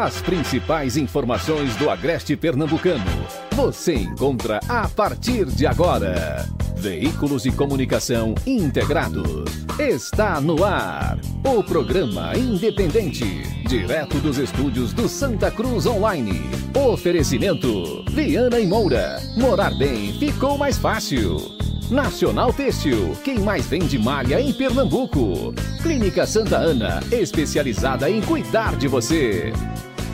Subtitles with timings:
[0.00, 3.02] As principais informações do Agreste Pernambucano.
[3.50, 6.46] Você encontra a partir de agora.
[6.76, 9.66] Veículos de comunicação integrados.
[9.76, 11.18] Está no ar.
[11.44, 13.42] O programa independente.
[13.66, 16.48] Direto dos estúdios do Santa Cruz Online.
[16.76, 19.20] Oferecimento: Viana e Moura.
[19.36, 21.58] Morar bem ficou mais fácil.
[21.90, 25.52] Nacional Têxtil, quem mais vende malha em Pernambuco.
[25.82, 29.52] Clínica Santa Ana, especializada em cuidar de você.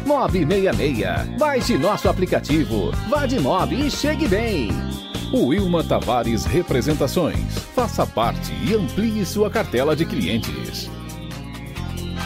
[0.05, 4.69] Mob 66, baixe nosso aplicativo, vá de Mob e chegue bem.
[5.33, 10.91] Wilma Tavares Representações, faça parte e amplie sua cartela de clientes.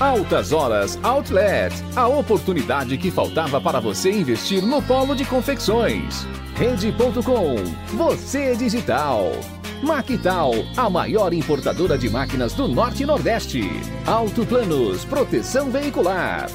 [0.01, 6.27] Altas Horas Outlet, a oportunidade que faltava para você investir no polo de confecções.
[6.57, 7.57] Rede.com,
[7.97, 9.31] você é digital.
[9.83, 13.71] Maquital, a maior importadora de máquinas do Norte e Nordeste.
[14.05, 16.49] Alto Planos, proteção veicular.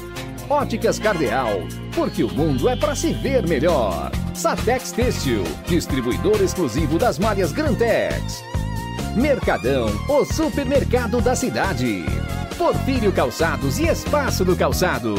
[0.48, 1.62] Óticas Cardeal,
[1.94, 4.10] porque o mundo é para se ver melhor.
[4.34, 8.44] Satex Têxtil, distribuidor exclusivo das malhas Grantex.
[9.16, 12.04] Mercadão, o supermercado da cidade.
[12.58, 15.14] Porfírio Calçados e Espaço do Calçado.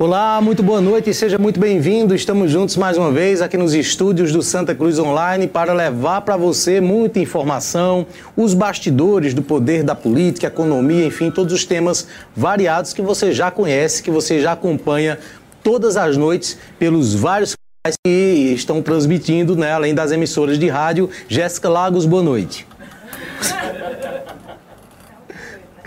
[0.00, 2.14] Olá, muito boa noite e seja muito bem-vindo.
[2.14, 6.36] Estamos juntos mais uma vez aqui nos estúdios do Santa Cruz Online para levar para
[6.36, 12.92] você muita informação, os bastidores do poder da política, economia, enfim, todos os temas variados
[12.92, 15.18] que você já conhece, que você já acompanha
[15.64, 21.10] todas as noites pelos vários canais que estão transmitindo, né, além das emissoras de rádio.
[21.26, 22.64] Jéssica Lagos, boa noite.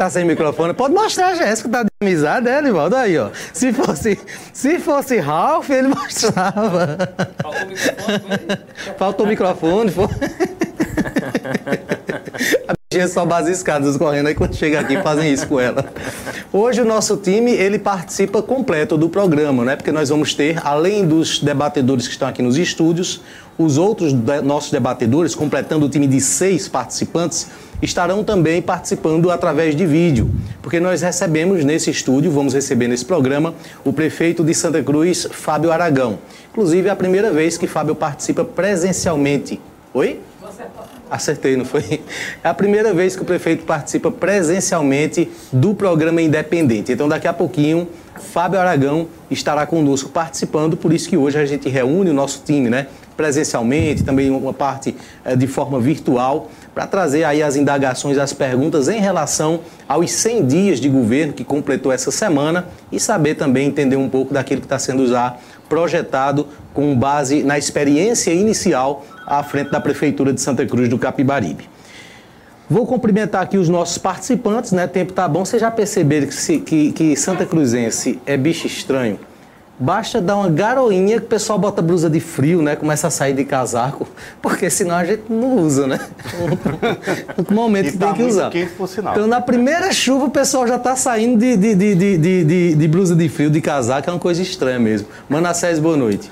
[0.02, 0.74] Tá sem microfone?
[0.74, 2.96] Pode mostrar, Jéssica, tá de amizade, é, Nivaldo?
[2.96, 3.30] Aí, ó.
[3.54, 4.20] Se fosse,
[4.52, 6.98] se fosse Ralph, ele mostrava.
[7.40, 8.30] Faltou o microfone?
[8.98, 10.08] Faltou o microfone, foi?
[12.92, 15.86] A bichinha só base escadas correndo aí quando chega aqui fazem isso com ela.
[16.52, 19.78] Hoje o nosso time, ele participa completo do programa, né?
[19.78, 23.22] Porque nós vamos ter, além dos debatedores que estão aqui nos estúdios,
[23.58, 27.48] os outros de nossos debatedores, completando o time de seis participantes,
[27.82, 30.30] estarão também participando através de vídeo,
[30.62, 33.54] porque nós recebemos nesse estúdio, vamos receber nesse programa,
[33.86, 36.20] o prefeito de Santa Cruz, Fábio Aragão.
[36.52, 39.62] Inclusive, é a primeira vez que Fábio participa presencialmente.
[39.94, 40.20] Oi?
[41.12, 42.00] Acertei, não foi?
[42.42, 46.94] É a primeira vez que o prefeito participa presencialmente do programa Independente.
[46.94, 47.86] Então, daqui a pouquinho,
[48.16, 52.70] Fábio Aragão estará conosco participando, por isso que hoje a gente reúne o nosso time,
[52.70, 52.88] né?
[53.18, 54.96] Presencialmente, também uma parte
[55.26, 60.46] eh, de forma virtual para trazer aí as indagações, as perguntas em relação aos 100
[60.46, 64.66] dias de governo que completou essa semana e saber também entender um pouco daquilo que
[64.66, 65.36] está sendo já
[65.72, 71.70] projetado com base na experiência inicial à frente da Prefeitura de Santa Cruz do Capibaribe.
[72.70, 74.86] Vou cumprimentar aqui os nossos participantes, né?
[74.86, 75.46] Tempo tá bom.
[75.46, 79.18] Vocês já perceberam que, que, que Santa Cruzense é bicho estranho?
[79.82, 82.76] Basta dar uma garoinha que o pessoal bota blusa de frio, né?
[82.76, 84.08] Começa a sair de casaco,
[84.40, 86.00] porque senão a gente não usa, né?
[87.50, 88.52] No momento que tá tem que usar.
[88.52, 89.16] Quente, por sinal.
[89.16, 92.88] Então, na primeira chuva, o pessoal já está saindo de, de, de, de, de, de
[92.88, 95.08] blusa de frio, de casaco, é uma coisa estranha mesmo.
[95.28, 96.30] Manassés, boa noite.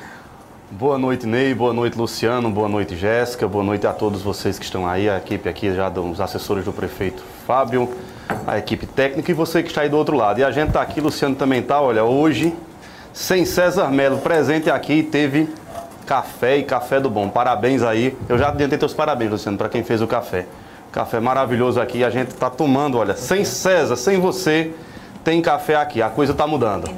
[0.70, 1.56] Boa noite, Ney.
[1.56, 2.52] Boa noite, Luciano.
[2.52, 3.48] Boa noite, Jéssica.
[3.48, 6.72] Boa noite a todos vocês que estão aí, a equipe aqui já dos assessores do
[6.72, 7.90] prefeito Fábio,
[8.46, 10.40] a equipe técnica e você que está aí do outro lado.
[10.40, 12.54] E a gente está aqui, Luciano também está, olha, hoje
[13.14, 15.54] sem César Melo presente aqui, teve
[16.06, 17.30] café e café do bom.
[17.30, 18.18] Parabéns aí.
[18.28, 20.46] Eu já adiantei teus parabéns, Luciano, para quem fez o café.
[20.92, 22.04] Café maravilhoso aqui.
[22.04, 24.74] A gente está tomando, olha, sem César, sem você,
[25.24, 26.02] tem café aqui.
[26.02, 26.90] A coisa está mudando.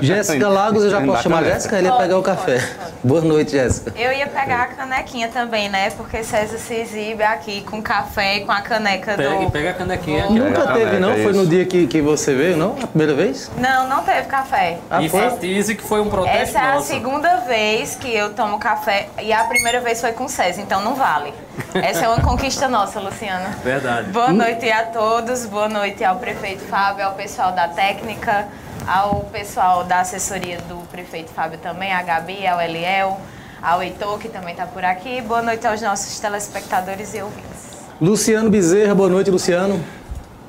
[0.00, 1.78] Jéssica Lagos, eu já posso chamar Jéssica?
[1.78, 2.58] Ele ia pegar o café.
[3.02, 3.92] Boa noite, Jéssica.
[3.96, 5.90] Eu ia pegar a canequinha também, né?
[5.90, 9.50] Porque César se exibe aqui com café e com a caneca Pega, do...
[9.50, 10.26] pega a canequinha.
[10.30, 11.12] Nunca a teve, caneca, não?
[11.12, 12.76] é Foi no dia que, que você veio, não?
[12.82, 13.50] A primeira vez?
[13.56, 14.78] Não, não teve café.
[14.90, 15.30] Ah, e foi?
[15.74, 16.86] que foi um protesto Essa é a nosso.
[16.88, 20.94] segunda vez que eu tomo café e a primeira vez foi com César, então não
[20.94, 21.32] vale.
[21.74, 23.50] Essa é uma conquista nossa, Luciana.
[23.62, 24.10] Verdade.
[24.10, 28.46] Boa noite a todos, boa noite ao prefeito Fábio, ao pessoal da técnica,
[28.86, 33.18] ao pessoal da assessoria do prefeito Fábio também, a Gabi, ao Eliel,
[33.62, 35.20] ao Heitor, que também está por aqui.
[35.22, 37.78] Boa noite aos nossos telespectadores e ouvintes.
[38.00, 39.82] Luciano Bezerra, boa noite, Luciano.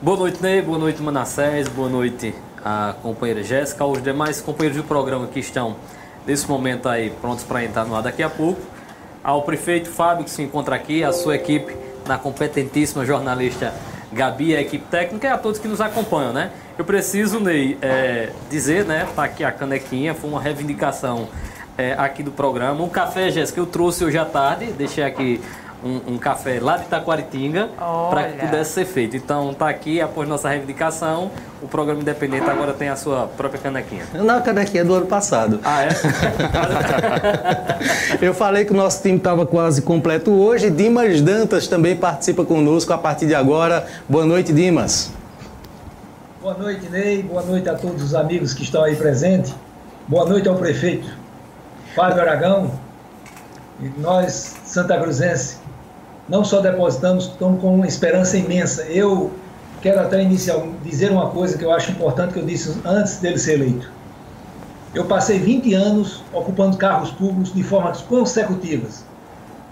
[0.01, 0.61] Boa noite, Ney.
[0.61, 1.67] Boa noite, Manassés.
[1.69, 5.75] Boa noite a companheira Jéssica, aos demais companheiros do programa que estão
[6.25, 8.59] nesse momento aí prontos para entrar no ar daqui a pouco.
[9.23, 11.75] Ao prefeito Fábio, que se encontra aqui, a sua equipe,
[12.07, 13.73] na competentíssima jornalista
[14.11, 16.51] Gabi, a equipe técnica e a todos que nos acompanham, né?
[16.77, 19.07] Eu preciso, Ney, é, dizer, né?
[19.15, 21.27] Tá aqui a canequinha, foi uma reivindicação
[21.77, 22.83] é, aqui do programa.
[22.83, 25.41] Um café, Jéssica, eu trouxe hoje à tarde, deixei aqui
[25.85, 27.69] um, um café lá de Taquaritinga
[28.09, 29.15] para que pudesse ser feito.
[29.15, 31.29] Então tá aqui, após nossa reivindicação,
[31.61, 34.05] o programa Independente agora tem a sua própria canequinha.
[34.13, 35.59] Não, a canequinha é do ano passado.
[35.63, 35.89] Ah, é?
[38.25, 40.71] Eu falei que o nosso time estava quase completo hoje.
[40.71, 43.85] Dimas Dantas também participa conosco a partir de agora.
[44.09, 45.11] Boa noite, Dimas.
[46.41, 47.21] Boa noite, Ney.
[47.21, 49.53] Boa noite a todos os amigos que estão aí presentes.
[50.07, 51.07] Boa noite ao prefeito
[51.95, 52.71] Fábio Aragão.
[53.79, 55.57] E nós, Santa Cruzense,
[56.27, 58.83] não só depositamos, estamos com uma esperança imensa.
[58.83, 59.31] Eu
[59.81, 63.37] quero até inicial dizer uma coisa que eu acho importante que eu disse antes dele
[63.37, 63.91] ser eleito.
[64.93, 69.03] Eu passei 20 anos ocupando cargos públicos de formas consecutivas.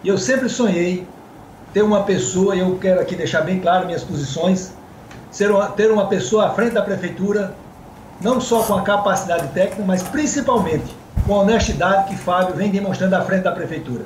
[0.04, 1.08] E eu sempre sonhei
[1.74, 4.74] ter uma pessoa, eu quero aqui deixar bem claro minhas posições,
[5.32, 7.56] ser uma, ter uma pessoa à frente da prefeitura,
[8.22, 10.96] não só com a capacidade técnica, mas principalmente
[11.26, 14.06] com a honestidade que Fábio vem demonstrando à frente da prefeitura.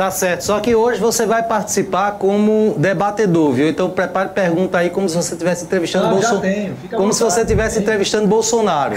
[0.00, 0.44] Tá certo.
[0.46, 3.68] Só que hoje você vai participar como debatedor, viu?
[3.68, 6.40] Então prepare pergunta aí como se você estivesse entrevistando Ah, Bolsonaro.
[6.40, 7.34] Como se vontade.
[7.34, 8.96] você estivesse entrevistando Bolsonaro.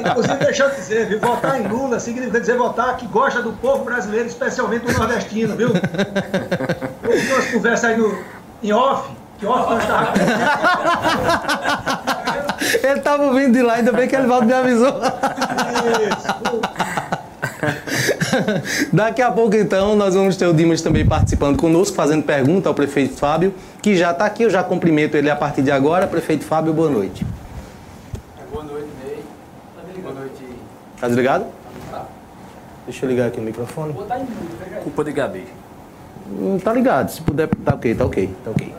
[0.00, 1.18] Inclusive, deixa eu dizer, viu?
[1.18, 5.70] votar em Lula significa dizer votar que gosta do povo brasileiro, especialmente do nordestino, viu?
[5.70, 8.18] Eu vi umas conversas aí no,
[8.62, 9.08] em off,
[9.38, 10.12] que off nós estava
[12.82, 14.92] ele tava vindo de lá, ainda bem que ele volta me avisou.
[18.92, 22.74] Daqui a pouco, então, nós vamos ter o Dimas também participando conosco, fazendo pergunta ao
[22.74, 24.42] prefeito Fábio, que já está aqui.
[24.42, 26.06] Eu já cumprimento ele a partir de agora.
[26.06, 27.26] Prefeito Fábio, boa noite.
[28.50, 30.02] Boa noite, Ney.
[30.02, 30.44] Boa noite.
[31.00, 31.46] Tá desligado?
[32.86, 33.94] Deixa eu ligar aqui o microfone.
[34.82, 35.46] Culpa de Gabi.
[36.30, 37.10] Hum, tá ligado.
[37.10, 38.74] Se puder, tá ok, tá ok, tá ok.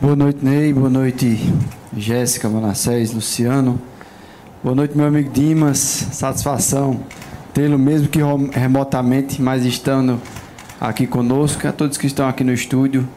[0.00, 0.72] Boa noite, Ney.
[0.72, 1.52] Boa noite,
[1.96, 3.80] Jéssica, Manassés, Luciano.
[4.62, 5.78] Boa noite, meu amigo Dimas.
[5.78, 7.00] Satisfação
[7.56, 8.18] tê-lo, mesmo que
[8.52, 10.20] remotamente, mas estando
[10.78, 11.66] aqui conosco.
[11.66, 13.08] A todos que estão aqui no estúdio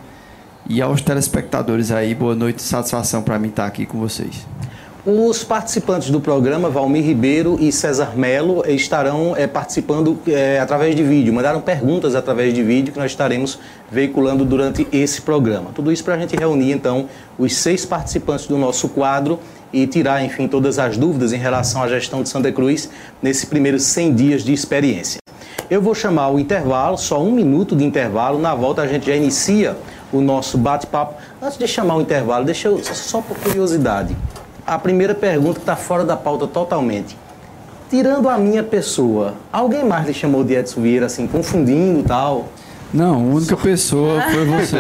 [0.66, 2.62] e aos telespectadores aí, boa noite.
[2.62, 4.48] Satisfação para mim estar aqui com vocês.
[5.06, 11.04] Os participantes do programa, Valmir Ribeiro e César Melo, estarão eh, participando eh, através de
[11.04, 11.34] vídeo.
[11.34, 13.60] Mandaram perguntas através de vídeo que nós estaremos
[13.92, 15.72] veiculando durante esse programa.
[15.76, 19.38] Tudo isso para a gente reunir, então, os seis participantes do nosso quadro
[19.72, 22.90] e tirar, enfim, todas as dúvidas em relação à gestão de Santa Cruz
[23.22, 25.20] nesse primeiro 100 dias de experiência.
[25.70, 28.40] Eu vou chamar o intervalo, só um minuto de intervalo.
[28.40, 29.78] Na volta a gente já inicia
[30.12, 31.16] o nosso bate-papo.
[31.42, 34.16] Antes de chamar o intervalo, deixa eu, só- por curiosidade.
[34.66, 37.16] A primeira pergunta que está fora da pauta totalmente.
[37.90, 42.48] Tirando a minha pessoa, alguém mais lhe chamou de Edson Vieira, assim, confundindo tal?
[42.94, 44.78] Não, a única pessoa foi você.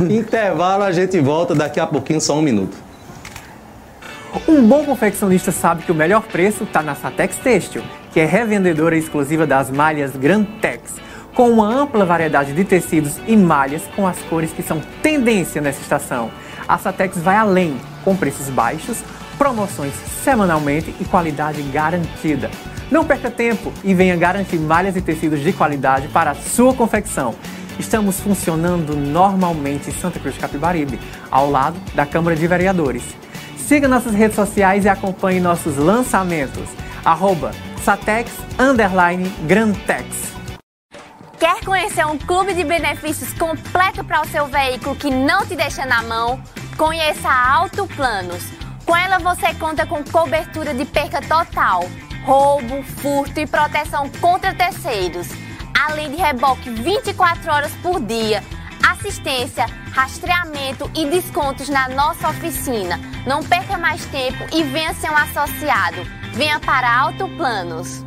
[0.10, 2.76] Intervalo, a gente volta daqui a pouquinho, só um minuto.
[4.48, 7.82] Um bom confeccionista sabe que o melhor preço está na Satex Têxtil,
[8.12, 10.94] que é revendedora exclusiva das malhas Grantex,
[11.34, 15.80] com uma ampla variedade de tecidos e malhas com as cores que são tendência nessa
[15.80, 16.30] estação.
[16.66, 19.02] A Satex vai além, com preços baixos,
[19.40, 22.50] promoções semanalmente e qualidade garantida.
[22.90, 27.34] Não perca tempo e venha garantir malhas e tecidos de qualidade para a sua confecção.
[27.78, 31.00] Estamos funcionando normalmente em Santa Cruz de Capibaribe,
[31.30, 33.02] ao lado da Câmara de Vereadores.
[33.56, 36.68] Siga nossas redes sociais e acompanhe nossos lançamentos.
[37.02, 37.52] Arroba
[37.82, 40.34] Satex Underline Grantex.
[41.38, 45.86] Quer conhecer um clube de benefícios completo para o seu veículo que não te deixa
[45.86, 46.38] na mão?
[46.76, 48.60] Conheça a Auto Planos.
[48.90, 51.88] Com ela você conta com cobertura de perca total,
[52.24, 55.28] roubo, furto e proteção contra terceiros,
[55.80, 58.42] além de reboque 24 horas por dia,
[58.84, 62.98] assistência, rastreamento e descontos na nossa oficina.
[63.24, 65.98] Não perca mais tempo e venha ser um associado.
[66.32, 68.04] Venha para a Auto Planos.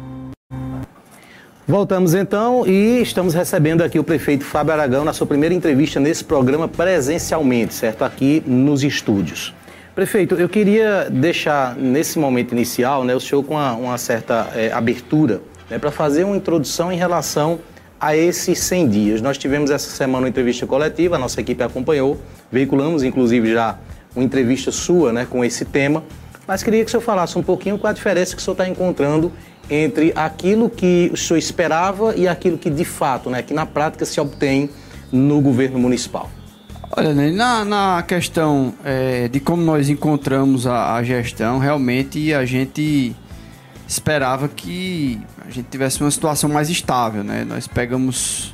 [1.66, 6.26] Voltamos então e estamos recebendo aqui o prefeito Fábio Aragão na sua primeira entrevista nesse
[6.26, 8.04] programa presencialmente, certo?
[8.04, 9.54] Aqui nos estúdios.
[9.96, 14.72] Prefeito, eu queria deixar nesse momento inicial né, o senhor com uma, uma certa eh,
[14.74, 17.60] abertura né, para fazer uma introdução em relação
[18.00, 19.22] a esses 100 dias.
[19.22, 22.20] Nós tivemos essa semana uma entrevista coletiva, a nossa equipe acompanhou,
[22.52, 23.78] veiculamos inclusive já
[24.16, 26.04] uma entrevista sua né, com esse tema,
[26.48, 28.68] mas queria que o senhor falasse um pouquinho qual a diferença que o senhor está
[28.68, 29.32] encontrando
[29.70, 34.06] entre aquilo que o senhor esperava e aquilo que de fato, né, que na prática
[34.06, 34.72] se obtém
[35.12, 36.32] no governo municipal.
[36.96, 42.46] Olha, Ney, na, na questão é, de como nós encontramos a, a gestão, realmente a
[42.46, 43.16] gente
[43.88, 47.44] esperava que a gente tivesse uma situação mais estável, né?
[47.46, 48.54] Nós pegamos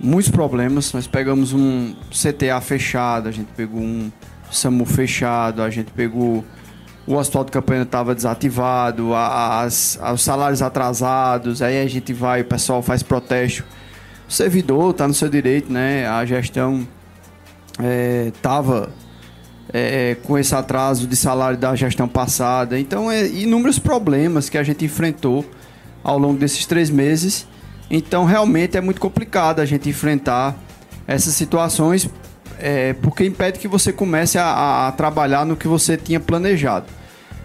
[0.00, 4.10] muitos problemas, nós pegamos um CTA fechado, a gente pegou um
[4.50, 6.44] SAMU fechado, a gente pegou
[7.06, 12.44] o hospital de campanha estava desativado, as, os salários atrasados, aí a gente vai, o
[12.44, 13.64] pessoal faz protesto.
[14.28, 16.08] O servidor está no seu direito, né?
[16.08, 16.84] A gestão
[18.28, 18.90] estava
[19.72, 22.78] é, é, com esse atraso de salário da gestão passada.
[22.78, 25.44] Então, é inúmeros problemas que a gente enfrentou
[26.02, 27.46] ao longo desses três meses.
[27.90, 30.56] Então, realmente é muito complicado a gente enfrentar
[31.06, 32.08] essas situações,
[32.58, 36.86] é, porque impede que você comece a, a, trabalhar no que você tinha planejado.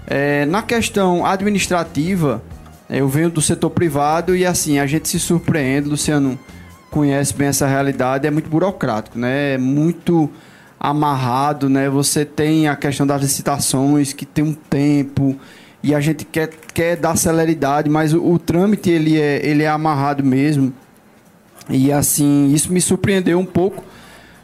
[0.07, 2.43] É, na questão administrativa,
[2.89, 6.39] é, eu venho do setor privado e assim, a gente se surpreende, Luciano
[6.95, 9.55] conhece bem essa realidade, é muito burocrático, né?
[9.55, 10.29] É muito
[10.79, 11.89] amarrado, né?
[11.89, 15.37] Você tem a questão das licitações que tem um tempo
[15.83, 19.67] e a gente quer, quer dar celeridade, mas o, o trâmite ele é, ele é
[19.67, 20.71] amarrado mesmo.
[21.69, 23.83] E assim, isso me surpreendeu um pouco.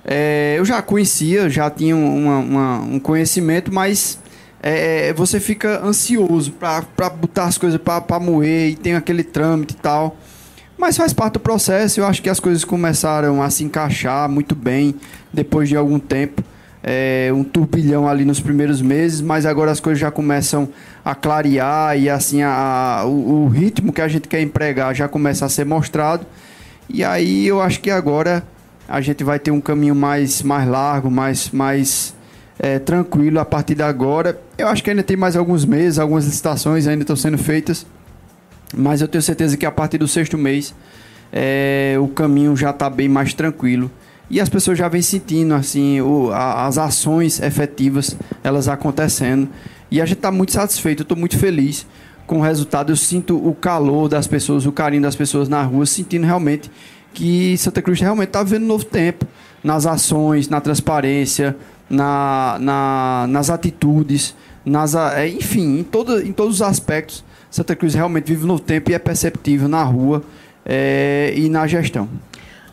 [0.03, 4.20] É, eu já conhecia, já tinha uma, uma, um conhecimento, mas
[4.62, 9.77] é, você fica ansioso para botar as coisas para moer e tem aquele trâmite e
[9.77, 10.17] tal.
[10.81, 14.55] Mas faz parte do processo, eu acho que as coisas começaram a se encaixar muito
[14.55, 14.95] bem
[15.31, 16.43] depois de algum tempo.
[16.83, 20.67] É, um turbilhão ali nos primeiros meses, mas agora as coisas já começam
[21.05, 22.50] a clarear e assim a,
[23.01, 26.25] a o, o, ritmo que a gente quer empregar já começa a ser mostrado.
[26.89, 28.43] E aí eu acho que agora
[28.89, 32.15] a gente vai ter um caminho mais, mais largo, mais, mais
[32.57, 34.41] é, tranquilo a partir de agora.
[34.57, 37.85] Eu acho que ainda tem mais alguns meses, algumas licitações ainda estão sendo feitas.
[38.73, 40.73] Mas eu tenho certeza que a partir do sexto mês
[41.31, 43.89] é, o caminho já está bem mais tranquilo.
[44.29, 49.49] E as pessoas já vêm sentindo assim o, a, as ações efetivas elas acontecendo.
[49.89, 51.85] E a gente está muito satisfeito, eu estou muito feliz
[52.25, 52.91] com o resultado.
[52.91, 56.71] Eu sinto o calor das pessoas, o carinho das pessoas na rua, sentindo realmente
[57.13, 59.27] que Santa Cruz realmente está vivendo um novo tempo
[59.61, 61.57] nas ações, na transparência,
[61.89, 64.33] na, na, nas atitudes,
[64.65, 68.89] nas, é, enfim, em, todo, em todos os aspectos Santa Cruz realmente vive no tempo
[68.91, 70.24] e é perceptível na rua
[70.65, 72.08] é, e na gestão.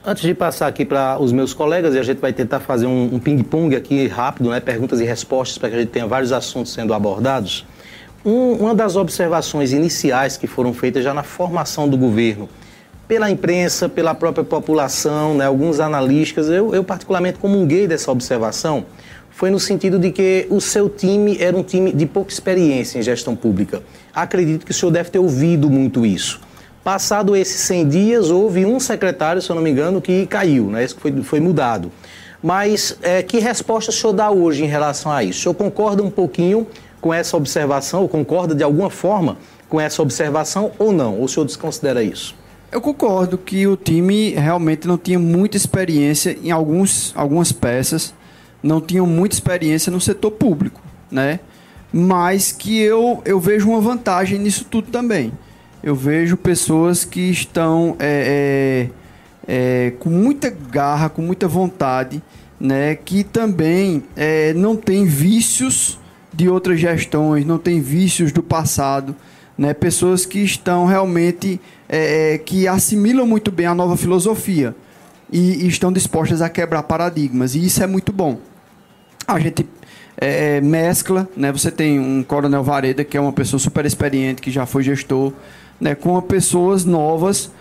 [0.06, 3.16] Antes de passar aqui para os meus colegas, e a gente vai tentar fazer um,
[3.16, 6.73] um ping-pong aqui rápido, né, perguntas e respostas, para que a gente tenha vários assuntos
[6.73, 7.66] sendo abordados.
[8.25, 12.49] Um, uma das observações iniciais que foram feitas já na formação do governo,
[13.08, 18.87] pela imprensa, pela própria população, né, alguns analistas, eu, eu particularmente comunguei dessa observação,
[19.38, 23.02] foi no sentido de que o seu time era um time de pouca experiência em
[23.02, 23.85] gestão pública.
[24.12, 26.40] Acredito que o senhor deve ter ouvido muito isso.
[26.83, 30.83] Passado esses 100 dias, houve um secretário, se eu não me engano, que caiu, né?
[30.83, 31.92] Isso foi, foi mudado.
[32.42, 35.38] Mas é, que resposta o senhor dá hoje em relação a isso?
[35.38, 36.66] O senhor concorda um pouquinho
[37.00, 41.16] com essa observação, ou concorda de alguma forma com essa observação ou não?
[41.16, 42.35] Ou o senhor desconsidera isso?
[42.73, 48.12] Eu concordo que o time realmente não tinha muita experiência em alguns, algumas peças
[48.62, 51.40] não tinham muita experiência no setor público, né?
[51.92, 55.32] Mas que eu, eu vejo uma vantagem nisso tudo também.
[55.82, 58.90] Eu vejo pessoas que estão é,
[59.46, 62.22] é, é, com muita garra, com muita vontade,
[62.60, 62.94] né?
[62.96, 65.98] Que também é, não tem vícios
[66.34, 69.14] de outras gestões, não tem vícios do passado,
[69.56, 69.72] né?
[69.72, 74.74] Pessoas que estão realmente é, é, que assimilam muito bem a nova filosofia
[75.32, 77.54] e, e estão dispostas a quebrar paradigmas.
[77.54, 78.38] E isso é muito bom.
[79.28, 79.68] A gente
[80.16, 81.52] é, mescla, né?
[81.52, 85.35] Você tem um Coronel Vareda, que é uma pessoa super experiente, que já foi gestor,
[85.78, 85.94] né?
[85.94, 87.52] Com pessoas novas,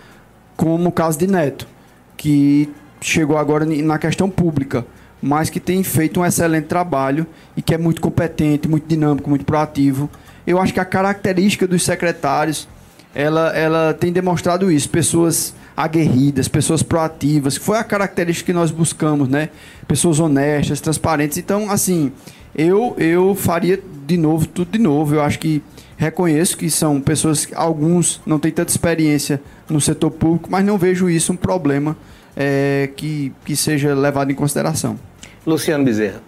[0.56, 1.68] como o caso de Neto,
[2.16, 2.70] que
[3.02, 4.86] chegou agora na questão pública,
[5.20, 9.44] mas que tem feito um excelente trabalho e que é muito competente, muito dinâmico, muito
[9.44, 10.08] proativo.
[10.46, 12.66] Eu acho que a característica dos secretários,
[13.14, 14.88] ela, ela tem demonstrado isso.
[14.88, 19.48] Pessoas aguerridas, pessoas proativas, que foi a característica que nós buscamos, né?
[19.86, 21.38] Pessoas honestas, transparentes.
[21.38, 22.10] Então, assim,
[22.52, 25.14] eu eu faria de novo tudo de novo.
[25.14, 25.62] Eu acho que
[25.96, 30.76] reconheço que são pessoas que alguns não têm tanta experiência no setor público, mas não
[30.76, 31.96] vejo isso um problema
[32.36, 34.98] é, que, que seja levado em consideração.
[35.46, 36.20] Luciano Bezerra.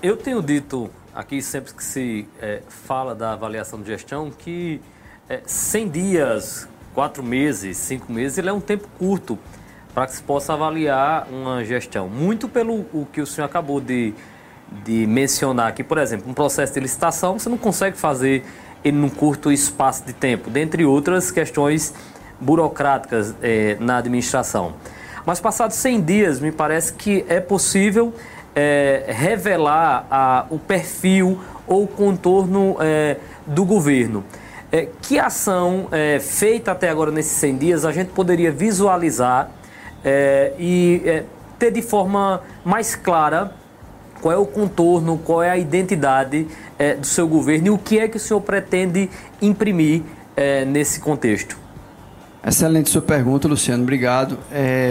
[0.00, 4.80] Eu tenho dito aqui sempre que se é, fala da avaliação de gestão que
[5.28, 9.38] é, 100 dias quatro meses, cinco meses, ele é um tempo curto
[9.92, 12.08] para que se possa avaliar uma gestão.
[12.08, 14.14] Muito pelo o que o senhor acabou de,
[14.84, 18.44] de mencionar aqui, por exemplo, um processo de licitação, você não consegue fazer
[18.84, 21.94] ele num curto espaço de tempo, dentre outras questões
[22.40, 24.74] burocráticas é, na administração.
[25.24, 28.12] Mas passados 100 dias, me parece que é possível
[28.54, 34.22] é, revelar a, o perfil ou o contorno é, do governo.
[34.74, 39.48] É, que ação é, feita até agora nesses 100 dias a gente poderia visualizar
[40.04, 41.22] é, e é,
[41.56, 43.52] ter de forma mais clara
[44.20, 48.00] qual é o contorno, qual é a identidade é, do seu governo e o que
[48.00, 49.08] é que o senhor pretende
[49.40, 50.02] imprimir
[50.36, 51.56] é, nesse contexto?
[52.44, 54.38] Excelente sua pergunta, Luciano, obrigado.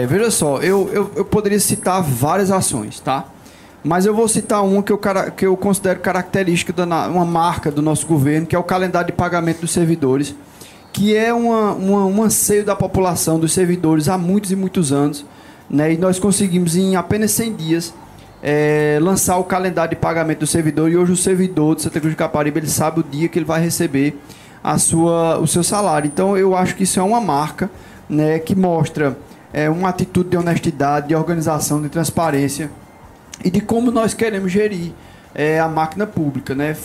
[0.08, 3.26] Veja só, eu, eu, eu, poderia citar várias ações, tá?
[3.84, 4.98] Mas eu vou citar uma que eu,
[5.36, 9.12] que eu considero característica, da, uma marca do nosso governo, que é o calendário de
[9.12, 10.34] pagamento dos servidores,
[10.90, 15.26] que é uma, uma, um anseio da população, dos servidores, há muitos e muitos anos.
[15.68, 15.92] Né?
[15.92, 17.94] E nós conseguimos, em apenas 100 dias,
[18.42, 20.90] é, lançar o calendário de pagamento do servidor.
[20.90, 23.44] E hoje o servidor de Santa Cruz de Caparibe ele sabe o dia que ele
[23.44, 24.18] vai receber
[24.62, 26.06] a sua, o seu salário.
[26.06, 27.70] Então eu acho que isso é uma marca
[28.08, 29.14] né, que mostra
[29.52, 32.70] é, uma atitude de honestidade, de organização, de transparência
[33.42, 34.92] e de como nós queremos gerir
[35.34, 36.76] é, a máquina pública, né,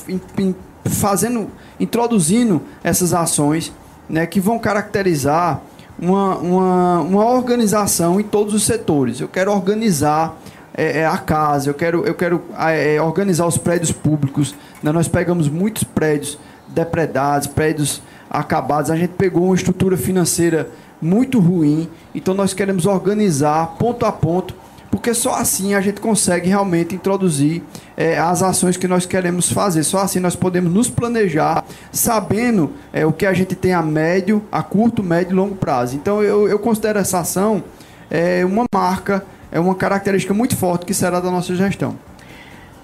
[0.85, 3.71] fazendo, introduzindo essas ações
[4.09, 5.61] né, que vão caracterizar
[6.01, 9.19] uma, uma, uma organização em todos os setores.
[9.19, 10.37] Eu quero organizar
[10.73, 14.55] é, é a casa, eu quero, eu quero é, organizar os prédios públicos.
[14.81, 14.91] Né?
[14.91, 18.89] Nós pegamos muitos prédios depredados, prédios acabados.
[18.89, 20.69] A gente pegou uma estrutura financeira
[21.01, 24.53] muito ruim, então nós queremos organizar ponto a ponto,
[24.91, 27.63] porque só assim a gente consegue realmente introduzir
[27.95, 29.83] é, as ações que nós queremos fazer.
[29.83, 34.43] Só assim nós podemos nos planejar, sabendo é, o que a gente tem a médio,
[34.51, 35.95] a curto, médio e longo prazo.
[35.95, 37.63] Então eu, eu considero essa ação
[38.09, 41.95] é, uma marca, é uma característica muito forte que será da nossa gestão.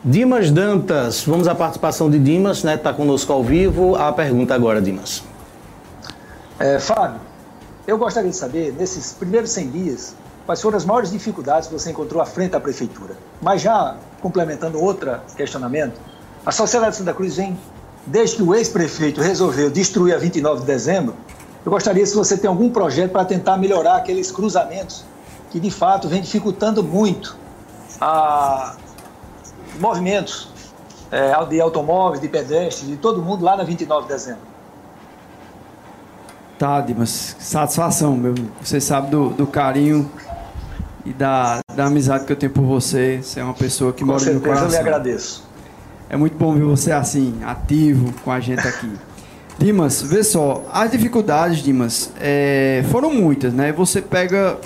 [0.03, 2.75] Dimas Dantas, vamos à participação de Dimas, né?
[2.75, 3.95] Está conosco ao vivo.
[3.95, 5.23] A pergunta agora, Dimas.
[6.59, 7.19] É, Fábio,
[7.87, 11.91] eu gostaria de saber, nesses primeiros 100 dias, quais foram as maiores dificuldades que você
[11.91, 13.15] encontrou à frente da prefeitura.
[13.41, 15.99] Mas já complementando outro questionamento,
[16.45, 17.57] a Sociedade de Santa Cruz vem,
[18.05, 21.15] desde que o ex-prefeito resolveu destruir a 29 de dezembro,
[21.65, 25.03] eu gostaria se você tem algum projeto para tentar melhorar aqueles cruzamentos
[25.49, 27.35] que de fato vem dificultando muito
[27.99, 28.75] a,
[29.79, 30.49] movimentos
[31.11, 34.41] é, de automóveis, de pedestres, de todo mundo lá na 29 de dezembro.
[36.57, 38.33] Tá, Dimas, satisfação, meu.
[38.61, 40.09] Você sabe do, do carinho
[41.05, 43.19] e da, da amizade que eu tenho por você.
[43.21, 44.67] Você é uma pessoa que com mora certeza, no coração.
[44.67, 45.43] eu lhe agradeço.
[46.09, 48.91] É muito bom ver você assim, ativo com a gente aqui.
[49.57, 53.71] Dimas, vê só, as dificuldades, Dimas, é, foram muitas, né?
[53.71, 54.57] Você pega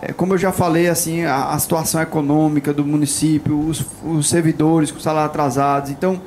[0.00, 4.90] é, como eu já falei, assim, a, a situação econômica do município, os, os, servidores
[4.90, 5.90] com salário atrasados.
[5.90, 6.20] Então,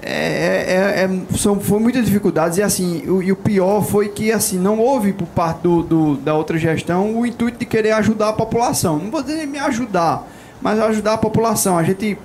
[0.00, 4.30] é, é, é são, foram muitas dificuldades e assim o, e o pior foi que
[4.30, 8.30] assim não houve por parte do, do, da outra gestão o intuito de querer ajudar
[8.30, 8.98] a população.
[8.98, 10.26] Não vou dizer me ajudar,
[10.60, 11.76] mas ajudar a população.
[11.76, 12.16] A gente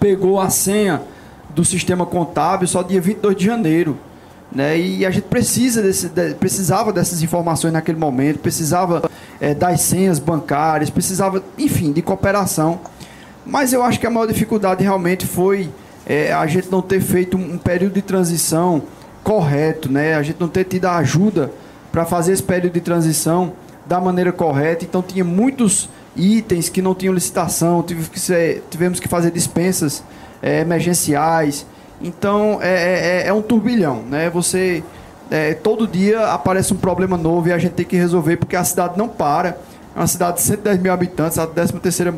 [0.00, 1.02] pegou a senha
[1.54, 3.98] do sistema contábil só dia 22 de janeiro.
[4.52, 4.78] Né?
[4.78, 9.08] E a gente precisa desse, de, precisava dessas informações naquele momento, precisava
[9.40, 12.80] é, das senhas bancárias, precisava, enfim, de cooperação.
[13.46, 15.70] Mas eu acho que a maior dificuldade realmente foi
[16.10, 18.82] é, a gente não ter feito um, período de transição
[19.22, 20.16] correto, né?
[20.16, 21.52] A gente não ter tido a ajuda
[21.92, 23.52] para fazer esse período de transição
[23.86, 24.84] da maneira correta.
[24.84, 30.02] Então tinha muitos itens que não tinham licitação, tivemos que, ser, tivemos que fazer dispensas
[30.42, 31.64] é, emergenciais.
[32.02, 34.28] Então é, é, é, é, um turbilhão, né?
[34.30, 34.82] Você
[35.30, 38.64] é, todo dia aparece um problema novo e a gente tem que resolver porque a
[38.64, 39.50] cidade não para.
[39.94, 42.12] É uma cidade de 110 mil habitantes, a 13 terceira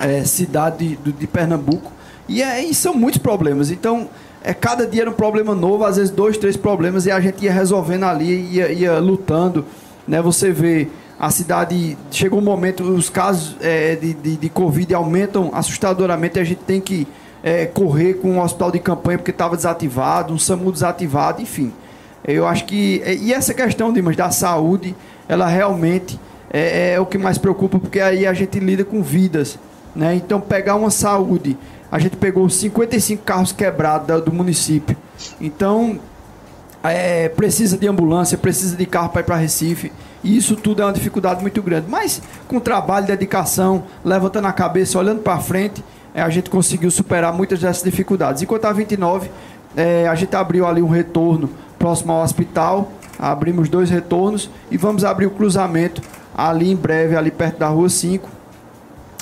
[0.00, 1.92] é, cidade de, de, Pernambuco.
[2.28, 3.70] E, é, e são muitos problemas.
[3.70, 4.08] Então,
[4.42, 7.44] é, cada dia era um problema novo, às vezes dois, três problemas, e a gente
[7.44, 9.64] ia resolvendo ali, ia, ia lutando.
[10.06, 10.20] Né?
[10.22, 11.96] Você vê a cidade.
[12.10, 16.60] Chegou um momento, os casos é, de, de, de Covid aumentam assustadoramente e a gente
[16.60, 17.06] tem que
[17.42, 21.72] é, correr com um hospital de campanha porque estava desativado, um SAMU desativado, enfim.
[22.26, 23.02] Eu acho que.
[23.04, 24.94] É, e essa questão, Dimas, da saúde,
[25.28, 26.18] ela realmente
[26.50, 29.58] é, é, o que mais preocupa, porque aí a gente lida com vidas.
[29.94, 30.14] Né?
[30.14, 31.56] Então, pegar uma saúde.
[31.94, 34.96] A gente pegou 55 carros quebrados do município.
[35.40, 36.00] Então,
[36.82, 39.92] é, precisa de ambulância, precisa de carro para ir para Recife.
[40.24, 41.86] E isso tudo é uma dificuldade muito grande.
[41.88, 47.32] Mas com trabalho, dedicação, levantando a cabeça, olhando para frente, é, a gente conseguiu superar
[47.32, 48.42] muitas dessas dificuldades.
[48.42, 49.30] Enquanto a 29,
[49.76, 55.04] é, a gente abriu ali um retorno próximo ao hospital, abrimos dois retornos e vamos
[55.04, 56.02] abrir o cruzamento
[56.36, 58.28] ali em breve, ali perto da rua 5.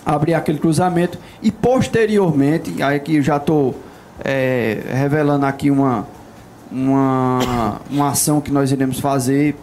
[0.04, 3.74] Abrir aquele cruzamento e posteriormente, aí que já estou
[4.24, 6.06] é, revelando aqui uma,
[6.70, 9.54] uma, uma ação que nós iremos fazer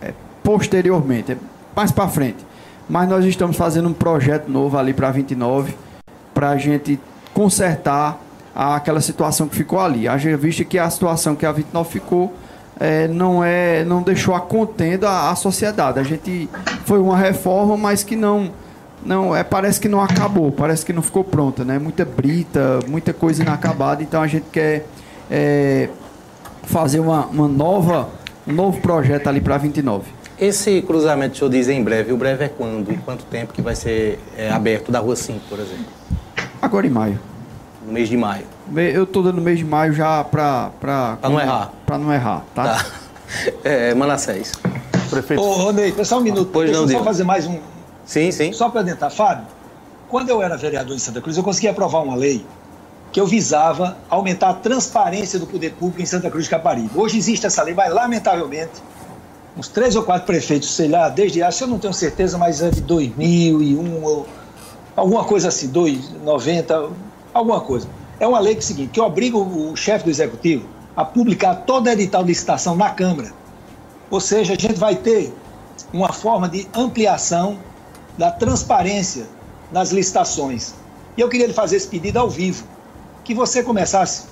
[0.00, 1.36] é, posteriormente, é,
[1.74, 2.44] mais para frente.
[2.88, 5.74] Mas nós estamos fazendo um projeto novo ali para 29
[6.32, 7.00] para a gente
[7.32, 8.20] consertar
[8.54, 10.06] aquela situação que ficou ali.
[10.06, 12.32] A gente visto que a situação que a 29 ficou
[12.78, 15.98] é, não é não deixou a contenda a, a sociedade.
[15.98, 16.48] A gente
[16.84, 18.50] foi uma reforma, mas que não
[19.04, 21.78] não é parece que não acabou, parece que não ficou pronta, né?
[21.78, 24.86] Muita brita, muita coisa inacabada, então a gente quer
[25.30, 25.88] é,
[26.62, 28.08] fazer uma, uma nova,
[28.46, 30.04] um novo projeto ali para 29.
[30.38, 32.90] Esse cruzamento o senhor diz em breve, o breve é quando?
[32.90, 35.86] Em quanto tempo que vai ser é, aberto da Rua 5, por exemplo?
[36.60, 37.20] Agora em maio.
[37.86, 38.46] No mês de maio.
[38.74, 41.72] Eu tô dando mês de maio já para para não errar.
[41.84, 42.64] Para não errar, tá?
[42.64, 42.86] tá.
[43.64, 44.52] É, Manassés.
[45.10, 45.42] Prefeito.
[45.42, 46.50] Ô, Ney, só um minuto.
[46.52, 47.58] Pois Deixa não, eu só fazer mais um.
[48.04, 48.52] Sim, sim.
[48.52, 49.46] Só para adentrar, Fábio,
[50.08, 52.44] quando eu era vereador em Santa Cruz, eu consegui aprovar uma lei
[53.12, 56.90] que eu visava aumentar a transparência do poder público em Santa Cruz de Caparibe.
[56.94, 58.72] Hoje existe essa lei, mas lamentavelmente,
[59.56, 62.70] uns três ou quatro prefeitos, sei lá, desde, acho eu não tenho certeza, mas é
[62.70, 64.26] de 2001 ou
[64.96, 66.90] alguma coisa assim, 290,
[67.32, 67.88] alguma coisa.
[68.18, 71.54] É uma lei que é o seguinte, que obriga o chefe do executivo a publicar
[71.54, 73.32] todo edital de licitação na Câmara.
[74.10, 75.32] Ou seja, a gente vai ter
[75.92, 77.58] uma forma de ampliação
[78.16, 79.26] da transparência
[79.70, 80.74] nas licitações.
[81.16, 82.64] E eu queria lhe fazer esse pedido ao vivo,
[83.24, 84.24] que você começasse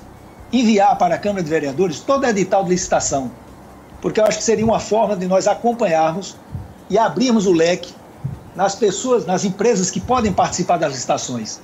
[0.53, 3.31] a enviar para a Câmara de Vereadores todo edital de licitação,
[4.01, 6.37] porque eu acho que seria uma forma de nós acompanharmos
[6.90, 7.95] e abrirmos o leque
[8.55, 11.61] nas pessoas, nas empresas que podem participar das licitações.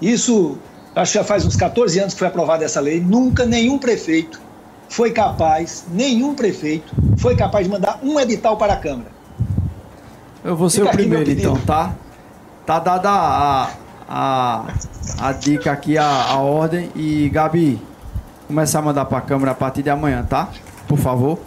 [0.00, 0.58] Isso,
[0.94, 4.40] acho que já faz uns 14 anos que foi aprovada essa lei, nunca nenhum prefeito
[4.88, 9.17] foi capaz, nenhum prefeito foi capaz de mandar um edital para a Câmara.
[10.48, 11.92] Eu vou ser Fica o primeiro então, tá?
[12.64, 13.70] Tá dada a,
[14.08, 14.64] a,
[15.20, 16.90] a dica aqui, a, a ordem.
[16.96, 17.78] E Gabi,
[18.46, 20.48] começar a mandar para a Câmara a partir de amanhã, tá?
[20.86, 21.38] Por favor.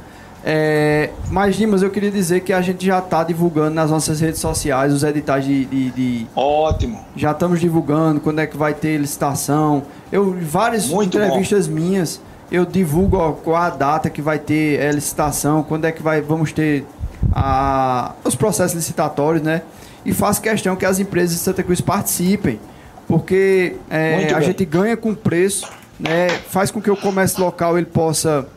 [0.45, 4.39] É, mas, Dimas, eu queria dizer que a gente já está divulgando nas nossas redes
[4.39, 6.99] sociais os editais de, de- de- Ótimo.
[7.15, 9.81] já estamos divulgando quando é que vai ter licitação.
[10.11, 14.91] Eu várias Muito entrevistas minhas eu divulgo ó, qual a data que vai ter é,
[14.91, 16.85] licitação, quando é que vai vamos ter
[17.31, 19.61] a, os processos licitatórios, né?
[20.05, 22.59] E faço questão que as empresas de Santa Cruz participem,
[23.07, 24.47] porque é, a bem.
[24.47, 25.67] gente ganha com preço,
[25.99, 26.29] né?
[26.49, 28.47] Faz com que o comércio local ele possa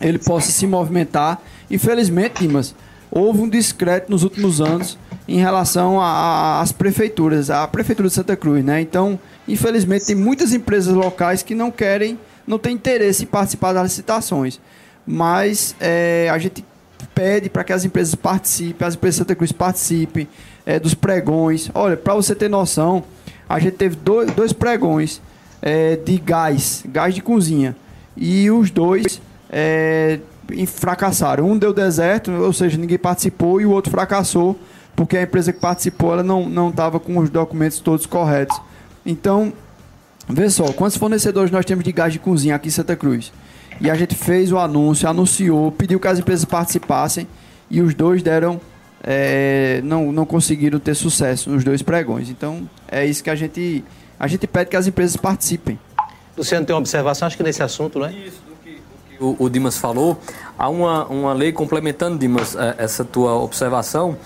[0.00, 1.40] ele possa se movimentar.
[1.70, 2.74] Infelizmente, Dimas,
[3.10, 8.64] houve um discreto nos últimos anos em relação às prefeituras, a prefeitura de Santa Cruz,
[8.64, 8.80] né?
[8.80, 13.82] Então, infelizmente, tem muitas empresas locais que não querem, não têm interesse em participar das
[13.84, 14.60] licitações.
[15.06, 16.64] Mas é, a gente
[17.06, 20.28] pede para que as empresas participem, as empresas de Santa Cruz participem
[20.66, 21.70] é, dos pregões.
[21.74, 23.04] Olha, para você ter noção,
[23.48, 25.20] a gente teve dois, dois pregões
[25.62, 27.76] é, de gás, gás de cozinha.
[28.16, 30.18] E os dois é,
[30.66, 31.48] fracassaram.
[31.48, 34.58] Um deu deserto, ou seja, ninguém participou, e o outro fracassou,
[34.96, 38.60] porque a empresa que participou ela não não estava com os documentos todos corretos.
[39.06, 39.52] Então,
[40.28, 43.32] vê só, quantos fornecedores nós temos de gás de cozinha aqui em Santa Cruz?
[43.80, 47.26] E a gente fez o anúncio, anunciou, pediu que as empresas participassem,
[47.70, 48.60] e os dois deram.
[49.02, 52.28] é, não, não conseguiram ter sucesso nos dois pregões.
[52.28, 53.84] Então, é isso que a gente.
[54.18, 55.78] A gente pede que as empresas participem.
[56.36, 58.12] Luciano tem uma observação, acho que nesse assunto, né?
[59.20, 60.18] o, o Dimas falou,
[60.58, 64.16] há uma, uma lei complementando, Dimas, eh, essa tua observação,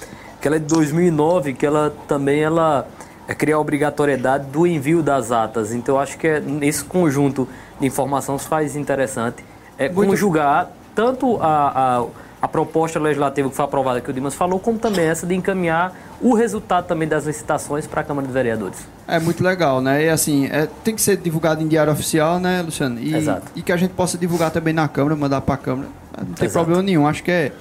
[0.40, 2.86] que ela é de 2009, que ela também ela
[3.28, 5.72] é, cria a obrigatoriedade do envio das atas.
[5.72, 7.48] Então, eu acho que é, nesse conjunto
[7.80, 9.44] de informação se faz interessante
[9.78, 12.06] é, conjugar tanto a, a,
[12.42, 15.94] a proposta legislativa que foi aprovada, que o Dimas falou, como também essa de encaminhar
[16.20, 18.78] o resultado também das licitações para a Câmara de Vereadores.
[19.08, 20.04] É muito legal, né?
[20.04, 23.00] E assim, é, tem que ser divulgado em diário oficial, né, Luciano?
[23.00, 23.46] E, Exato.
[23.56, 25.88] e que a gente possa divulgar também na Câmara, mandar para a Câmara.
[26.18, 26.64] Não tem Exato.
[26.64, 27.06] problema nenhum.
[27.06, 27.52] Acho que é,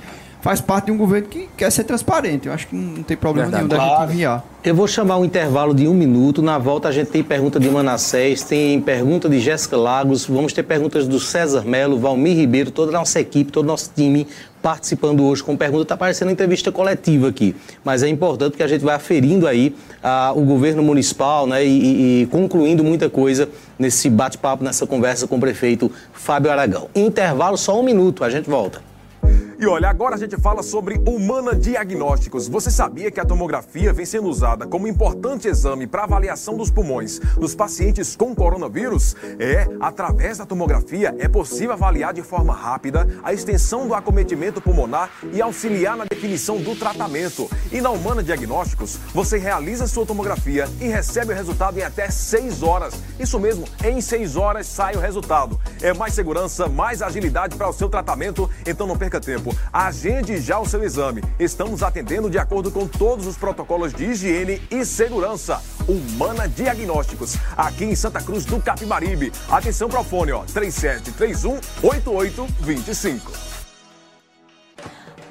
[0.42, 2.48] faz parte de um governo que quer ser transparente.
[2.48, 3.68] Eu acho que não tem problema Verdade.
[3.68, 4.12] nenhum da gente Claro.
[4.12, 4.46] enviar.
[4.64, 6.42] Eu vou chamar um intervalo de um minuto.
[6.42, 10.64] Na volta a gente tem pergunta de Manassés, tem pergunta de Jéssica Lagos, vamos ter
[10.64, 14.28] perguntas do César Melo, Valmir Ribeiro, toda a nossa equipe, todo o nosso time
[14.62, 15.84] participando hoje com pergunta.
[15.84, 19.76] Está parecendo uma entrevista coletiva aqui, mas é importante que a gente vai aferindo aí
[20.04, 23.50] ah, o governo municipal né, e- e concluindo muita coisa
[23.80, 26.88] nesse bate-papo, nessa conversa com o prefeito Fábio Aragão.
[26.94, 28.82] Intervalo só um minuto, a gente volta.
[29.62, 32.48] E olha, agora a gente fala sobre Humana Diagnósticos.
[32.48, 37.20] Você sabia que a tomografia vem sendo usada como importante exame para avaliação dos pulmões
[37.38, 39.16] dos pacientes com coronavírus?
[39.38, 45.12] É, através da tomografia é possível avaliar de forma rápida a extensão do acometimento pulmonar
[45.32, 47.48] e auxiliar na definição do tratamento.
[47.72, 52.64] E na Humana Diagnósticos, você realiza sua tomografia e recebe o resultado em até 6
[52.64, 52.96] horas.
[53.20, 55.62] Isso mesmo, em 6 horas sai o resultado.
[55.84, 59.51] É mais segurança, mais agilidade para o seu tratamento, então não perca tempo.
[59.72, 61.24] Agende já o seu exame.
[61.40, 65.62] Estamos atendendo de acordo com todos os protocolos de higiene e segurança.
[65.88, 69.32] Humana Diagnósticos, aqui em Santa Cruz do Capibaribe.
[69.50, 73.51] Atenção para o fone, ó, 3731 8825.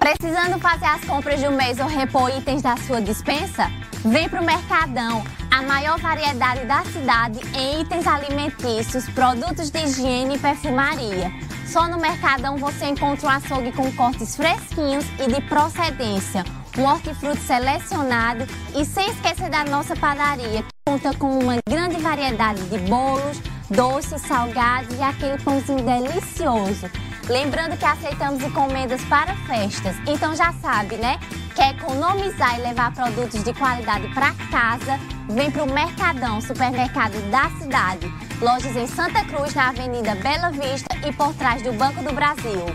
[0.00, 3.70] Precisando fazer as compras do mês ou repor itens da sua dispensa?
[4.02, 10.38] Vem pro Mercadão, a maior variedade da cidade em itens alimentícios, produtos de higiene e
[10.38, 11.30] perfumaria.
[11.66, 16.44] Só no Mercadão você encontra um açougue com cortes fresquinhos e de procedência,
[16.78, 22.62] um hortifruti selecionado e sem esquecer da nossa padaria, que conta com uma grande variedade
[22.70, 26.90] de bolos, doces, salgados e aquele pãozinho delicioso.
[27.30, 31.16] Lembrando que aceitamos encomendas para festas, então já sabe, né?
[31.54, 34.98] Quer economizar e levar produtos de qualidade para casa?
[35.28, 38.12] Vem para o Mercadão, supermercado da cidade.
[38.42, 42.66] Lojas em Santa Cruz, na Avenida Bela Vista e por trás do Banco do Brasil.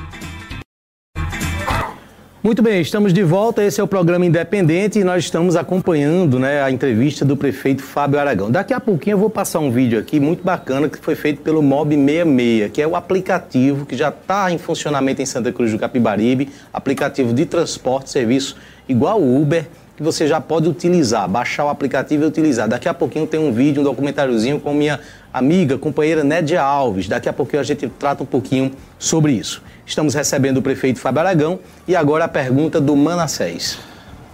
[2.46, 3.64] Muito bem, estamos de volta.
[3.64, 8.20] Esse é o programa Independente e nós estamos acompanhando né, a entrevista do prefeito Fábio
[8.20, 8.52] Aragão.
[8.52, 11.64] Daqui a pouquinho eu vou passar um vídeo aqui muito bacana que foi feito pelo
[11.64, 15.80] Mob 66, que é o aplicativo que já está em funcionamento em Santa Cruz do
[15.80, 18.56] Capibaribe, aplicativo de transporte, serviço
[18.88, 19.66] igual o Uber,
[19.98, 22.68] que você já pode utilizar, baixar o aplicativo e utilizar.
[22.68, 25.00] Daqui a pouquinho tem um vídeo, um documentáriozinho com minha
[25.36, 27.10] amiga, companheira Nédia Alves.
[27.10, 29.62] Daqui a pouquinho a gente trata um pouquinho sobre isso.
[29.86, 33.78] Estamos recebendo o prefeito Fábio Aragão e agora a pergunta do Manassés.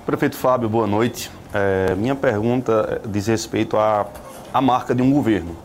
[0.05, 1.31] Prefeito Fábio, boa noite.
[1.51, 4.05] É, minha pergunta diz respeito à,
[4.53, 5.57] à marca de um governo.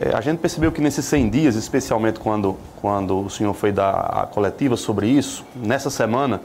[0.00, 3.92] É, a gente percebeu que nesses 100 dias, especialmente quando, quando o senhor foi dar
[3.92, 6.40] a coletiva sobre isso, nessa semana,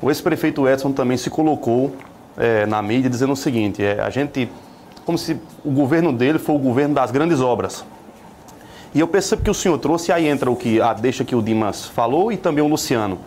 [0.00, 1.94] o ex-prefeito Edson também se colocou
[2.38, 4.50] é, na mídia dizendo o seguinte: é, a gente,
[5.10, 7.84] como se o governo dele foi o governo das grandes obras.
[8.94, 11.42] E eu percebo que o senhor trouxe, aí entra o que a deixa que o
[11.42, 13.18] Dimas falou e também o Luciano,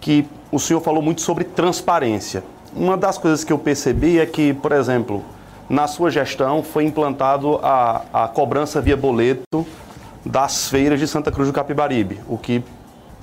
[0.00, 2.42] que o senhor falou muito sobre transparência.
[2.74, 5.22] Uma das coisas que eu percebi é que, por exemplo,
[5.70, 9.64] na sua gestão foi implantado a, a cobrança via boleto
[10.26, 12.64] das feiras de Santa Cruz do Capibaribe, o que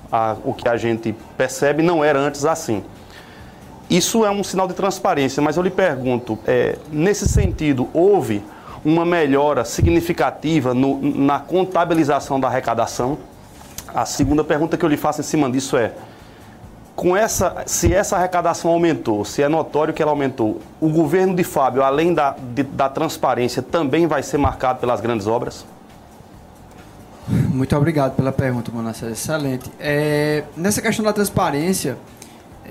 [0.09, 2.81] a, o que a gente percebe não era antes assim.
[3.89, 8.43] Isso é um sinal de transparência, mas eu lhe pergunto, é, nesse sentido, houve
[8.86, 13.17] uma melhora significativa no, na contabilização da arrecadação?
[13.88, 15.93] A segunda pergunta que eu lhe faço em cima disso é:
[16.95, 21.43] com essa, se essa arrecadação aumentou, se é notório que ela aumentou, o governo de
[21.43, 25.65] Fábio, além da, de, da transparência, também vai ser marcado pelas grandes obras?
[27.28, 29.13] Muito obrigado pela pergunta, Manassés.
[29.13, 29.71] Excelente.
[29.80, 31.97] É, nessa questão da transparência,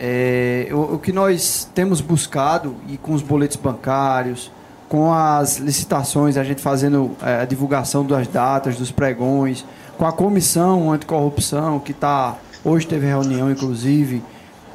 [0.00, 4.48] é, o, o, que nós temos buscado, e com os boletos bancários,
[4.88, 9.64] com as licitações, a gente fazendo é, a divulgação das datas, dos pregões,
[9.98, 12.36] com a comissão anticorrupção, que está.
[12.64, 14.22] Hoje teve reunião, inclusive.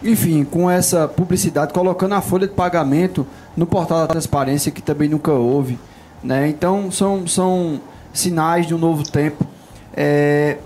[0.04, 5.08] Enfim, com essa publicidade, colocando a folha de pagamento no portal da transparência, que também
[5.08, 5.80] nunca houve.
[6.22, 6.50] Né?
[6.50, 7.80] Então, são, são
[8.12, 9.46] sinais de um novo tempo.
[9.96, 10.58] É,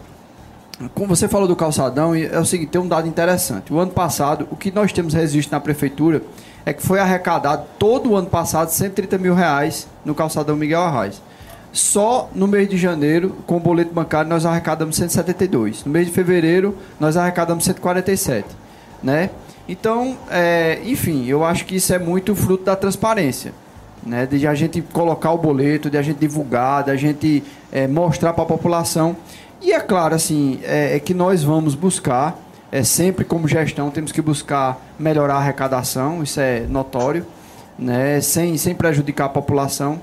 [0.94, 3.74] como você falou do calçadão, é o seguinte, tem um dado interessante.
[3.74, 6.22] O ano passado, o que nós temos registro na prefeitura
[6.66, 11.22] é que foi arrecadado todo o ano passado 130 mil reais no calçadão Miguel Arraes.
[11.72, 15.84] Só no mês de janeiro, com o boleto bancário, nós arrecadamos 172.
[15.84, 18.48] No mês de fevereiro, nós arrecadamos 147.
[19.02, 19.30] Né?
[19.68, 23.54] Então, é, enfim, eu acho que isso é muito fruto da transparência
[24.08, 27.88] né, de a gente colocar o boleto, de a gente divulgar, de a gente é,
[27.88, 29.16] mostrar para a população.
[29.62, 32.38] E é claro, assim, é, é, que nós vamos buscar,
[32.72, 37.26] é sempre como gestão, temos que buscar melhorar a arrecadação, isso é notório,
[37.78, 40.00] né, sem, sem prejudicar a população.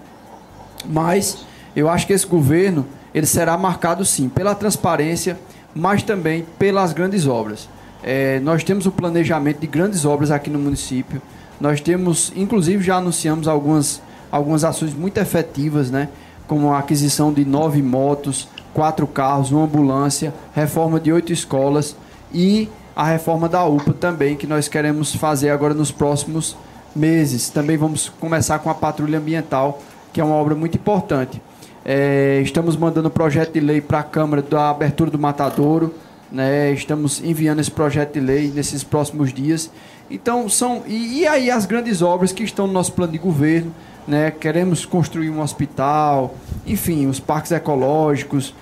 [0.84, 5.38] Mas eu acho que esse governo ele será marcado sim pela transparência,
[5.74, 7.68] mas também pelas grandes obras.
[8.02, 11.22] É, nós temos o planejamento de grandes obras aqui no município.
[11.60, 16.08] Nós temos, inclusive, já anunciamos algumas, algumas ações muito efetivas, né?
[16.46, 21.96] Como a aquisição de nove motos, quatro carros, uma ambulância, reforma de oito escolas
[22.32, 26.56] e a reforma da UPA também, que nós queremos fazer agora nos próximos
[26.94, 27.48] meses.
[27.48, 29.80] Também vamos começar com a patrulha ambiental,
[30.12, 31.40] que é uma obra muito importante.
[31.84, 35.94] É, estamos mandando projeto de lei para a Câmara da abertura do Matadouro.
[36.30, 36.72] Né?
[36.72, 39.70] Estamos enviando esse projeto de lei nesses próximos dias.
[40.10, 40.82] Então, são.
[40.86, 43.72] E, e, aí as grandes obras que estão no nosso plano de governo,
[44.06, 44.30] né?
[44.30, 46.34] Queremos construir um hospital,
[46.66, 48.54] enfim, os parques ecológicos,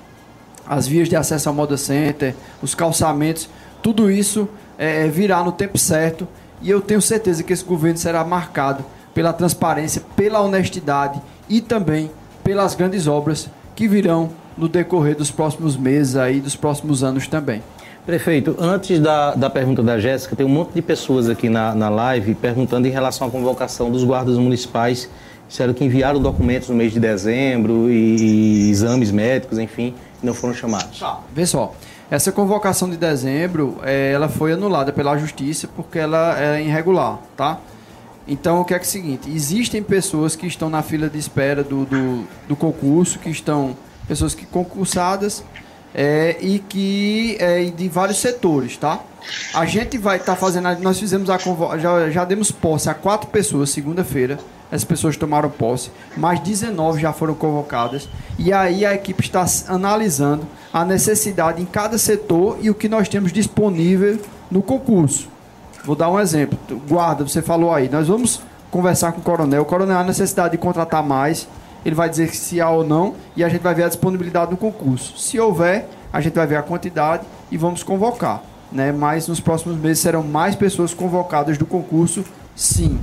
[0.67, 3.49] as vias de acesso ao Moda Center, os calçamentos,
[3.83, 4.49] tudo isso
[4.79, 6.27] é, é, virá no tempo certo.
[6.61, 12.11] E eu tenho certeza que esse governo será marcado pela transparência, pela honestidade e também
[12.45, 17.63] pelas grandes obras que virão no decorrer dos próximos meses aí, dos próximos anos também.
[18.05, 21.89] Prefeito, antes da, da pergunta da Jéssica, tem um monte de pessoas aqui na, na
[21.89, 25.09] live perguntando em relação à convocação dos guardas municipais.
[25.49, 30.35] Disseram que enviaram documentos no mês de dezembro e, e exames médicos, enfim, e não
[30.35, 30.99] foram chamados.
[30.99, 31.75] Tá, vê só.
[32.11, 37.59] Essa convocação de dezembro, é, ela foi anulada pela justiça porque ela é irregular, tá?
[38.29, 39.31] Então, o que é, que é o seguinte?
[39.31, 44.35] Existem pessoas que estão na fila de espera do, do, do concurso, que estão pessoas
[44.35, 45.43] que concursadas
[45.95, 49.01] é, e que é, de vários setores, tá?
[49.55, 51.39] A gente vai estar tá fazendo, nós fizemos a
[51.79, 54.39] já, já demos posse a quatro pessoas segunda-feira.
[54.73, 58.09] As pessoas tomaram posse, mais 19 já foram convocadas
[58.39, 63.07] e aí a equipe está analisando a necessidade em cada setor e o que nós
[63.07, 64.19] temos disponível
[64.51, 65.29] no concurso.
[65.85, 66.59] Vou dar um exemplo.
[66.89, 67.89] Guarda, você falou aí.
[67.91, 69.61] Nós vamos conversar com o coronel.
[69.61, 71.47] O coronel há necessidade de contratar mais.
[71.85, 74.57] Ele vai dizer se há ou não e a gente vai ver a disponibilidade no
[74.57, 75.19] concurso.
[75.19, 78.43] Se houver, a gente vai ver a quantidade e vamos convocar.
[78.71, 78.91] Né?
[78.91, 82.25] Mas nos próximos meses serão mais pessoas convocadas do concurso,
[82.57, 82.99] sim.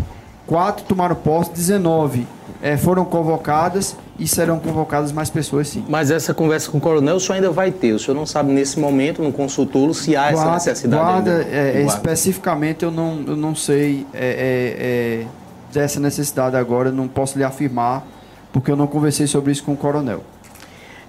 [0.50, 2.26] Quatro tomaram posse, 19
[2.60, 5.86] é, foram convocadas e serão convocadas mais pessoas, sim.
[5.88, 7.94] Mas essa conversa com o coronel o senhor ainda vai ter.
[7.94, 11.04] O senhor não sabe nesse momento, no consultor, se há guarda, essa necessidade.
[11.04, 15.28] Guarda, é, especificamente eu não, eu não sei é, é, é,
[15.72, 18.04] dessa necessidade agora, não posso lhe afirmar,
[18.52, 20.24] porque eu não conversei sobre isso com o coronel.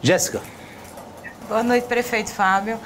[0.03, 0.43] Jéssica.
[1.49, 2.77] Boa noite, prefeito Fábio.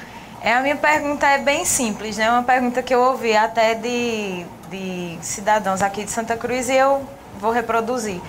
[0.41, 2.31] É, a minha pergunta é bem simples, né?
[2.31, 7.07] Uma pergunta que eu ouvi até de, de cidadãos aqui de Santa Cruz e eu
[7.41, 8.21] vou reproduzir.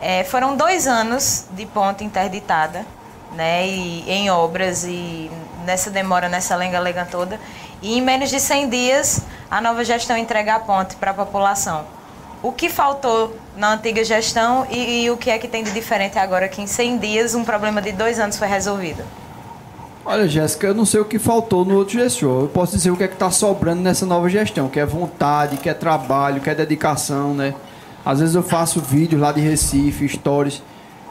[0.00, 2.84] É, foram dois anos de ponte interditada,
[3.34, 5.30] né, e, em obras e
[5.64, 7.38] nessa demora, nessa lenga-lenga toda.
[7.80, 11.84] E em menos de 100 dias, a nova gestão entrega a ponte para a população.
[12.42, 16.18] O que faltou na antiga gestão e, e, o que é que tem de diferente
[16.18, 19.04] agora que em 100 dias um problema de dois anos foi resolvido?
[20.04, 22.42] Olha, Jéssica, eu não sei o que faltou no outro gestor.
[22.42, 25.56] Eu posso dizer o que é que está sobrando nessa nova gestão, que é vontade,
[25.58, 27.54] que é trabalho, que é dedicação, né?
[28.04, 30.60] Às vezes eu faço vídeos lá de Recife, stories,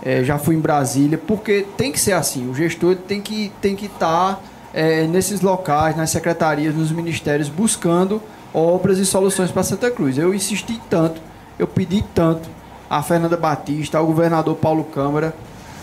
[0.04, 2.50] é, já fui em Brasília, porque tem que ser assim.
[2.50, 4.40] O gestor tem que tem que estar tá,
[4.74, 8.22] é, nesses locais, nas secretarias, nos ministérios, buscando
[8.54, 10.18] obras e soluções para Santa Cruz.
[10.18, 11.22] Eu insisti tanto,
[11.58, 12.50] eu pedi tanto
[12.90, 15.34] a Fernanda Batista, ao governador Paulo Câmara,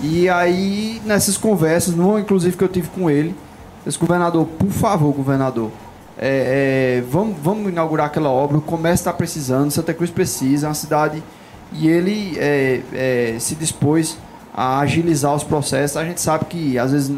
[0.00, 3.34] e aí nessas conversas, numa inclusive que eu tive com ele,
[3.86, 5.70] esse governador, por favor, governador,
[6.16, 10.68] é, é, vamos, vamos inaugurar aquela obra, o comércio está precisando, Santa Cruz precisa, é
[10.68, 11.22] uma cidade.
[11.72, 14.18] E ele é, é, se dispôs
[14.54, 15.96] a agilizar os processos.
[15.96, 17.16] A gente sabe que, às vezes,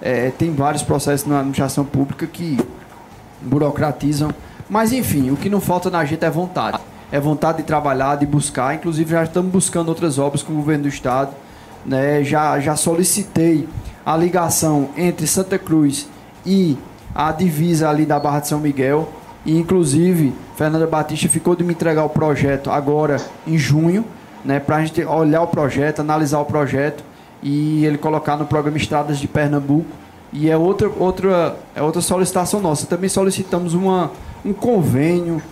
[0.00, 2.58] é, tem vários processos na administração pública que
[3.42, 4.32] burocratizam.
[4.68, 6.80] Mas, enfim, o que não falta na gente é vontade.
[7.12, 8.74] É vontade de trabalhar, de buscar.
[8.74, 11.32] Inclusive, já estamos buscando outras obras com o governo do Estado.
[11.84, 12.22] Né?
[12.22, 13.68] Já, já solicitei
[14.04, 16.08] a ligação entre Santa Cruz
[16.44, 16.76] e
[17.14, 19.08] a divisa ali da Barra de São Miguel.
[19.44, 23.16] E, inclusive, Fernanda Batista ficou de me entregar o projeto agora
[23.46, 24.04] em junho,
[24.44, 27.02] né, para a gente olhar o projeto, analisar o projeto
[27.42, 29.88] e ele colocar no programa Estradas de Pernambuco.
[30.32, 32.86] E é outra, outra, é outra solicitação nossa.
[32.86, 34.12] Também solicitamos uma,
[34.44, 35.42] um convênio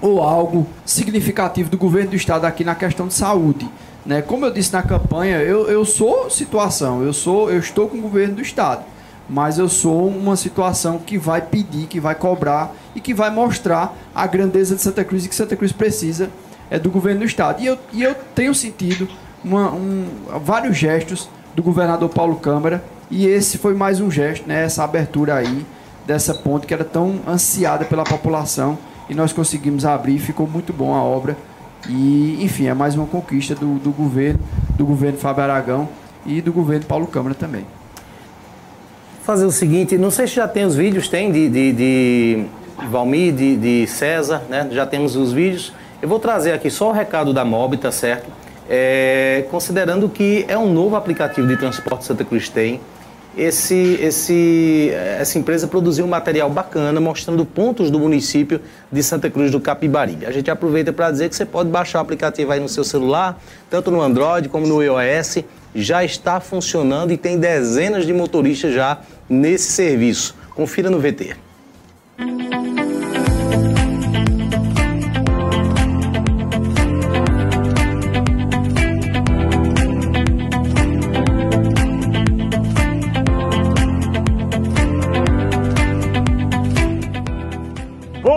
[0.00, 3.68] ou algo significativo do governo do estado aqui na questão de saúde.
[4.08, 4.22] Né?
[4.22, 8.00] Como eu disse na campanha, eu, eu sou situação, eu sou, eu estou com o
[8.00, 8.82] governo do estado
[9.28, 13.94] mas eu sou uma situação que vai pedir, que vai cobrar e que vai mostrar
[14.14, 16.30] a grandeza de Santa Cruz e que Santa Cruz precisa
[16.70, 17.62] é do governo do estado.
[17.62, 19.06] E eu, e eu tenho sentido
[19.44, 20.06] uma, um,
[20.42, 25.34] vários gestos do governador Paulo Câmara e esse foi mais um gesto, né, essa abertura
[25.34, 25.66] aí
[26.06, 28.78] dessa ponte que era tão ansiada pela população
[29.10, 31.36] e nós conseguimos abrir, ficou muito bom a obra.
[31.86, 34.40] E, enfim, é mais uma conquista do, do governo,
[34.76, 35.88] do governo Fábio Aragão
[36.24, 37.64] e do governo Paulo Câmara também
[39.28, 42.44] fazer o seguinte, não sei se já tem os vídeos, tem de, de, de
[42.88, 44.66] Valmir, de, de César, né?
[44.72, 45.70] Já temos os vídeos.
[46.00, 48.26] Eu vou trazer aqui só o recado da MOB, tá certo?
[48.70, 52.80] É, considerando que é um novo aplicativo de transporte Santa Cruz tem,
[53.36, 58.60] esse, esse, essa empresa produziu um material bacana mostrando pontos do município
[58.90, 60.26] de Santa Cruz do Capibaribe.
[60.26, 63.40] A gente aproveita para dizer que você pode baixar o aplicativo aí no seu celular,
[63.70, 65.38] tanto no Android como no iOS,
[65.74, 70.34] já está funcionando e tem dezenas de motoristas já nesse serviço.
[70.54, 71.36] Confira no VT.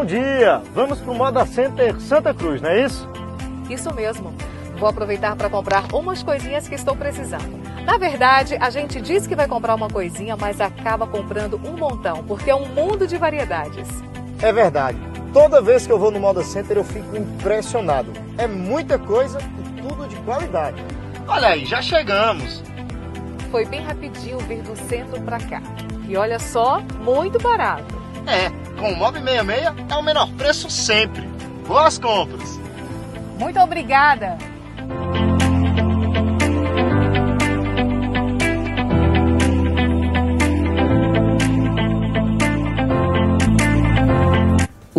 [0.02, 0.60] Bom dia!
[0.74, 3.08] Vamos para o Moda Center Santa Cruz, não é isso?
[3.70, 4.34] Isso mesmo.
[4.80, 7.62] Vou aproveitar para comprar umas coisinhas que estou precisando.
[7.86, 12.24] Na verdade, a gente diz que vai comprar uma coisinha, mas acaba comprando um montão,
[12.24, 13.88] porque é um mundo de variedades.
[14.41, 14.97] É verdade.
[15.32, 18.12] Toda vez que eu vou no Moda Center eu fico impressionado.
[18.39, 20.84] É muita coisa e tudo de qualidade.
[21.28, 22.64] Olha aí, já chegamos.
[23.52, 25.62] Foi bem rapidinho vir do centro para cá.
[26.08, 28.01] E olha só, muito barato.
[28.28, 28.49] É,
[28.80, 31.22] com o Mob 66 é o menor preço sempre.
[31.67, 32.59] Boas compras!
[33.39, 34.38] Muito obrigada!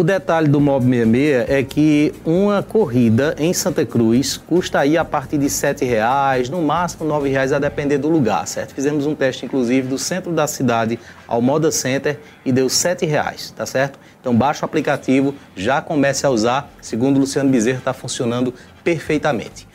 [0.03, 5.05] O detalhe do Mob 66 é que uma corrida em Santa Cruz custa aí a
[5.05, 8.75] partir de R$ reais, no máximo R$ reais a depender do lugar, certo?
[8.75, 13.55] Fizemos um teste, inclusive, do centro da cidade ao Moda Center e deu R$ reais,
[13.57, 13.97] tá certo?
[14.21, 16.69] Então baixa o aplicativo, já comece a usar.
[16.81, 19.69] Segundo o Luciano Bezerra, está funcionando perfeitamente.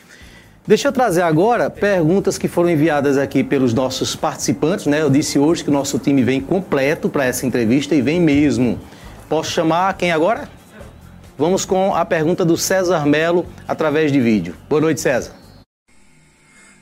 [0.66, 5.00] Deixa eu trazer agora perguntas que foram enviadas aqui pelos nossos participantes, né?
[5.00, 8.78] Eu disse hoje que o nosso time vem completo para essa entrevista e vem mesmo.
[9.28, 10.48] Posso chamar quem agora?
[11.36, 14.56] Vamos com a pergunta do César Melo através de vídeo.
[14.68, 15.32] Boa noite, César.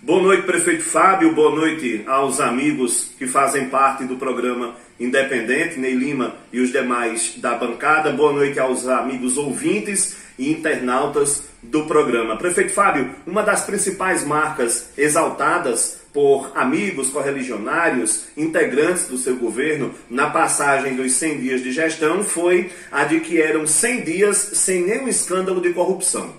[0.01, 1.35] Boa noite, prefeito Fábio.
[1.35, 7.35] Boa noite aos amigos que fazem parte do programa Independente, Ney Lima e os demais
[7.39, 8.13] da bancada.
[8.13, 12.37] Boa noite aos amigos ouvintes e internautas do programa.
[12.37, 20.31] Prefeito Fábio, uma das principais marcas exaltadas por amigos correligionários, integrantes do seu governo, na
[20.31, 25.09] passagem dos 100 dias de gestão, foi a de que eram 100 dias sem nenhum
[25.09, 26.35] escândalo de corrupção.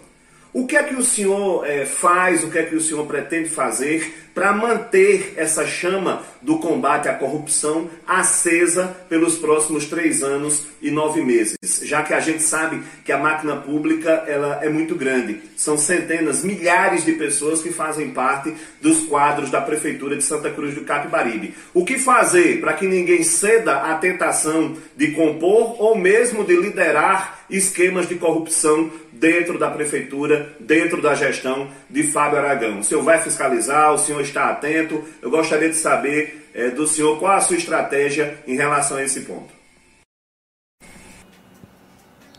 [0.51, 3.49] O que é que o senhor é, faz, o que é que o senhor pretende
[3.49, 10.91] fazer para manter essa chama do combate à corrupção acesa pelos próximos três anos e
[10.91, 15.41] nove meses, já que a gente sabe que a máquina pública ela é muito grande.
[15.55, 20.75] São centenas, milhares de pessoas que fazem parte dos quadros da Prefeitura de Santa Cruz
[20.75, 21.55] do Capibaribe.
[21.73, 27.39] O que fazer para que ninguém ceda à tentação de compor ou mesmo de liderar
[27.49, 32.79] esquemas de corrupção dentro da Prefeitura, dentro da gestão de Fábio Aragão?
[32.79, 35.03] O senhor vai fiscalizar, o senhor está atento.
[35.21, 39.21] Eu gostaria de saber é, do senhor qual a sua estratégia em relação a esse
[39.21, 39.55] ponto.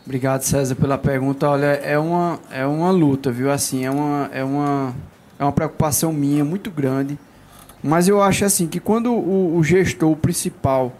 [0.05, 1.47] Obrigado, César, pela pergunta.
[1.47, 3.51] Olha, é uma, é uma luta, viu?
[3.51, 4.95] Assim, é uma, é, uma,
[5.37, 7.17] é uma preocupação minha muito grande.
[7.83, 10.93] Mas eu acho assim que quando o, o gestor principal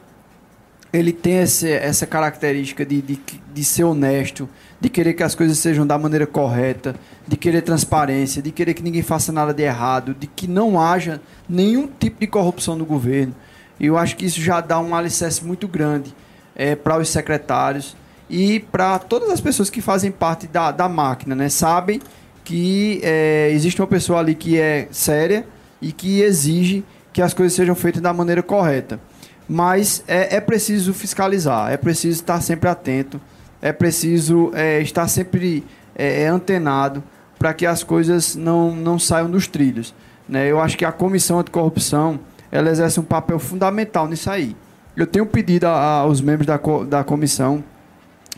[0.91, 3.19] ele tem esse, essa característica de, de,
[3.53, 4.49] de ser honesto,
[4.81, 6.95] de querer que as coisas sejam da maneira correta,
[7.27, 11.19] de querer transparência, de querer que ninguém faça nada de errado, de que não haja
[11.47, 13.35] nenhum tipo de corrupção no governo.
[13.79, 16.13] E eu acho que isso já dá um alicerce muito grande
[16.55, 17.95] é, para os secretários
[18.29, 21.49] e para todas as pessoas que fazem parte da, da máquina, né?
[21.49, 22.01] Sabem
[22.43, 25.45] que é, existe uma pessoa ali que é séria
[25.81, 28.99] e que exige que as coisas sejam feitas da maneira correta.
[29.47, 33.19] Mas é, é preciso fiscalizar, é preciso estar sempre atento,
[33.61, 35.63] é preciso é, estar sempre
[35.95, 37.03] é, é antenado
[37.37, 39.93] para que as coisas não, não saiam dos trilhos.
[40.27, 40.51] Né?
[40.51, 42.19] Eu acho que a comissão anticorrupção
[42.51, 44.55] ela exerce um papel fundamental nisso aí.
[44.95, 47.63] Eu tenho pedido aos membros da, da comissão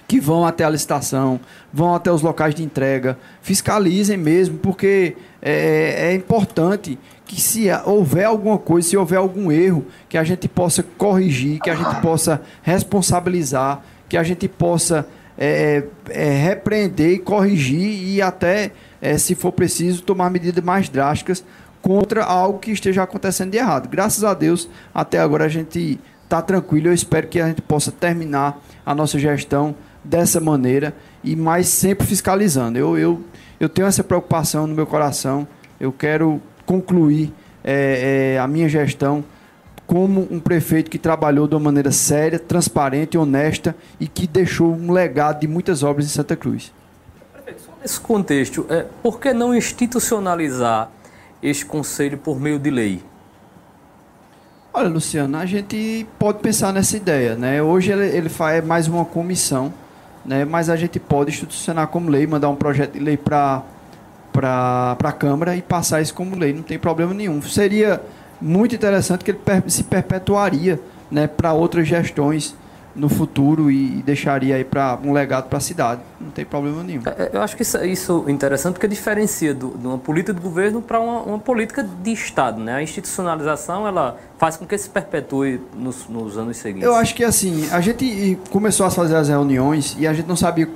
[0.08, 1.40] que vão até a licitação,
[1.72, 8.26] vão até os locais de entrega, fiscalizem mesmo, porque é, é importante que se houver
[8.26, 12.42] alguma coisa, se houver algum erro, que a gente possa corrigir, que a gente possa
[12.62, 15.08] responsabilizar, que a gente possa
[15.38, 21.46] é, é, repreender corrigir e até, é, se for preciso, tomar medidas mais drásticas
[21.82, 23.88] contra algo que esteja acontecendo de errado.
[23.88, 26.90] Graças a Deus, até agora a gente está tranquilo.
[26.90, 30.94] Eu espero que a gente possa terminar a nossa gestão dessa maneira
[31.24, 32.78] e mais sempre fiscalizando.
[32.78, 33.24] Eu, eu,
[33.62, 35.48] eu tenho essa preocupação no meu coração.
[35.80, 37.34] Eu quero concluir
[37.64, 39.24] é, é, a minha gestão
[39.92, 44.90] como um prefeito que trabalhou de uma maneira séria, transparente, honesta e que deixou um
[44.90, 46.72] legado de muitas obras em Santa Cruz.
[47.34, 50.90] Prefeito, nesse contexto, é, por que não institucionalizar
[51.44, 53.04] este conselho por meio de lei?
[54.74, 57.62] Olha, Luciano, a gente pode pensar nessa ideia, né?
[57.62, 59.74] Hoje ele, ele faz mais uma comissão,
[60.26, 60.46] né?
[60.46, 63.62] Mas a gente pode institucionar como lei, mandar um projeto de lei para
[64.32, 67.42] para a Câmara e passar isso como lei, não tem problema nenhum.
[67.42, 68.02] Seria
[68.42, 70.80] muito interessante que ele se perpetuaria
[71.10, 72.56] né, para outras gestões
[72.96, 76.02] no futuro e deixaria aí para um legado para a cidade.
[76.20, 77.02] Não tem problema nenhum.
[77.06, 80.42] É, eu acho que isso, isso é interessante porque diferencia do, de uma política de
[80.42, 82.60] governo para uma, uma, política de Estado.
[82.60, 82.76] Né?
[82.76, 86.86] A institucionalização ela faz com que se perpetue nos, nos anos seguintes.
[86.86, 90.36] Eu acho que assim, a gente começou a fazer as reuniões e a gente não
[90.36, 90.68] sabia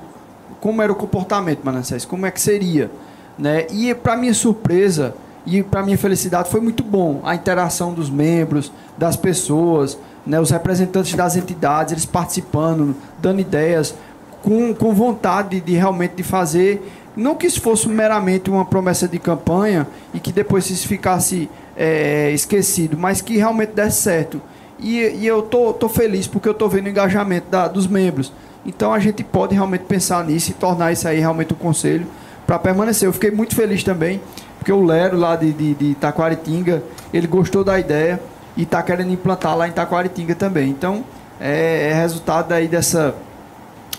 [0.61, 2.89] como era o comportamento, Manassés, como é que seria.
[3.37, 3.67] Né?
[3.71, 5.13] E para minha surpresa,
[5.45, 10.49] e para minha felicidade foi muito bom a interação dos membros, das pessoas, né, os
[10.49, 13.93] representantes das entidades, eles participando, dando ideias,
[14.41, 16.81] com, com vontade de realmente de fazer,
[17.15, 22.31] não que isso fosse meramente uma promessa de campanha e que depois isso ficasse é,
[22.31, 24.41] esquecido, mas que realmente desse certo.
[24.77, 28.33] E, e eu tô, tô feliz porque eu tô vendo o engajamento da, dos membros.
[28.65, 32.05] Então a gente pode realmente pensar nisso e tornar isso aí realmente um conselho
[32.45, 33.07] para permanecer.
[33.07, 34.19] Eu fiquei muito feliz também,
[34.65, 36.81] porque o Lero lá de, de, de Taquaritinga,
[37.13, 38.19] ele gostou da ideia
[38.57, 40.71] e está querendo implantar lá em Taquaritinga também.
[40.71, 41.03] Então
[41.39, 43.13] é, é resultado aí dessa,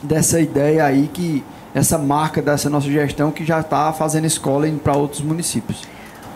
[0.02, 4.96] dessa ideia aí que essa marca dessa nossa gestão que já está fazendo escola para
[4.96, 5.82] outros municípios.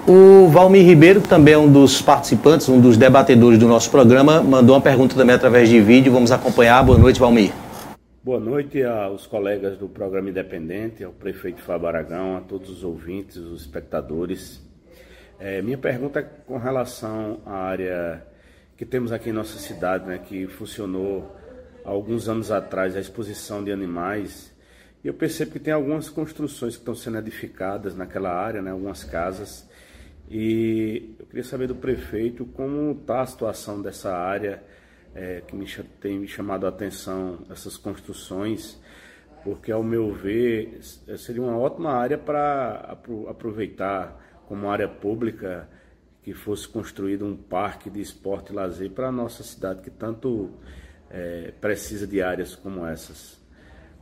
[0.07, 4.41] O Valmir Ribeiro, que também é um dos participantes, um dos debatedores do nosso programa,
[4.41, 6.12] mandou uma pergunta também através de vídeo.
[6.12, 6.85] Vamos acompanhar.
[6.85, 7.51] Boa noite, Valmir.
[8.23, 13.39] Boa noite aos colegas do programa Independente, ao prefeito Fábio Aragão, a todos os ouvintes,
[13.39, 14.61] os espectadores.
[15.39, 18.23] É, minha pergunta é com relação à área
[18.77, 21.35] que temos aqui em nossa cidade, né, que funcionou
[21.83, 24.55] há alguns anos atrás, a exposição de animais.
[25.03, 29.03] E eu percebo que tem algumas construções que estão sendo edificadas naquela área, né, algumas
[29.03, 29.66] casas.
[30.31, 34.62] E eu queria saber do prefeito como está a situação dessa área
[35.15, 35.67] é, que me,
[36.01, 38.79] tem me chamado a atenção essas construções,
[39.43, 40.81] porque, ao meu ver,
[41.19, 42.97] seria uma ótima área para
[43.29, 45.69] aproveitar como área pública
[46.23, 50.51] que fosse construído um parque de esporte e lazer para a nossa cidade, que tanto
[51.11, 53.41] é, precisa de áreas como essas.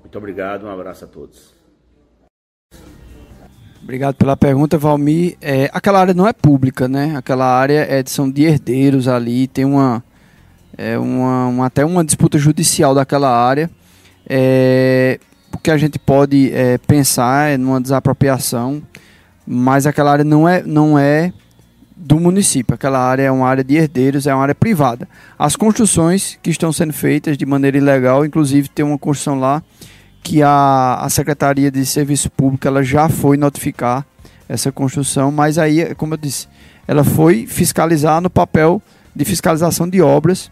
[0.00, 1.54] Muito obrigado, um abraço a todos.
[3.82, 5.38] Obrigado pela pergunta, Valmir.
[5.40, 7.16] É, aquela área não é pública, né?
[7.16, 10.04] Aquela área é, são de herdeiros ali, tem uma,
[10.78, 13.68] é uma, uma, até uma disputa judicial daquela área.
[14.28, 15.18] É,
[15.52, 18.80] o que a gente pode é, pensar é numa desapropriação,
[19.44, 21.32] mas aquela área não é, não é
[21.96, 22.76] do município.
[22.76, 25.08] Aquela área é uma área de herdeiros, é uma área privada.
[25.36, 29.60] As construções que estão sendo feitas de maneira ilegal, inclusive tem uma construção lá
[30.22, 34.06] que a, a Secretaria de Serviço Público ela já foi notificar
[34.48, 36.46] essa construção, mas aí, como eu disse,
[36.86, 38.80] ela foi fiscalizar no papel
[39.14, 40.50] de fiscalização de obras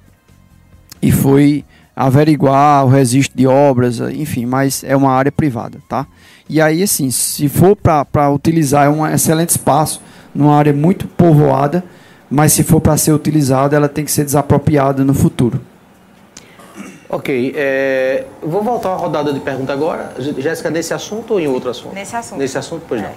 [1.06, 6.04] e foi averiguar o registro de obras, enfim, mas é uma área privada, tá?
[6.48, 10.02] E aí, assim, se for para utilizar, é um excelente espaço,
[10.34, 11.84] numa área muito povoada,
[12.28, 15.60] mas se for para ser utilizada, ela tem que ser desapropriada no futuro.
[17.08, 20.12] Ok, é, vou voltar à rodada de pergunta agora.
[20.38, 21.94] Jéssica, nesse assunto ou em outro assunto?
[21.94, 22.38] Nesse assunto.
[22.40, 23.04] Nesse assunto, pois é.
[23.04, 23.12] não.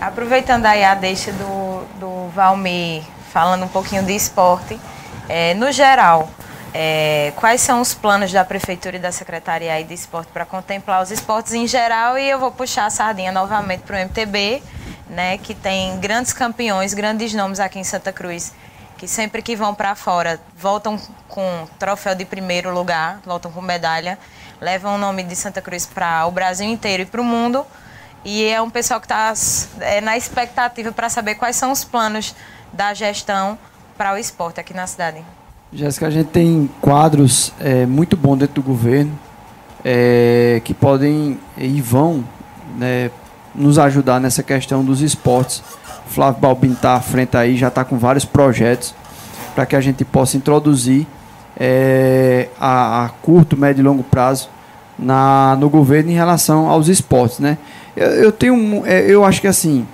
[0.00, 4.76] Aproveitando aí a deixa do, do Valmir, falando um pouquinho de esporte,
[5.28, 6.28] é, no geral,
[6.74, 11.10] é, quais são os planos da Prefeitura e da Secretaria de Esporte para contemplar os
[11.10, 12.18] esportes em geral?
[12.18, 14.62] E eu vou puxar a sardinha novamente para o MTB,
[15.08, 18.52] né, que tem grandes campeões, grandes nomes aqui em Santa Cruz,
[18.98, 24.18] que sempre que vão para fora voltam com troféu de primeiro lugar, voltam com medalha,
[24.60, 27.64] levam o nome de Santa Cruz para o Brasil inteiro e para o mundo.
[28.24, 29.32] E é um pessoal que está
[29.80, 32.34] é, na expectativa para saber quais são os planos
[32.72, 33.56] da gestão
[33.96, 35.24] para o esporte aqui na cidade.
[35.70, 39.12] Jéssica, a gente tem quadros é, muito bons dentro do governo
[39.84, 42.24] é, que podem e vão
[42.78, 43.10] né,
[43.54, 45.62] nos ajudar nessa questão dos esportes.
[46.06, 48.94] Flávio Balbin está à frente aí, já está com vários projetos
[49.54, 51.06] para que a gente possa introduzir
[51.54, 54.48] é, a, a, curto, médio e longo prazo
[54.98, 57.40] na, no governo em relação aos esportes.
[57.40, 57.58] Né?
[57.94, 59.86] Eu, eu tenho, é, eu acho que assim,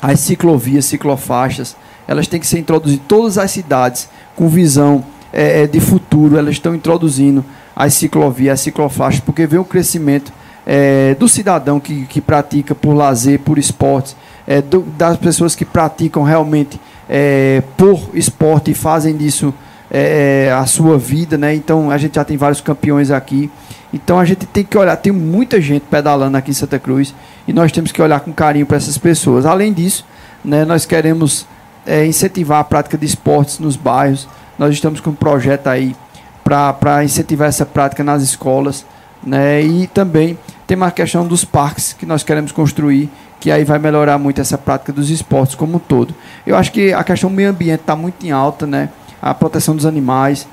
[0.00, 1.76] as ciclovias, ciclofaixas,
[2.06, 6.36] elas têm que ser introduzidas em todas as cidades com visão é, é, de futuro,
[6.36, 7.44] elas estão introduzindo
[7.74, 10.32] as ciclovias, as ciclofaixas, porque vê o crescimento
[10.66, 15.64] é, do cidadão que, que pratica por lazer, por esportes, é, do, das pessoas que
[15.64, 19.52] praticam realmente é, por esporte e fazem disso
[19.90, 21.54] é, a sua vida, né?
[21.54, 23.50] Então a gente já tem vários campeões aqui.
[23.92, 27.14] Então a gente tem que olhar, tem muita gente pedalando aqui em Santa Cruz
[27.46, 29.46] e nós temos que olhar com carinho para essas pessoas.
[29.46, 30.04] Além disso,
[30.44, 31.46] né, nós queremos
[31.86, 34.28] é, incentivar a prática de esportes nos bairros.
[34.58, 35.94] Nós estamos com um projeto aí
[36.42, 38.84] para incentivar essa prática nas escolas.
[39.22, 39.62] Né?
[39.62, 43.10] E também tem uma questão dos parques que nós queremos construir,
[43.40, 46.14] que aí vai melhorar muito essa prática dos esportes como um todo.
[46.46, 48.90] Eu acho que a questão do meio ambiente está muito em alta, né?
[49.20, 50.46] a proteção dos animais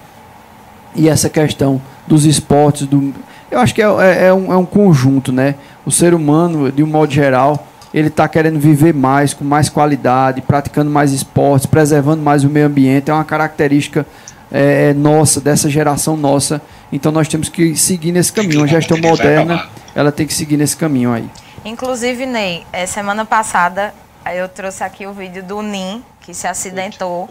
[0.96, 2.88] e essa questão dos esportes.
[2.88, 3.14] Do...
[3.50, 5.32] Eu acho que é, é, é um, é um conjunto.
[5.32, 5.56] Né?
[5.86, 10.42] O ser humano, de um modo geral, ele está querendo viver mais, com mais qualidade,
[10.42, 13.12] praticando mais esportes, preservando mais o meio ambiente.
[13.12, 14.06] É uma característica
[14.52, 16.62] é, é nossa, dessa geração nossa.
[16.92, 18.64] Então nós temos que seguir nesse caminho.
[18.64, 21.30] A gestão moderna, ela tem que seguir nesse caminho aí.
[21.66, 23.94] Inclusive, Ney, é, semana passada
[24.34, 27.30] eu trouxe aqui o vídeo do Nin, que se acidentou.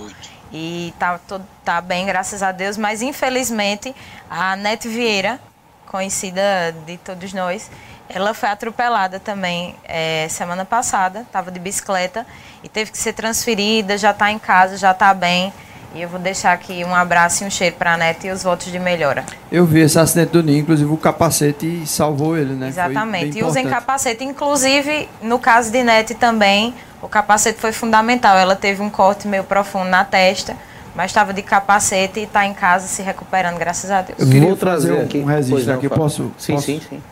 [0.53, 2.77] E tá, todo, tá bem, graças a Deus.
[2.77, 3.95] Mas infelizmente,
[4.29, 5.39] a Nete Vieira,
[5.87, 6.43] conhecida
[6.87, 7.71] de todos nós,
[8.13, 12.27] ela foi atropelada também é, semana passada, estava de bicicleta
[12.63, 15.53] e teve que ser transferida, já está em casa, já está bem.
[15.93, 18.45] E eu vou deixar aqui um abraço e um cheiro para a NET e os
[18.45, 19.25] votos de melhora.
[19.51, 22.69] Eu vi esse acidente do Ninho, inclusive o capacete salvou ele, né?
[22.69, 23.39] Exatamente.
[23.39, 24.23] E usem capacete.
[24.23, 28.37] Inclusive, no caso de NET também, o capacete foi fundamental.
[28.39, 30.57] Ela teve um corte meio profundo na testa,
[30.95, 34.19] mas estava de capacete e está em casa se recuperando, graças a Deus.
[34.21, 35.19] Eu queria Vou trazer um, aqui.
[35.19, 35.89] um registro aqui.
[35.89, 36.31] Posso?
[36.39, 36.67] Sim, posso?
[36.67, 37.03] sim, sim.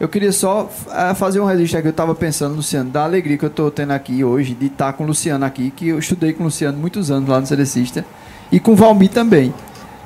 [0.00, 1.88] Eu queria só uh, fazer um registro aqui.
[1.88, 5.04] Eu estava pensando, Luciano, da alegria que eu estou tendo aqui hoje de estar com
[5.04, 8.02] o Luciano aqui, que eu estudei com o Luciano muitos anos lá no Cerecista,
[8.50, 9.52] e com o Valmir também.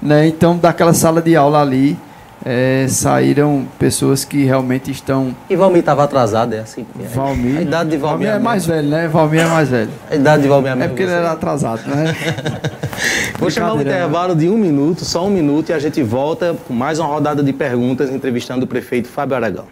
[0.02, 0.26] Né?
[0.26, 1.96] Então, daquela sala de aula ali,
[2.44, 5.32] é, saíram pessoas que realmente estão.
[5.48, 6.84] E Valmir estava atrasado, é assim?
[7.14, 7.58] Valmir.
[7.58, 9.06] A idade de Valmir, Valmir é mais velho, né?
[9.06, 9.90] Valmir é mais velho.
[10.10, 12.16] A idade de Valmir é É porque ele era atrasado, né?
[13.38, 16.74] Vou chamar um intervalo de um minuto, só um minuto, e a gente volta com
[16.74, 19.66] mais uma rodada de perguntas entrevistando o prefeito Fábio Aragão.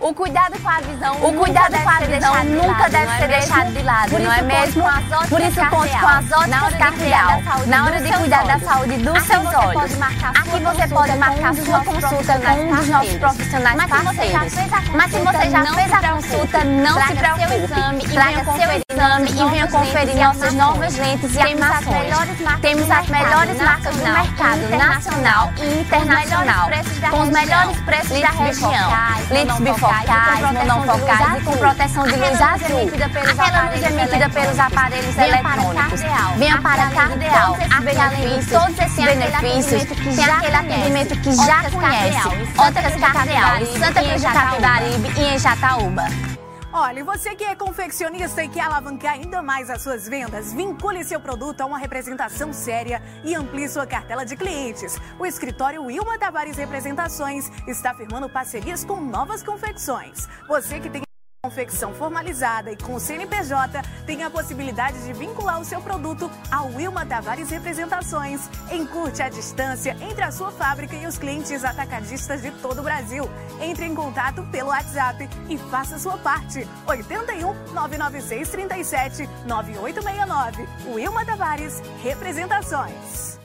[0.00, 3.82] O cuidado com a visão, o cuidado com a visão nunca deve ser deixado de
[3.82, 4.84] lado, não é mesmo?
[5.28, 9.54] Por isso conte com as óticas cardeal na hora de cuidar da saúde dos seus
[9.54, 9.92] olhos.
[10.00, 14.54] Aqui você pode marcar sua consulta com um dos nossos profissionais parceiros.
[14.94, 18.08] Mas se você já fez a consulta, não se preocupe.
[18.12, 22.14] Traga seu exame e venha conferir nossas novas lentes e armações.
[22.60, 26.70] Temos as melhores marcas do mercado nacional e internacional,
[27.10, 29.18] com os melhores preços da região.
[29.30, 29.58] Lentes
[29.88, 32.90] bifocais, monofocais e com proteção de luz azul.
[33.30, 36.00] Aquela luz emitida pelos aparelhos eletrônicos.
[36.36, 37.54] Venha para Cardeal.
[37.54, 42.28] Aqui, além de todos esses benefícios, tem aquele atendimento que já conhece.
[42.58, 46.37] Óticas Cardeal, Santa Cruz de Capibaribe e em Jataúba.
[46.70, 51.18] Olha, você que é confeccionista e quer alavancar ainda mais as suas vendas, vincule seu
[51.18, 54.98] produto a uma representação séria e amplie sua cartela de clientes.
[55.18, 60.28] O escritório Wilma Tavares Representações está firmando parcerias com novas confecções.
[60.46, 61.07] Você que tem
[61.40, 66.66] confecção formalizada e com o CNPJ tem a possibilidade de vincular o seu produto ao
[66.74, 68.40] Wilma Tavares Representações.
[68.72, 73.30] Encurte a distância entre a sua fábrica e os clientes atacadistas de todo o Brasil.
[73.60, 76.66] Entre em contato pelo WhatsApp e faça sua parte.
[76.88, 80.68] 81 996 37 9869.
[80.92, 83.38] Wilma Tavares Representações.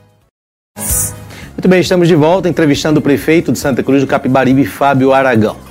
[1.52, 5.63] Muito bem, estamos de volta entrevistando o prefeito de Santa Cruz do Capibaribe, Fábio Aragão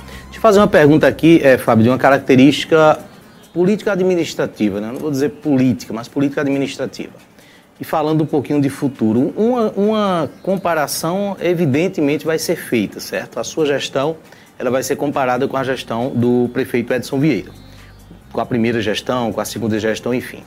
[0.43, 2.99] fazer uma pergunta aqui, é, Fábio, de uma característica
[3.53, 4.89] política administrativa, né?
[4.91, 7.13] não vou dizer política, mas política administrativa.
[7.79, 13.39] E falando um pouquinho de futuro, uma, uma comparação evidentemente vai ser feita, certo?
[13.39, 14.17] A sua gestão
[14.59, 17.51] ela vai ser comparada com a gestão do prefeito Edson Vieira,
[18.33, 20.43] com a primeira gestão, com a segunda gestão, enfim.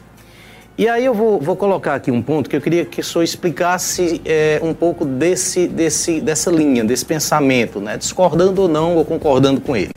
[0.79, 3.25] E aí eu vou, vou, colocar aqui um ponto que eu queria que o senhor
[3.25, 7.97] explicasse é, um pouco desse, desse, dessa linha, desse pensamento, né?
[7.97, 9.93] discordando ou não, ou concordando com ele.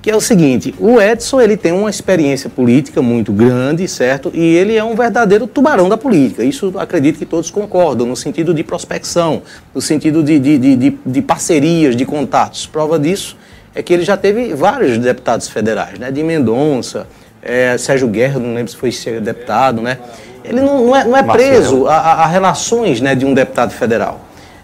[0.00, 4.30] Que é o seguinte, o Edson ele tem uma experiência política muito grande, certo?
[4.32, 6.44] E ele é um verdadeiro tubarão da política.
[6.44, 9.42] Isso acredito que todos concordam, no sentido de prospecção,
[9.74, 12.64] no sentido de, de, de, de parcerias, de contatos.
[12.64, 13.36] Prova disso
[13.74, 16.12] é que ele já teve vários deputados federais, né?
[16.12, 17.08] De Mendonça,
[17.46, 18.90] é, Sérgio Guerra, não lembro se foi
[19.20, 19.98] deputado, né?
[20.44, 24.20] Ele não, não é, não é preso a, a, relações né, de um deputado federal.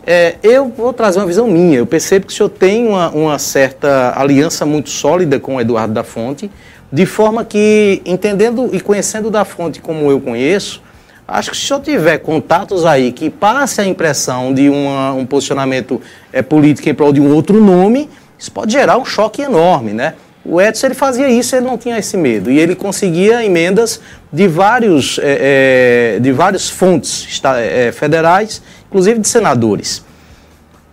[0.07, 1.78] É, eu vou trazer uma visão minha.
[1.78, 5.93] Eu percebo que o senhor tem uma, uma certa aliança muito sólida com o Eduardo
[5.93, 6.51] da Fonte,
[6.93, 10.83] de forma que, entendendo e conhecendo da Fonte como eu conheço,
[11.26, 15.24] acho que se o senhor tiver contatos aí que passe a impressão de uma, um
[15.24, 16.01] posicionamento
[16.33, 20.14] é, político em prol de um outro nome, isso pode gerar um choque enorme, né?
[20.45, 22.51] O Edson ele fazia isso, ele não tinha esse medo.
[22.51, 24.01] E ele conseguia emendas
[24.32, 30.05] de vários, é, é, de várias fontes é, federais, inclusive de senadores.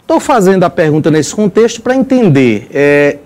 [0.02, 3.18] Estou fazendo a pergunta nesse contexto para entender, é,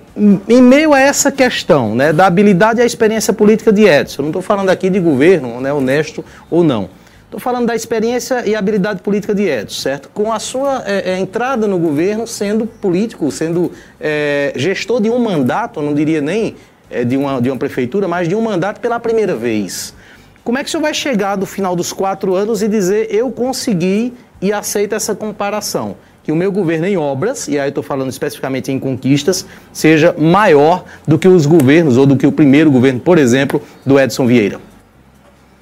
[0.47, 4.29] em meio a essa questão né, da habilidade e a experiência política de Edson, não
[4.29, 6.89] estou falando aqui de governo, né, honesto ou não
[7.33, 10.07] Estou falando da experiência e habilidade política de Edson, certo?
[10.13, 15.17] Com a sua é, é, entrada no governo sendo político, sendo é, gestor de um
[15.17, 16.55] mandato, não diria nem
[16.91, 19.95] é, de, uma, de uma prefeitura, mas de um mandato pela primeira vez.
[20.43, 23.31] Como é que o senhor vai chegar do final dos quatro anos e dizer eu
[23.31, 25.95] consegui e aceito essa comparação?
[26.23, 30.85] Que o meu governo em obras, e aí estou falando especificamente em conquistas, seja maior
[31.07, 34.59] do que os governos, ou do que o primeiro governo, por exemplo, do Edson Vieira.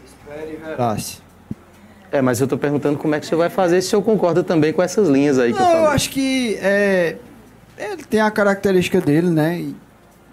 [0.05, 1.20] Espere e verasse.
[2.11, 4.43] É, mas eu estou perguntando como é que você vai fazer, se o senhor concorda
[4.43, 5.85] também com essas linhas aí que Não, eu falei.
[5.85, 7.15] eu acho que é,
[7.77, 9.59] ele tem a característica dele, né?
[9.59, 9.75] E,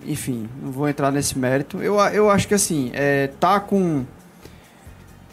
[0.05, 1.81] enfim, não vou entrar nesse mérito.
[1.81, 4.05] Eu, eu acho que assim, é, tá com.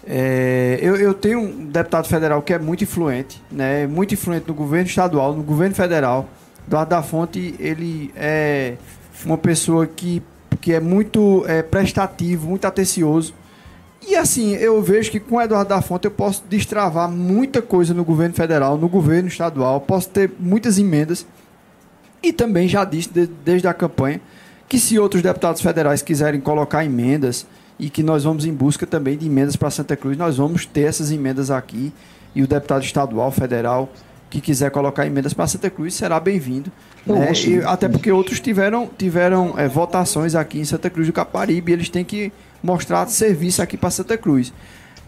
[0.07, 3.87] É, eu, eu tenho um deputado federal que é muito influente, né?
[3.87, 6.29] Muito influente no governo estadual, no governo federal.
[6.67, 8.75] Eduardo da Fonte, ele é
[9.23, 10.21] uma pessoa que,
[10.61, 13.33] que é muito é, prestativo, muito atencioso
[14.07, 17.93] E assim, eu vejo que com o Eduardo da Fonte eu posso destravar muita coisa
[17.93, 21.25] no governo federal, no governo estadual, posso ter muitas emendas.
[22.21, 24.21] E também já disse de, desde a campanha
[24.67, 27.45] que se outros deputados federais quiserem colocar emendas
[27.79, 30.81] e que nós vamos em busca também de emendas para Santa Cruz, nós vamos ter
[30.81, 31.91] essas emendas aqui
[32.33, 33.89] e o deputado estadual, federal,
[34.29, 36.71] que quiser colocar emendas para Santa Cruz será bem-vindo.
[37.05, 37.31] Né?
[37.33, 41.89] E, até porque outros tiveram, tiveram é, votações aqui em Santa Cruz do Caparibe, eles
[41.89, 44.51] têm que mostrar serviço aqui para Santa Cruz.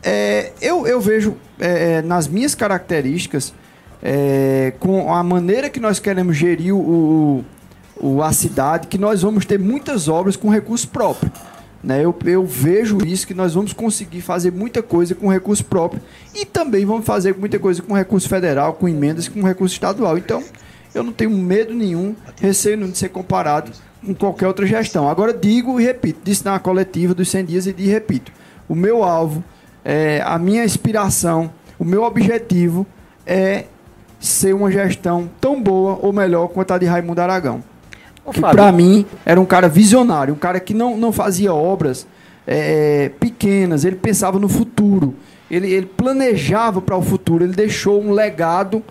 [0.04, 3.54] É, eu, eu vejo é, nas minhas características,
[4.02, 7.44] é, com a maneira que nós queremos gerir o,
[8.00, 11.32] o, a cidade, que nós vamos ter muitas obras com recurso próprio.
[11.88, 12.04] Né?
[12.04, 16.02] Eu, eu vejo isso, que nós vamos conseguir fazer muita coisa com recurso próprio
[16.36, 20.18] e também vamos fazer muita coisa com recurso federal, com emendas, com recurso estadual.
[20.18, 20.44] Então,
[20.94, 23.72] eu não tenho medo nenhum, receio de ser comparado
[24.06, 25.08] com qualquer outra gestão.
[25.08, 28.34] Agora, digo e repito, disse na coletiva dos 100 dias e de repito,
[28.68, 29.42] o meu alvo,
[29.86, 32.86] é, a minha inspiração, o meu objetivo
[33.26, 33.64] é
[34.20, 37.64] ser uma gestão tão boa ou melhor quanto a de Raimundo Aragão
[38.34, 42.08] que para mim era um cara visionário, um cara que não, não fazia obras
[42.46, 45.16] é, pequenas, ele pensava no futuro,
[45.50, 48.84] ele, ele planejava para o futuro, ele deixou um legado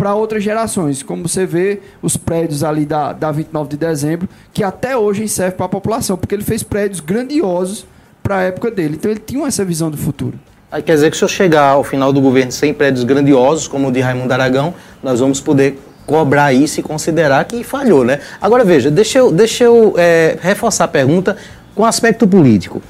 [0.00, 1.02] para outras gerações.
[1.02, 5.56] Como você vê, os prédios ali da, da 29 de dezembro, que até hoje servem
[5.56, 7.86] para a população, porque ele fez prédios grandiosos
[8.22, 8.94] para a época dele.
[8.94, 10.38] Então ele tinha essa visão do futuro.
[10.72, 13.88] Aí quer dizer que se eu chegar ao final do governo sem prédios grandiosos, como
[13.88, 14.72] o de Raimundo Aragão,
[15.02, 15.78] nós vamos poder
[16.10, 18.18] cobrar isso e considerar que falhou, né?
[18.40, 21.36] Agora veja, deixa eu, deixa eu é, reforçar a pergunta
[21.72, 22.82] com aspecto político.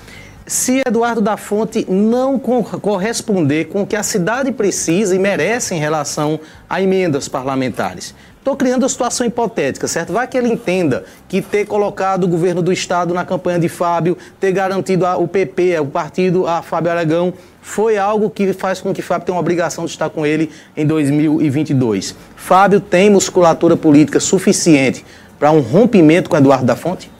[0.46, 5.78] Se Eduardo da Fonte não corresponder com o que a cidade precisa e merece em
[5.78, 10.14] relação a emendas parlamentares, Estou criando uma situação hipotética, certo?
[10.14, 14.16] Vai que ele entenda que ter colocado o governo do Estado na campanha de Fábio,
[14.40, 18.92] ter garantido a, o PP, o partido a Fábio Aragão, foi algo que faz com
[18.92, 22.14] que Fábio tenha uma obrigação de estar com ele em 2022.
[22.36, 25.04] Fábio tem musculatura política suficiente
[25.38, 27.11] para um rompimento com Eduardo da Fonte?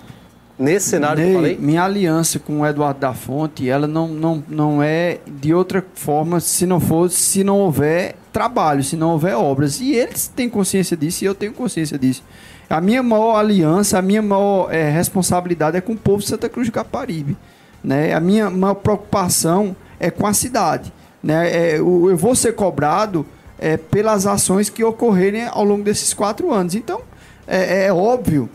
[0.59, 1.57] Nesse cenário que eu falei?
[1.59, 6.38] Minha aliança com o Eduardo da Fonte, ela não, não, não é de outra forma
[6.38, 9.80] se não for, se não houver trabalho, se não houver obras.
[9.80, 12.22] E eles têm consciência disso e eu tenho consciência disso.
[12.68, 16.49] A minha maior aliança, a minha maior é, responsabilidade é com o povo de Santa
[16.49, 17.38] Cruz do Caparibe.
[17.82, 18.12] Né?
[18.12, 20.92] A minha maior preocupação é com a cidade.
[21.22, 21.51] Né?
[21.51, 23.26] É, eu vou ser cobrado
[23.59, 26.74] é, pelas ações que ocorrerem ao longo desses quatro anos.
[26.74, 27.03] Então,
[27.46, 28.48] é, é óbvio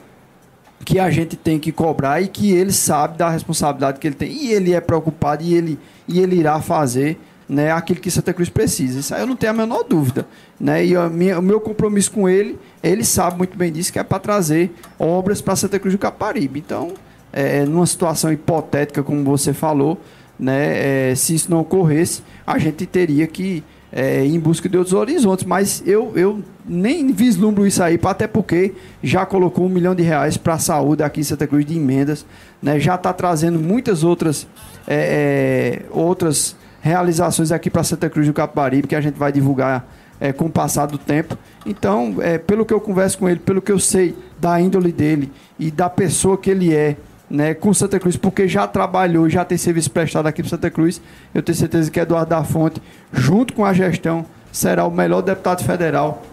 [0.84, 4.32] que a gente tem que cobrar e que ele sabe da responsabilidade que ele tem.
[4.32, 8.50] E ele é preocupado e ele, e ele irá fazer né, aquilo que Santa Cruz
[8.50, 9.00] precisa.
[9.00, 10.28] Isso aí eu não tenho a menor dúvida.
[10.60, 10.86] Né?
[10.86, 14.20] E minha, o meu compromisso com ele, ele sabe muito bem disso, que é para
[14.20, 16.60] trazer obras para Santa Cruz do Caparibe.
[16.60, 16.94] Então,
[17.32, 20.00] é, numa situação hipotética, como você falou,
[20.40, 24.94] né, é, se isso não ocorresse, a gente teria que é, em busca de outros
[24.94, 25.46] horizontes.
[25.46, 30.38] Mas eu, eu nem vislumbro isso aí, até porque já colocou um milhão de reais
[30.38, 32.26] para a saúde aqui em Santa Cruz de emendas,
[32.62, 34.48] né, já está trazendo muitas outras,
[34.88, 39.88] é, é outras realizações aqui para Santa Cruz do Capibaribe, que a gente vai divulgar
[40.20, 41.38] é, com o passar do tempo.
[41.66, 45.32] Então, é, pelo que eu converso com ele, pelo que eu sei da índole dele
[45.58, 46.98] e da pessoa que ele é,
[47.30, 51.02] né, com Santa Cruz, porque já trabalhou, já tem serviço prestado aqui para Santa Cruz,
[51.34, 55.64] eu tenho certeza que Eduardo da Fonte, junto com a gestão, será o melhor deputado
[55.64, 56.24] federal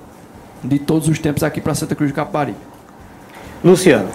[0.63, 2.59] de todos os tempos aqui para Santa Cruz do Capibaribe.
[3.65, 4.09] Luciano.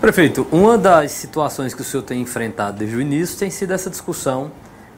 [0.00, 3.88] Prefeito, uma das situações que o senhor tem enfrentado desde o início tem sido essa
[3.88, 4.50] discussão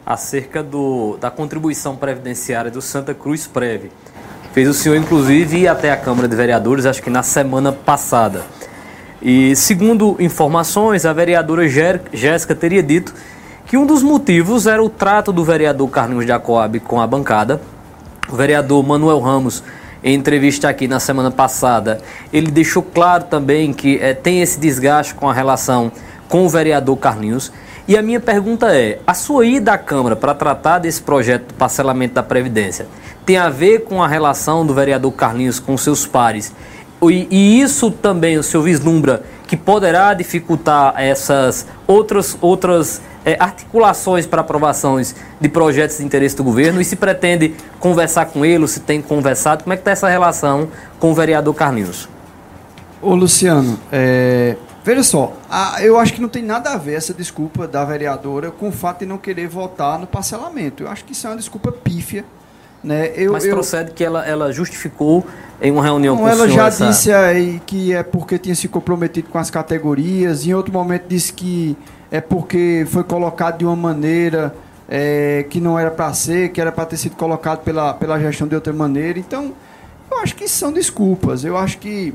[0.06, 3.90] acerca do, da contribuição previdenciária do Santa Cruz Prev.
[4.52, 8.42] Fez o senhor, inclusive, ir até a Câmara de Vereadores, acho que na semana passada.
[9.24, 13.14] E, segundo informações, a vereadora Jéssica teria dito
[13.66, 17.58] que um dos motivos era o trato do vereador Carlinhos Jacob com a bancada.
[18.28, 19.64] O vereador Manuel Ramos,
[20.02, 25.14] em entrevista aqui na semana passada, ele deixou claro também que é, tem esse desgaste
[25.14, 25.90] com a relação
[26.28, 27.50] com o vereador Carlinhos
[27.88, 31.54] e a minha pergunta é: a sua ida à Câmara para tratar desse projeto do
[31.54, 32.86] parcelamento da Previdência
[33.24, 36.52] tem a ver com a relação do vereador Carlinhos com seus pares?
[37.10, 44.26] E, e isso também o senhor vislumbra que poderá dificultar essas outras, outras é, articulações
[44.26, 46.80] para aprovações de projetos de interesse do governo?
[46.80, 50.08] E se pretende conversar com ele, ou se tem conversado, como é que está essa
[50.08, 52.08] relação com o vereador Carlinhos?
[53.02, 57.14] Ô Luciano, é, Veja só, a, eu acho que não tem nada a ver essa
[57.14, 60.82] desculpa da vereadora com o fato de não querer votar no parcelamento.
[60.82, 62.22] Eu acho que isso é uma desculpa pífia.
[62.84, 63.12] Né?
[63.16, 65.26] Eu, Mas eu, procede que ela, ela justificou
[65.60, 66.44] em uma reunião com o senhor.
[66.44, 66.86] Ela já essa...
[66.86, 70.46] disse aí que é porque tinha se comprometido com as categorias.
[70.46, 71.76] Em outro momento disse que
[72.10, 74.54] é porque foi colocado de uma maneira
[74.86, 78.46] é, que não era para ser, que era para ter sido colocado pela, pela gestão
[78.46, 79.18] de outra maneira.
[79.18, 79.54] Então,
[80.10, 81.42] eu acho que são desculpas.
[81.42, 82.14] Eu acho que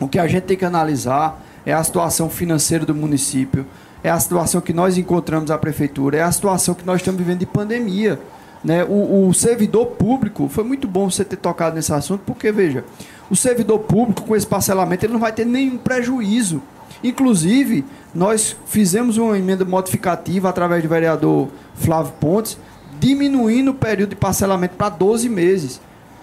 [0.00, 3.66] o que a gente tem que analisar é a situação financeira do município,
[4.02, 7.40] é a situação que nós encontramos a prefeitura, é a situação que nós estamos vivendo
[7.40, 8.18] de pandemia.
[8.64, 8.84] Né?
[8.84, 12.84] O, o, servidor público, foi muito bom você ter tocado nesse assunto, porque, veja,
[13.28, 16.62] o servidor público, com esse parcelamento, ele não vai ter nenhum prejuízo.
[17.02, 17.84] Inclusive,
[18.14, 22.56] nós fizemos uma emenda modificativa através do vereador Flávio Pontes,
[23.00, 25.80] diminuindo o período de parcelamento para 12 meses.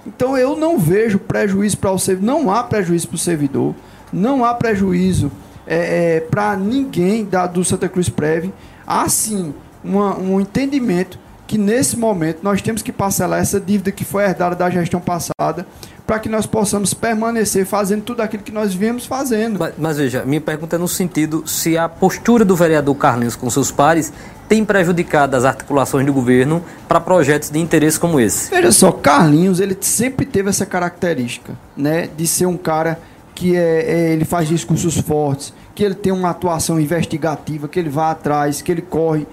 [0.07, 3.75] Então eu não vejo prejuízo para o servidor, não há prejuízo para o servidor,
[4.13, 5.29] não há prejuízo
[5.67, 8.49] é, é, para ninguém da, do Santa Cruz Prev.
[8.87, 11.19] Há sim uma, um entendimento
[11.49, 15.65] que nesse momento nós temos que parcelar essa dívida que foi herdada da gestão passada
[16.05, 19.57] para que nós possamos permanecer fazendo tudo aquilo que nós viemos fazendo.
[19.57, 23.49] Mas, mas, veja, minha pergunta é no sentido se a postura do vereador Carlinhos com
[23.49, 24.13] seus pares
[24.47, 28.51] tem prejudicado as articulações do governo para projetos de interesse como esse.
[28.51, 32.99] Veja só, Carlinhos, ele sempre teve essa característica, né, de ser um cara
[33.33, 37.89] que é, é, ele faz discursos fortes, que ele tem uma atuação investigativa, que ele
[37.89, 39.25] vai atrás, que ele corre.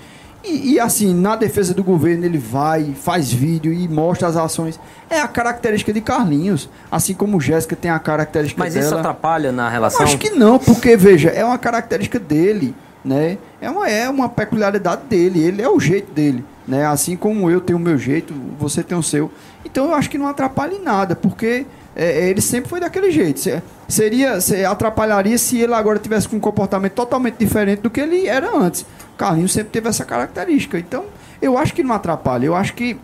[0.46, 4.78] E, e, assim, na defesa do governo, ele vai, faz vídeo e mostra as ações.
[5.10, 6.70] É a característica de Carlinhos.
[6.90, 8.84] Assim como Jéssica tem a característica Mas dela.
[8.84, 10.00] Mas isso atrapalha na relação?
[10.00, 12.74] Eu acho que não, porque, veja, é uma característica dele,
[13.04, 13.38] né?
[13.60, 16.86] É uma, é uma peculiaridade dele, ele é o jeito dele, né?
[16.86, 19.30] Assim como eu tenho o meu jeito, você tem o seu.
[19.64, 21.66] Então eu acho que não atrapalha em nada, porque
[21.96, 23.40] é, ele sempre foi daquele jeito.
[23.88, 24.38] Seria,
[24.70, 28.84] atrapalharia se ele agora tivesse com um comportamento totalmente diferente do que ele era antes.
[29.16, 30.78] Carlinhos sempre teve essa característica.
[30.78, 31.06] Então,
[31.40, 32.46] eu acho que não atrapalha.
[32.46, 32.96] Eu acho que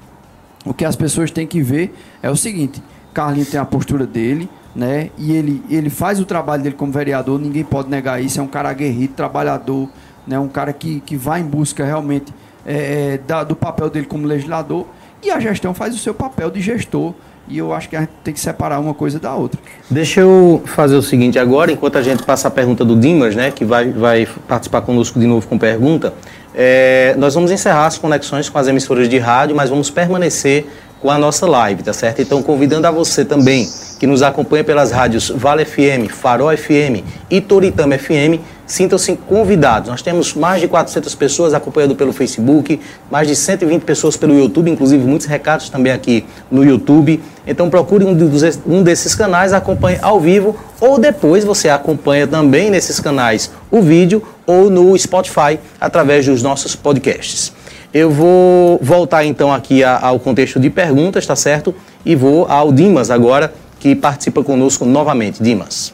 [0.64, 2.82] o que as pessoas têm que ver é o seguinte:
[3.12, 5.10] Carlinhos tem a postura dele, né?
[5.18, 8.40] E ele, ele faz o trabalho dele como vereador, ninguém pode negar isso.
[8.40, 9.88] É um cara aguerrido, trabalhador,
[10.26, 10.38] né?
[10.38, 12.32] um cara que, que vai em busca realmente
[12.64, 14.86] é, é da, do papel dele como legislador.
[15.22, 17.14] E a gestão faz o seu papel de gestor.
[17.49, 19.61] E eu acho que a gente tem que separar uma coisa da outra.
[19.90, 23.51] Deixa eu fazer o seguinte agora, enquanto a gente passa a pergunta do Dimas, né,
[23.51, 26.14] que vai, vai participar conosco de novo com pergunta,
[26.55, 30.66] é, nós vamos encerrar as conexões com as emissoras de rádio, mas vamos permanecer
[31.01, 32.22] com a nossa live, tá certo?
[32.22, 33.68] Então, convidando a você também
[33.99, 38.40] que nos acompanha pelas rádios Vale FM, Farol FM e Toritama FM,
[38.73, 39.91] sintam-se convidados.
[39.91, 44.70] Nós temos mais de 400 pessoas acompanhando pelo Facebook, mais de 120 pessoas pelo YouTube,
[44.70, 47.23] inclusive muitos recados também aqui no YouTube.
[47.47, 52.70] Então procure um, dos, um desses canais, acompanhe ao vivo ou depois você acompanha também
[52.70, 57.53] nesses canais o vídeo ou no Spotify através dos nossos podcasts.
[57.93, 61.75] Eu vou voltar então aqui ao contexto de perguntas, tá certo?
[62.07, 65.43] E vou ao Dimas agora, que participa conosco novamente.
[65.43, 65.93] Dimas.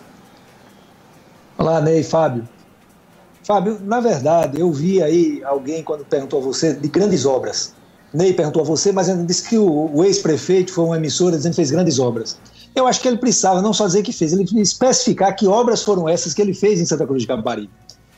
[1.57, 2.45] Olá, Ney, Fábio.
[3.49, 7.72] Fábio, na verdade, eu vi aí alguém, quando perguntou a você, de grandes obras.
[8.12, 11.57] Ney perguntou a você, mas disse que o, o ex-prefeito foi uma emissora dizendo que
[11.57, 12.38] fez grandes obras.
[12.74, 16.07] Eu acho que ele precisava não só dizer que fez, ele especificar que obras foram
[16.07, 17.70] essas que ele fez em Santa Cruz de Capibaribe.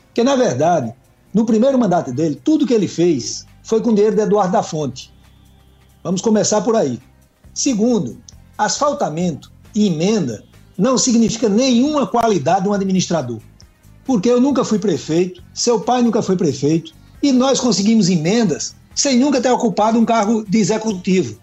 [0.09, 0.93] Porque, na verdade,
[1.33, 5.15] no primeiro mandato dele, tudo que ele fez foi com dinheiro de Eduardo da Fonte.
[6.03, 6.99] Vamos começar por aí.
[7.55, 8.21] Segundo,
[8.59, 10.43] asfaltamento e emenda
[10.77, 13.39] não significa nenhuma qualidade de um administrador
[14.05, 16.93] porque eu nunca fui prefeito, seu pai nunca foi prefeito,
[17.23, 21.39] e nós conseguimos emendas sem nunca ter ocupado um cargo de executivo.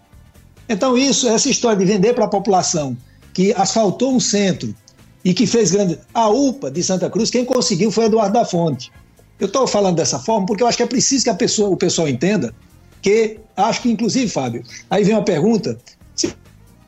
[0.68, 2.98] Então, isso, essa história de vender para a população
[3.34, 4.76] que asfaltou um centro
[5.24, 6.00] e que fez grande.
[6.14, 8.92] A UPA de Santa Cruz, quem conseguiu foi Eduardo da Fonte.
[9.40, 11.78] Eu estou falando dessa forma porque eu acho que é preciso que a pessoa, o
[11.78, 12.54] pessoal entenda
[13.02, 15.78] que, acho que, inclusive, Fábio, aí vem uma pergunta:
[16.16, 16.34] se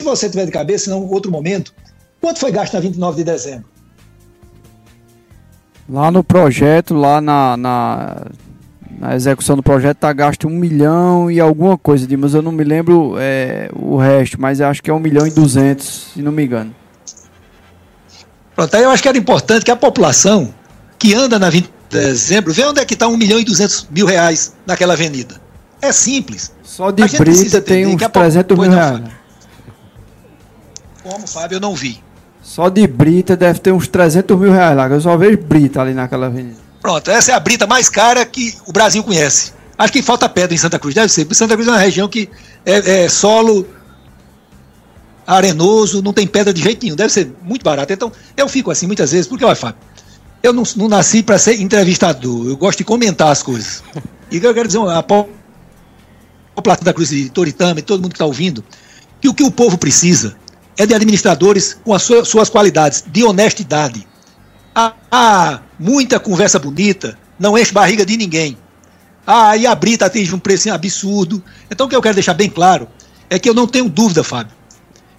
[0.01, 1.74] você tiver de cabeça, em outro momento,
[2.20, 3.65] quanto foi gasto na 29 de dezembro?
[5.90, 8.18] Lá no projeto, lá na, na,
[9.00, 12.64] na execução do projeto, tá gasto um milhão e alguma coisa, mas eu não me
[12.64, 16.46] lembro é, o resto, mas acho que é um milhão e duzentos, se não me
[16.46, 16.76] engano.
[18.56, 20.54] Pronto, aí eu acho que era importante que a população
[21.00, 23.88] que anda na 20 de dezembro vê onde é que está um milhão e duzentos
[23.90, 25.42] mil reais naquela avenida.
[25.82, 26.52] É simples.
[26.62, 29.02] Só de brita tem uns 300 mil reais.
[31.02, 32.04] Como, Fábio, eu não vi.
[32.50, 35.93] Só de brita deve ter uns 300 mil reais lá, eu só vejo brita ali
[35.93, 36.58] naquela avenida.
[36.82, 39.54] Pronto, essa é a brita mais cara que o Brasil conhece.
[39.78, 42.08] Acho que falta pedra em Santa Cruz, deve ser, porque Santa Cruz é uma região
[42.08, 42.28] que
[42.66, 43.68] é, é solo
[45.28, 47.93] arenoso, não tem pedra de jeito nenhum, deve ser muito barato.
[47.93, 49.80] Então, eu fico assim muitas vezes, porque, olha, Fábio,
[50.41, 53.84] eu não, não nasci para ser entrevistador, eu gosto de comentar as coisas.
[54.32, 58.26] E eu quero dizer, a população da Cruz de Toritama e todo mundo que está
[58.26, 58.64] ouvindo,
[59.22, 60.36] que o que o povo precisa
[60.80, 64.08] é de administradores com as suas qualidades de honestidade.
[64.74, 68.58] Há muita conversa bonita, não enche barriga de ninguém.
[69.28, 71.44] Ah, e a Brita atinge um preço absurdo.
[71.70, 72.88] Então o que eu quero deixar bem claro
[73.30, 74.56] é que eu não tenho dúvida, Fábio,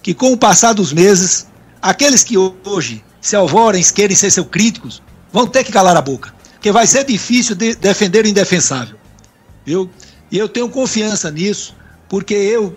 [0.01, 1.45] que com o passar dos meses,
[1.79, 4.99] aqueles que hoje se alvorem, querem ser seus críticos,
[5.31, 6.33] vão ter que calar a boca.
[6.53, 8.97] Porque vai ser difícil de defender o indefensável.
[9.63, 9.87] Viu?
[10.31, 11.75] E eu tenho confiança nisso,
[12.09, 12.75] porque eu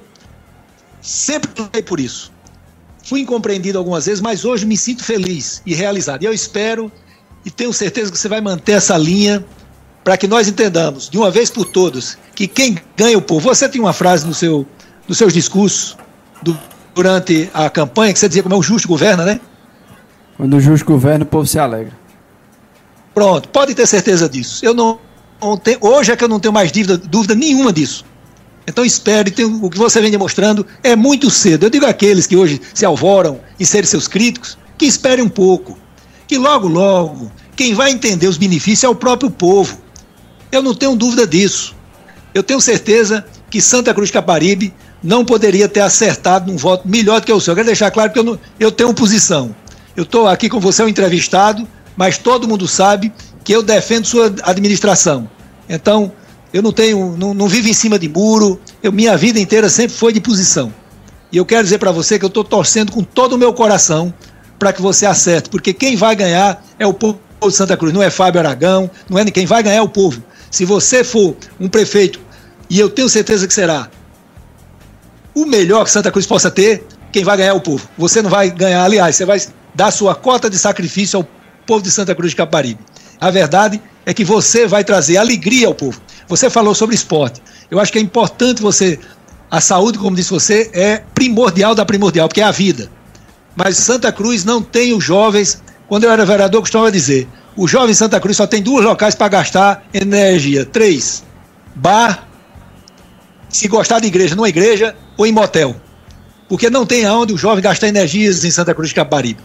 [1.01, 2.34] sempre lutei por isso.
[3.05, 6.22] Fui incompreendido algumas vezes, mas hoje me sinto feliz e realizado.
[6.22, 6.90] E eu espero
[7.44, 9.44] e tenho certeza que você vai manter essa linha
[10.02, 13.48] para que nós entendamos, de uma vez por todas, que quem ganha o povo.
[13.48, 14.66] Você tem uma frase no seu,
[15.07, 15.96] nos seus discursos
[16.42, 16.59] do,
[16.94, 19.40] durante a campanha que você dizia como é o justo governa, né?
[20.36, 21.92] Quando o justo governa, o povo se alegra.
[23.14, 24.64] Pronto, pode ter certeza disso.
[24.64, 24.98] Eu não,
[25.40, 28.05] não tenho, hoje é que eu não tenho mais dúvida, dúvida nenhuma disso.
[28.66, 31.66] Então espere, tem, o que você vem demonstrando é muito cedo.
[31.66, 35.78] Eu digo àqueles que hoje se alvoram em serem seus críticos, que esperem um pouco.
[36.26, 39.78] Que logo, logo, quem vai entender os benefícios é o próprio povo.
[40.50, 41.74] Eu não tenho dúvida disso.
[42.32, 47.26] Eu tenho certeza que Santa Cruz Caparibe não poderia ter acertado num voto melhor do
[47.26, 47.52] que o seu.
[47.52, 49.54] Eu quero deixar claro que eu, não, eu tenho posição.
[49.94, 53.12] Eu estou aqui com você, um entrevistado, mas todo mundo sabe
[53.44, 55.28] que eu defendo sua administração.
[55.68, 56.10] Então,
[56.55, 59.96] eu não tenho, não, não vivo em cima de muro, eu, minha vida inteira sempre
[59.96, 60.72] foi de posição.
[61.32, 64.14] E eu quero dizer para você que eu estou torcendo com todo o meu coração
[64.57, 68.00] para que você acerte, porque quem vai ganhar é o povo de Santa Cruz, não
[68.00, 70.22] é Fábio Aragão, não é quem vai ganhar é o povo.
[70.48, 72.20] Se você for um prefeito,
[72.70, 73.90] e eu tenho certeza que será
[75.34, 77.88] o melhor que Santa Cruz possa ter, quem vai ganhar é o povo.
[77.98, 79.42] Você não vai ganhar, aliás, você vai
[79.74, 81.28] dar sua cota de sacrifício ao
[81.66, 82.78] povo de Santa Cruz de Caparibe.
[83.20, 86.00] A verdade é que você vai trazer alegria ao povo.
[86.28, 87.42] Você falou sobre esporte.
[87.70, 88.98] Eu acho que é importante você.
[89.50, 92.90] A saúde, como disse você, é primordial da primordial, porque é a vida.
[93.54, 95.62] Mas Santa Cruz não tem os jovens.
[95.86, 99.14] Quando eu era vereador, eu costumava dizer: o jovem Santa Cruz só tem dois locais
[99.14, 101.22] para gastar energia: três,
[101.74, 102.26] bar,
[103.48, 105.76] se gostar de igreja, numa igreja ou em motel.
[106.48, 109.40] Porque não tem aonde o jovem gastar energias em Santa Cruz de Caparibe.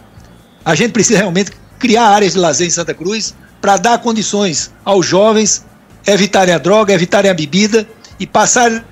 [0.64, 5.06] A gente precisa realmente criar áreas de lazer em Santa Cruz para dar condições aos
[5.06, 5.64] jovens
[6.06, 7.86] evitarem a droga, evitarem a bebida
[8.18, 8.84] e passar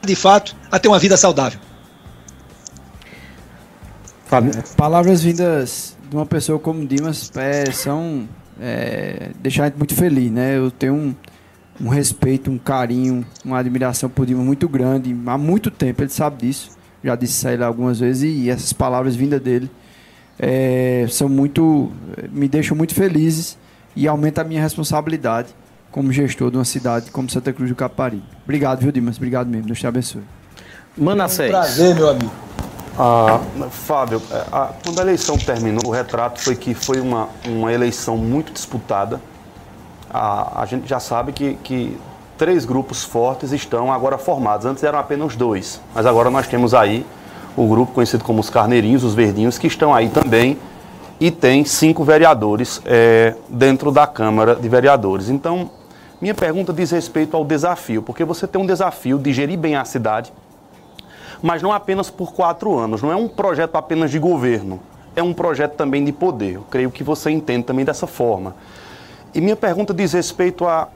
[0.00, 1.60] de fato a ter uma vida saudável.
[4.76, 8.26] Palavras vindas de uma pessoa como Dimas é, são
[8.60, 10.56] é, deixar a gente muito feliz, né?
[10.56, 11.14] Eu tenho um,
[11.80, 16.46] um respeito, um carinho, uma admiração por Dimas muito grande há muito tempo, ele sabe
[16.46, 16.70] disso.
[17.04, 19.70] Já disse isso a ele algumas vezes e essas palavras vindas dele
[20.38, 21.90] é, são muito
[22.30, 23.58] me deixam muito felizes
[23.94, 25.48] e aumenta a minha responsabilidade
[25.92, 28.22] como gestor de uma cidade como Santa Cruz do Capari.
[28.42, 29.18] Obrigado, viu, Dimas?
[29.18, 29.66] Obrigado mesmo.
[29.66, 30.22] Deus te abençoe.
[30.96, 31.52] Manassés.
[31.52, 32.32] É um prazer, meu amigo.
[32.98, 33.40] Ah,
[33.70, 38.16] Fábio, é, a, quando a eleição terminou, o retrato foi que foi uma, uma eleição
[38.16, 39.20] muito disputada.
[40.10, 41.96] A, a gente já sabe que, que
[42.36, 44.66] três grupos fortes estão agora formados.
[44.66, 47.06] Antes eram apenas dois, mas agora nós temos aí
[47.56, 50.58] o grupo conhecido como os Carneirinhos, os Verdinhos, que estão aí também
[51.18, 55.28] e tem cinco vereadores é, dentro da Câmara de Vereadores.
[55.28, 55.70] Então,
[56.22, 59.84] minha pergunta diz respeito ao desafio, porque você tem um desafio de gerir bem a
[59.84, 60.32] cidade,
[61.42, 64.78] mas não apenas por quatro anos, não é um projeto apenas de governo,
[65.16, 66.54] é um projeto também de poder.
[66.54, 68.54] Eu creio que você entende também dessa forma.
[69.34, 70.86] E minha pergunta diz respeito a.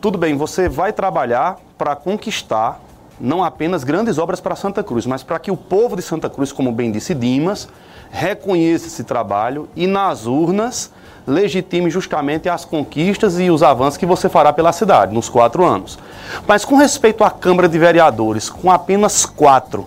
[0.00, 2.80] Tudo bem, você vai trabalhar para conquistar
[3.20, 6.52] não apenas grandes obras para Santa Cruz, mas para que o povo de Santa Cruz,
[6.52, 7.68] como bem disse Dimas,
[8.10, 10.90] reconheça esse trabalho e nas urnas
[11.26, 15.98] legitime justamente as conquistas e os avanços que você fará pela cidade nos quatro anos.
[16.46, 19.86] Mas com respeito à Câmara de Vereadores, com apenas quatro,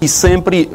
[0.00, 0.68] e sempre,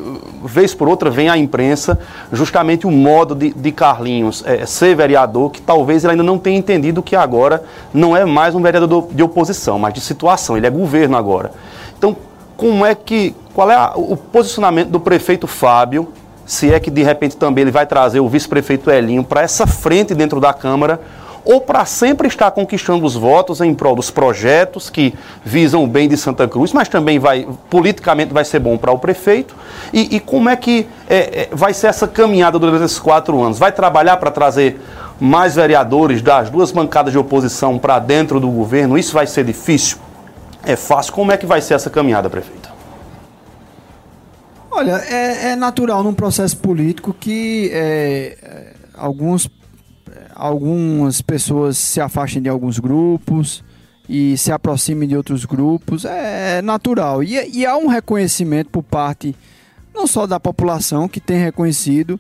[0.44, 2.00] vez por outra, vem à imprensa
[2.32, 6.58] justamente o modo de, de Carlinhos é, ser vereador, que talvez ele ainda não tenha
[6.58, 7.64] entendido que agora
[7.94, 11.52] não é mais um vereador de oposição, mas de situação, ele é governo agora.
[11.96, 12.18] Então,
[12.58, 16.12] como é que, qual é a, o posicionamento do prefeito Fábio
[16.52, 20.14] se é que de repente também ele vai trazer o vice-prefeito Elinho para essa frente
[20.14, 21.00] dentro da Câmara,
[21.46, 25.14] ou para sempre estar conquistando os votos em prol dos projetos que
[25.46, 29.00] visam o bem de Santa Cruz, mas também vai politicamente vai ser bom para o
[29.00, 29.56] prefeito.
[29.94, 33.58] E, e como é que é, é, vai ser essa caminhada durante esses quatro anos?
[33.58, 34.78] Vai trabalhar para trazer
[35.22, 38.98] mais vereadores das duas bancadas de oposição para dentro do governo?
[38.98, 40.00] Isso vai ser difícil?
[40.66, 41.14] É fácil?
[41.14, 42.61] Como é que vai ser essa caminhada, prefeito?
[44.72, 49.50] Olha, é, é, natural num processo político que é, alguns,
[50.34, 53.64] algumas pessoas se afastem de alguns grupos
[54.08, 56.06] e se aproximem de outros grupos.
[56.06, 57.22] É, é natural.
[57.22, 59.36] E, e há um reconhecimento por parte
[59.94, 62.20] não só da população, que tem reconhecido,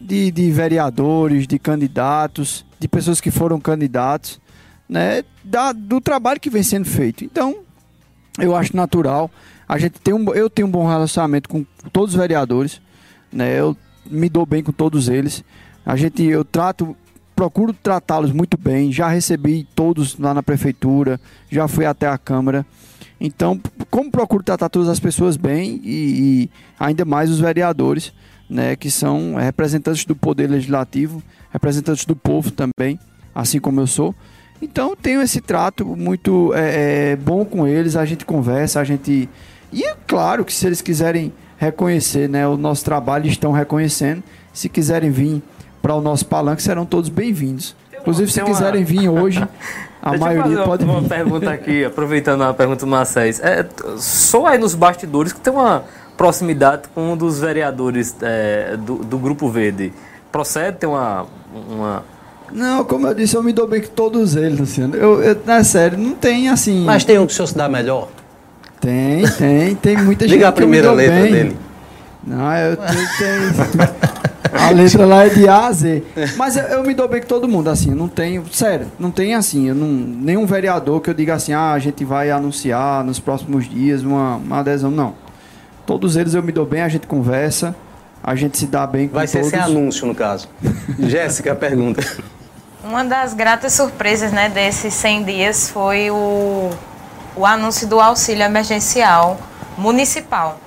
[0.00, 4.40] de, de vereadores, de candidatos, de pessoas que foram candidatos,
[4.88, 7.24] né, da, do trabalho que vem sendo feito.
[7.24, 7.58] Então,
[8.38, 9.30] eu acho natural.
[9.72, 12.78] A gente tem um, eu tenho um bom relacionamento com todos os vereadores,
[13.32, 13.58] né?
[13.58, 15.42] Eu me dou bem com todos eles.
[15.86, 16.94] A gente, eu trato,
[17.34, 18.92] procuro tratá-los muito bem.
[18.92, 21.18] Já recebi todos lá na prefeitura,
[21.50, 22.66] já fui até a câmara.
[23.18, 23.58] Então,
[23.90, 25.88] como procuro tratar todas as pessoas bem e,
[26.42, 28.12] e ainda mais os vereadores,
[28.50, 32.98] né, que são representantes do poder legislativo, representantes do povo também,
[33.34, 34.14] assim como eu sou.
[34.60, 37.96] Então, tenho esse trato muito é, é, bom com eles.
[37.96, 39.28] A gente conversa, a gente
[39.72, 44.22] e é claro que se eles quiserem reconhecer né, o nosso trabalho, estão reconhecendo.
[44.52, 45.42] Se quiserem vir
[45.80, 47.74] para o nosso palanque, serão todos bem-vindos.
[47.98, 49.40] Inclusive, se quiserem vir hoje,
[50.02, 51.00] a Deixa maioria eu fazer pode uma, vir.
[51.00, 53.40] uma pergunta aqui, aproveitando a pergunta do Macés.
[53.40, 53.66] É,
[53.96, 55.84] só aí nos bastidores que tem uma
[56.16, 59.92] proximidade com um dos vereadores é, do, do Grupo Verde.
[60.30, 61.26] Procede ter uma,
[61.70, 62.04] uma
[62.50, 64.96] Não, como eu disse, eu me dou bem com todos eles, Luciano.
[64.96, 66.84] Eu, eu, na sério, não tem assim.
[66.84, 68.08] Mas tem um que o senhor se dá melhor?
[68.82, 71.32] Tem, tem, tem muita gente Diga a primeira dou letra bem.
[71.32, 71.56] dele.
[72.26, 73.90] Não, eu tenho, tenho-
[74.52, 76.02] A letra lá é de A a Z.
[76.36, 78.44] Mas eu, eu me dou bem com todo mundo, assim, eu não tenho.
[78.52, 82.04] Sério, não tem assim, eu não, nenhum vereador que eu diga assim, ah, a gente
[82.04, 85.14] vai anunciar nos próximos dias uma, uma adesão, não.
[85.86, 87.74] Todos eles eu me dou bem, a gente conversa,
[88.22, 89.50] a gente se dá bem com Vai ser todos.
[89.50, 90.48] sem anúncio, no caso.
[90.98, 92.04] Jéssica, pergunta.
[92.84, 96.70] Uma das gratas surpresas né, desses 100 dias foi o,
[97.34, 99.38] o anúncio do auxílio emergencial
[99.76, 100.58] municipal,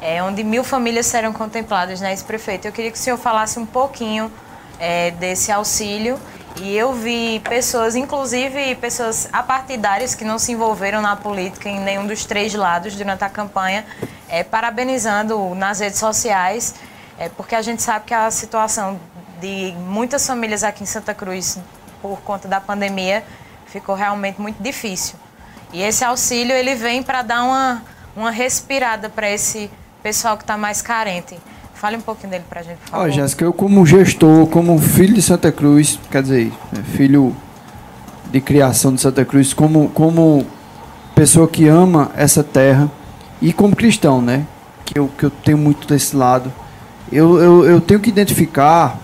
[0.00, 2.66] é, onde mil famílias serão contempladas, né, ex-prefeito?
[2.66, 4.32] Eu queria que o senhor falasse um pouquinho
[4.78, 6.18] é, desse auxílio.
[6.56, 12.06] E eu vi pessoas, inclusive pessoas apartidárias que não se envolveram na política em nenhum
[12.06, 13.86] dos três lados durante a campanha,
[14.28, 16.74] é, parabenizando nas redes sociais,
[17.18, 18.98] é, porque a gente sabe que a situação
[19.40, 21.58] de muitas famílias aqui em Santa Cruz,
[22.02, 23.24] por conta da pandemia,
[23.66, 25.16] ficou realmente muito difícil.
[25.72, 27.82] E esse auxílio ele vem para dar uma,
[28.16, 29.70] uma respirada para esse
[30.02, 31.38] pessoal que está mais carente.
[31.74, 33.06] Fale um pouquinho dele para a gente, por favor.
[33.06, 37.34] Ó, Jéssica, eu como gestor, como filho de Santa Cruz, quer dizer, né, filho
[38.30, 40.44] de criação de Santa Cruz, como, como
[41.14, 42.90] pessoa que ama essa terra
[43.40, 44.46] e como cristão, né?
[44.84, 46.52] Que eu, que eu tenho muito desse lado.
[47.10, 48.98] Eu, eu, eu tenho que identificar,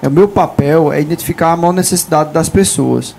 [0.00, 3.14] é o meu papel é identificar a maior necessidade das pessoas,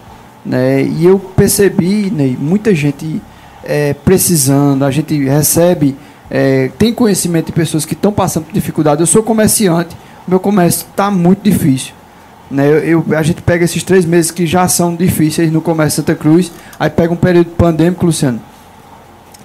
[0.46, 0.84] né?
[0.84, 3.22] E eu percebi, Ney, muita gente
[3.64, 5.96] é, precisando, a gente recebe
[6.30, 9.02] é, tem conhecimento de pessoas que estão passando por dificuldade.
[9.02, 9.96] Eu sou comerciante,
[10.28, 11.94] meu comércio está muito difícil.
[12.50, 12.68] Né?
[12.68, 16.16] Eu, eu- a gente pega esses três meses que já são difíceis no comércio Santa
[16.16, 18.42] Cruz, aí pega um período pandêmico, Luciano,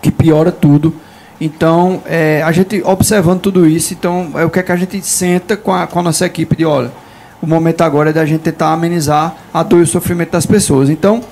[0.00, 0.94] que piora tudo.
[1.40, 5.00] Então, é, a gente observando tudo isso, então é o que é que a gente
[5.06, 6.90] senta com a, com a nossa equipe de, olha,
[7.40, 10.90] o momento agora é da gente tentar amenizar a dor e o sofrimento das pessoas.
[10.90, 11.22] Então,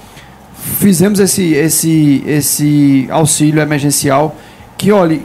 [0.78, 4.34] fizemos esse, esse, esse auxílio emergencial
[4.76, 5.20] que, olha,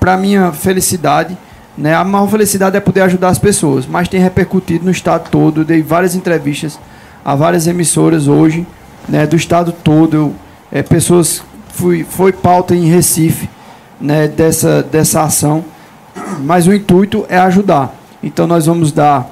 [0.00, 1.36] para minha felicidade,
[1.76, 5.60] né, a maior felicidade é poder ajudar as pessoas, mas tem repercutido no estado todo.
[5.60, 6.78] Eu dei várias entrevistas
[7.24, 8.66] a várias emissoras hoje,
[9.08, 10.14] né, do estado todo.
[10.14, 10.34] Eu,
[10.70, 13.48] é, pessoas fui, foi pauta em Recife
[14.00, 15.64] né, dessa, dessa ação,
[16.40, 17.94] mas o intuito é ajudar.
[18.22, 19.28] Então nós vamos dar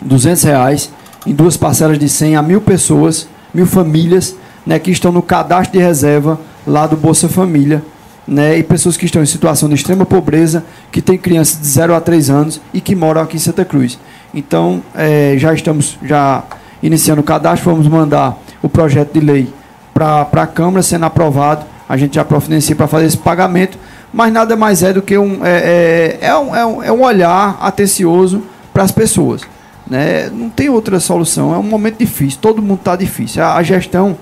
[0.00, 0.90] 200 reais
[1.26, 4.36] em duas parcelas de 100 a mil pessoas, mil famílias,
[4.66, 7.82] né, que estão no cadastro de reserva lá do Bolsa Família,
[8.26, 11.94] né, e pessoas que estão em situação de extrema pobreza, que têm crianças de 0
[11.94, 13.98] a 3 anos e que moram aqui em Santa Cruz.
[14.32, 16.42] Então, eh, já estamos já
[16.82, 19.52] iniciando o cadastro, vamos mandar o projeto de lei
[19.92, 23.78] para a Câmara sendo aprovado, a gente já providencia para fazer esse pagamento,
[24.12, 27.02] mas nada mais é do que um, é, é, é um, é um, é um
[27.02, 28.42] olhar atencioso
[28.72, 29.42] para as pessoas.
[29.86, 30.30] Né?
[30.30, 33.42] Não tem outra solução, é um momento difícil, todo mundo está difícil.
[33.42, 34.16] A, a gestão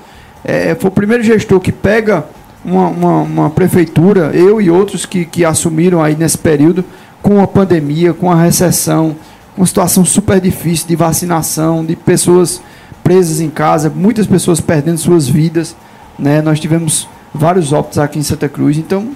[0.45, 2.25] é, foi o primeiro gestor que pega
[2.65, 6.85] uma, uma, uma prefeitura, eu e outros que, que assumiram aí nesse período,
[7.23, 9.17] com a pandemia, com a recessão,
[9.55, 12.61] com situação super difícil de vacinação, de pessoas
[13.03, 15.77] presas em casa, muitas pessoas perdendo suas vidas.
[16.19, 16.43] Né?
[16.43, 19.11] Nós tivemos vários óbitos aqui em Santa Cruz, então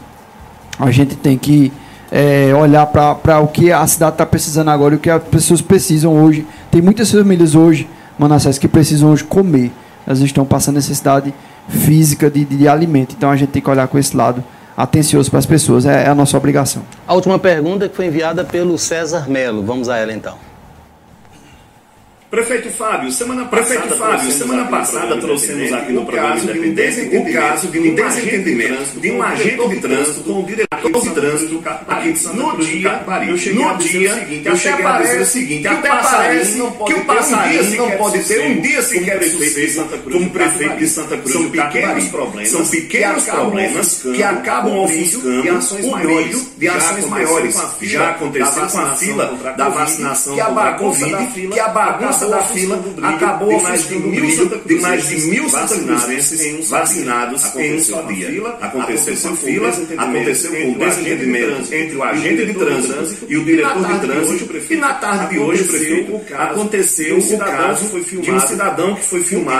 [0.78, 1.72] a gente tem que
[2.10, 5.60] é, olhar para o que a cidade está precisando agora e o que as pessoas
[5.60, 6.46] precisam hoje.
[6.70, 7.88] Tem muitas famílias hoje,
[8.18, 9.72] Manassés, que precisam hoje comer.
[10.06, 11.34] Elas estão passando necessidade
[11.68, 13.14] física de, de, de alimento.
[13.16, 14.42] Então a gente tem que olhar com esse lado
[14.76, 15.84] atencioso para as pessoas.
[15.86, 16.82] É, é a nossa obrigação.
[17.06, 19.62] A última pergunta que foi enviada pelo César Melo.
[19.62, 20.36] Vamos a ela então.
[22.36, 27.68] Prefeito Fábio, semana passada, Prefeito Fábio, semana passada trouxemos aqui no programa Independente o caso
[27.68, 32.18] de um desentendimento de um agente de trânsito com o diretor de trânsito aqui de
[32.18, 33.54] Santa Cruz do Capibaribe.
[33.54, 38.22] No dia, eu cheguei a dizer o seguinte, até parece que o passarinho não pode
[38.24, 39.76] ter um dia sequer de Cruz
[40.12, 45.96] como prefeito de Santa Cruz São pequenos problemas, são pequenos problemas que acabam ofuscando o
[45.96, 47.56] brilho de ações maiores.
[47.80, 52.82] Já aconteceu com a fila da vacinação contra a Covid, que a bagunça da fila
[53.02, 58.28] acabou ofuscando o brilho de mais de mil santacruzenses vacinados em um só dia.
[58.60, 63.86] Aconteceu com fila, aconteceu com o desentendimento entre o agente de trânsito e o diretor
[63.86, 64.72] de trânsito.
[64.72, 69.56] E na tarde de hoje, prefeito, aconteceu o caso de um cidadão que foi filmado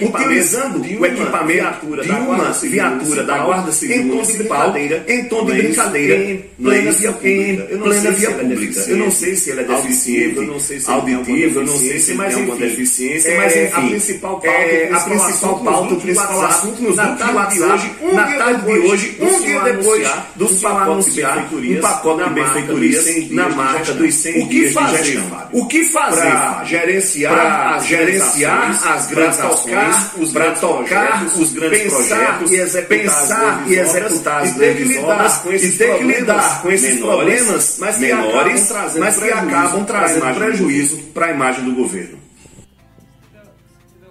[0.00, 6.44] utilizando o equipamento de uma viatura da Guarda Civil Municipal em tom de brincadeira em
[6.62, 8.84] plena via pública.
[8.88, 10.38] Eu não sei se ele é deficiente,
[10.86, 15.00] auditivo, eu não sei se mais alguma deficiência, mas enfim, a principal pauta, é, a
[15.00, 19.16] principal pauta, o principal assunto nos na tarde de hoje, um na tarde de hoje,
[19.20, 24.74] um dia depois do senhor anunciar um pacote de benfeitorias na marca dos 100 dias
[24.74, 25.48] de gestão.
[25.52, 26.20] O que fazer?
[26.20, 32.50] Para gerenciar, gerenciar as grandes ações, para tocar os grandes projetos,
[32.88, 39.16] pensar e executar as grandes obras e ter que lidar com esses problemas menores, mas
[39.16, 42.18] que acabam trazendo prejuízo para a imagem do governo.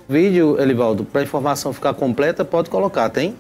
[0.08, 3.36] Vídeo, Elivaldo, para a informação ficar completa, pode colocar, tem?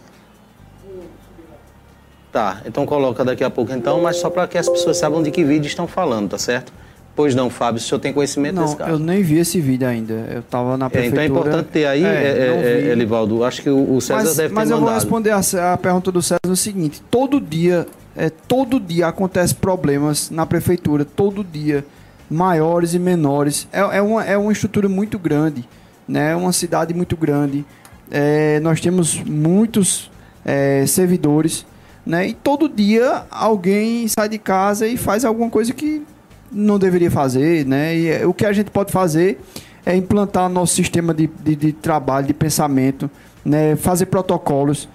[2.31, 5.31] Tá, então coloca daqui a pouco então, mas só para que as pessoas saibam de
[5.31, 6.73] que vídeo estão falando, tá certo?
[7.15, 8.91] Pois não, Fábio, se o senhor tem conhecimento não, desse caso.
[8.91, 10.13] eu nem vi esse vídeo ainda.
[10.29, 11.25] Eu estava na É, prefeitura.
[11.25, 12.87] então é importante ter aí, É, é, é, vi.
[12.89, 13.41] Elivaldo.
[13.45, 14.89] Acho que o o César mas, deve ter mas eu mandado.
[14.89, 19.55] vou responder a, a pergunta do César no seguinte: todo dia, é, todo dia acontece
[19.55, 21.85] problemas na prefeitura, todo dia,
[22.29, 23.67] maiores e menores.
[23.71, 25.67] É, é, uma, é uma estrutura muito grande,
[26.07, 26.31] né?
[26.31, 27.65] É uma cidade muito grande.
[28.09, 30.11] É, nós temos muitos
[30.43, 31.65] é, servidores,
[32.05, 32.27] né?
[32.27, 36.03] E todo dia alguém sai de casa e faz alguma coisa que
[36.51, 37.95] não deveria fazer, né?
[37.95, 39.39] E é, o que a gente pode fazer
[39.85, 43.09] é implantar nosso sistema de, de, de trabalho, de pensamento,
[43.43, 43.75] né?
[43.75, 44.87] Fazer protocolos.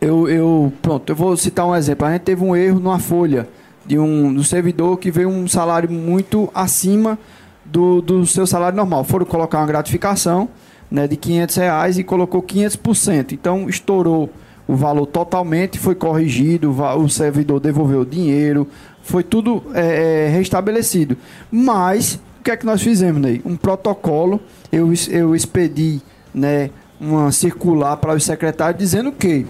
[0.00, 2.06] Eu, eu, pronto, eu vou citar um exemplo.
[2.06, 3.48] A gente teve um erro numa folha
[3.88, 7.18] de um do servidor que veio um salário muito acima
[7.64, 9.02] do, do seu salário normal.
[9.02, 10.50] Foram colocar uma gratificação
[10.90, 13.32] né, de 500 reais e colocou 500%.
[13.32, 14.30] Então estourou
[14.66, 18.68] o valor totalmente, foi corrigido, o servidor devolveu o dinheiro,
[19.02, 21.16] foi tudo é, é, restabelecido.
[21.50, 23.40] Mas o que é que nós fizemos, Ney?
[23.42, 24.38] Um protocolo,
[24.70, 26.02] eu, eu expedi
[26.34, 26.68] né,
[27.00, 29.46] uma circular para os secretários dizendo que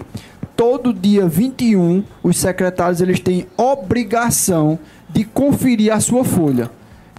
[0.59, 4.77] todo dia 21 os secretários eles têm obrigação
[5.07, 6.69] de conferir a sua folha.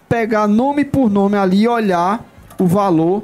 [0.06, 2.22] Pegar nome por nome ali e olhar
[2.58, 3.22] o valor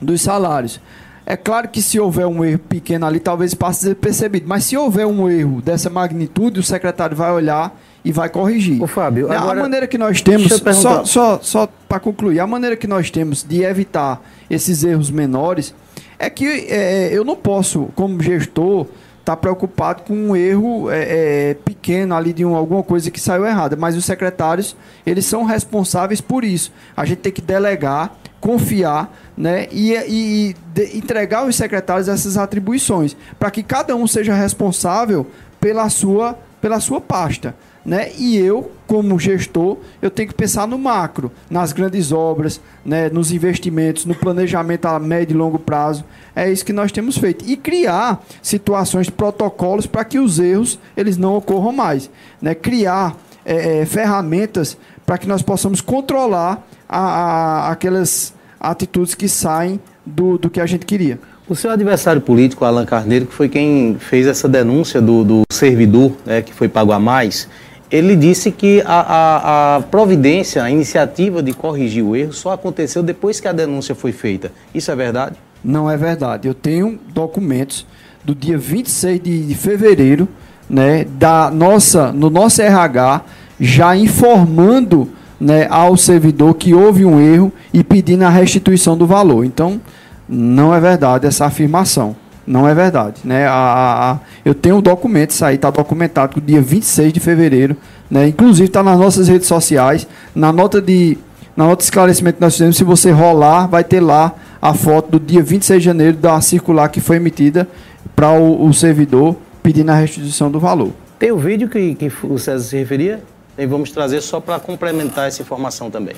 [0.00, 0.80] dos salários.
[1.24, 4.48] É claro que se houver um erro pequeno ali, talvez passe despercebido.
[4.48, 8.82] Mas se houver um erro dessa magnitude, o secretário vai olhar e vai corrigir.
[8.82, 12.74] Ô, Fábio, agora- a maneira que nós temos, só, só, só para concluir, a maneira
[12.76, 14.20] que nós temos de evitar
[14.50, 15.72] esses erros menores
[16.18, 18.86] é que é, eu não posso, como gestor,
[19.28, 23.44] estar preocupado com um erro é, é, pequeno ali de um, alguma coisa que saiu
[23.44, 23.76] errada.
[23.76, 24.74] Mas os secretários,
[25.04, 26.72] eles são responsáveis por isso.
[26.96, 33.16] A gente tem que delegar, confiar, né, e, e de- entregar aos secretários essas atribuições,
[33.38, 35.26] para que cada um seja responsável
[35.60, 37.54] pela sua, pela sua pasta.
[37.88, 38.10] Né?
[38.18, 43.08] E eu, como gestor, eu tenho que pensar no macro, nas grandes obras, né?
[43.08, 46.04] nos investimentos, no planejamento a médio e longo prazo.
[46.36, 47.46] É isso que nós temos feito.
[47.48, 52.10] E criar situações, protocolos para que os erros eles não ocorram mais.
[52.42, 52.54] Né?
[52.54, 53.16] Criar
[53.46, 60.36] eh, eh, ferramentas para que nós possamos controlar a, a- aquelas atitudes que saem do,
[60.36, 61.18] do que a gente queria.
[61.48, 66.12] O seu adversário político, Alan Carneiro, que foi quem fez essa denúncia do, do servidor
[66.26, 67.48] né, que foi pago a mais,
[67.90, 73.02] ele disse que a, a- a providência, a iniciativa de corrigir o erro só aconteceu
[73.02, 74.52] depois que a denúncia foi feita.
[74.74, 75.36] Isso é verdade?
[75.64, 76.46] Não é verdade.
[76.46, 77.86] Eu tenho documentos
[78.24, 80.28] do dia 26 de, de fevereiro,
[80.68, 83.22] né, da nossa, no nosso RH,
[83.58, 85.08] já informando
[85.40, 89.44] né, ao servidor que houve um erro e pedindo a restituição do valor.
[89.44, 89.80] Então,
[90.28, 92.14] não é verdade essa afirmação.
[92.48, 93.20] Não é verdade.
[93.24, 93.46] Né?
[93.46, 97.20] A, a- a- eu tenho documentos, isso aí está documentado que o dia 26 de
[97.20, 97.76] fevereiro,
[98.10, 98.26] né?
[98.28, 101.18] inclusive está nas nossas redes sociais, na nota de,
[101.54, 105.18] na nota de esclarecimento que nós fizemos, se você rolar, vai ter lá a foto
[105.18, 107.68] do dia 26 de janeiro da circular que foi emitida
[108.16, 110.90] para o, o servidor pedindo a restituição do valor.
[111.18, 113.22] Tem o vídeo que, que o César se referia?
[113.58, 116.14] E vamos trazer só para complementar essa informação também.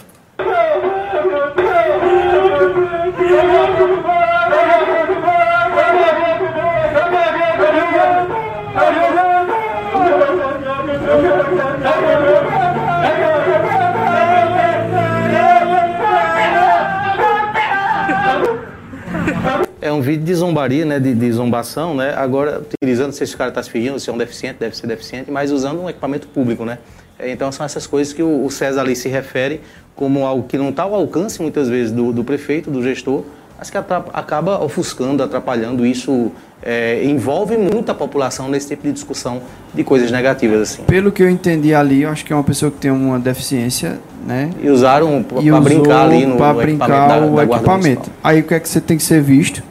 [19.89, 23.63] Um vídeo de zombaria, né, de, de zombação, né, agora utilizando, se esse cara está
[23.63, 26.79] se fingindo, se é um deficiente, deve ser deficiente, mas usando um equipamento público, né.
[27.19, 29.61] É, então são essas coisas que o, o César ali se refere
[29.95, 33.23] como algo que não está ao alcance, muitas vezes, do, do prefeito, do gestor,
[33.59, 35.85] mas que acaba ofuscando, atrapalhando.
[35.85, 36.33] Isso
[36.63, 39.43] é, envolve muito a população nesse tipo de discussão
[39.75, 40.63] de coisas negativas.
[40.63, 40.83] assim.
[40.85, 43.99] Pelo que eu entendi ali, eu acho que é uma pessoa que tem uma deficiência,
[44.27, 44.49] né?
[44.63, 47.21] E usaram para brincar ali no, pra brincar equipamento.
[47.21, 48.11] Da, o da equipamento.
[48.25, 49.63] Aí o que é que você tem que ser visto?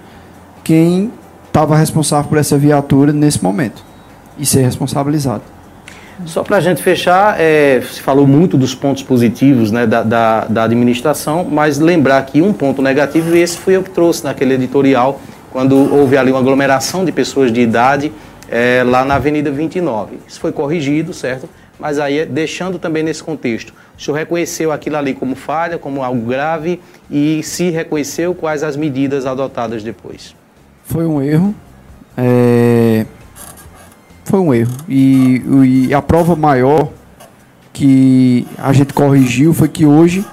[0.70, 1.12] Quem
[1.48, 3.84] estava responsável por essa viatura nesse momento
[4.38, 5.42] e ser responsabilizado.
[6.28, 10.46] Só para a gente fechar, é, se falou muito dos pontos positivos né, da, da,
[10.46, 14.54] da, administração, mas lembrar que um ponto negativo, e esse foi eu que trouxe naquele
[14.54, 15.20] editorial,
[15.52, 18.14] quando houve ali uma aglomeração de pessoas de idade
[18.48, 20.20] é, lá na Avenida 29.
[20.28, 21.50] Isso foi corrigido, certo?
[21.80, 26.28] Mas aí, deixando também nesse contexto, o senhor reconheceu aquilo ali como falha, como algo
[26.28, 26.80] grave,
[27.10, 30.38] e se reconheceu, quais as medidas adotadas depois?
[30.90, 31.56] Foi um erro.
[32.18, 33.06] É
[34.30, 34.72] foi um erro.
[34.88, 36.90] E, e, a prova maior
[37.74, 40.24] que a gente corrigiu foi que hoje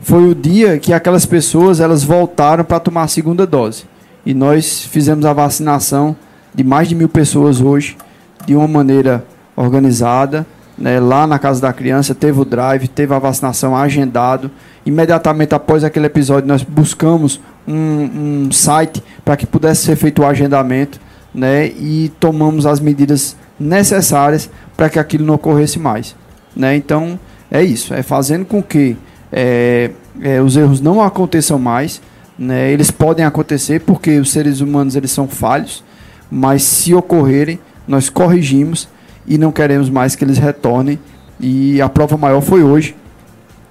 [0.00, 3.84] foi o dia que aquelas pessoas elas voltaram para tomar a segunda dose.
[4.26, 6.14] E nós fizemos a vacinação
[6.54, 7.96] de mais de mil pessoas hoje,
[8.44, 9.24] de uma maneira
[9.56, 10.46] organizada.
[10.76, 11.00] Né?
[11.00, 14.50] Lá na Casa da Criança teve o drive, teve a vacinação agendado.
[14.84, 17.40] Imediatamente após aquele episódio, nós buscamos
[17.70, 21.00] um, um site para que pudesse ser feito o agendamento
[21.34, 26.16] né, e tomamos as medidas necessárias para que aquilo não ocorresse mais.
[26.54, 26.76] Né?
[26.76, 27.18] Então,
[27.50, 28.96] é isso, é fazendo com que
[29.32, 29.90] é,
[30.20, 32.00] é, os erros não aconteçam mais.
[32.38, 32.72] Né?
[32.72, 35.84] Eles podem acontecer porque os seres humanos eles são falhos,
[36.30, 38.88] mas se ocorrerem, nós corrigimos
[39.26, 40.98] e não queremos mais que eles retornem.
[41.38, 42.96] E a prova maior foi hoje.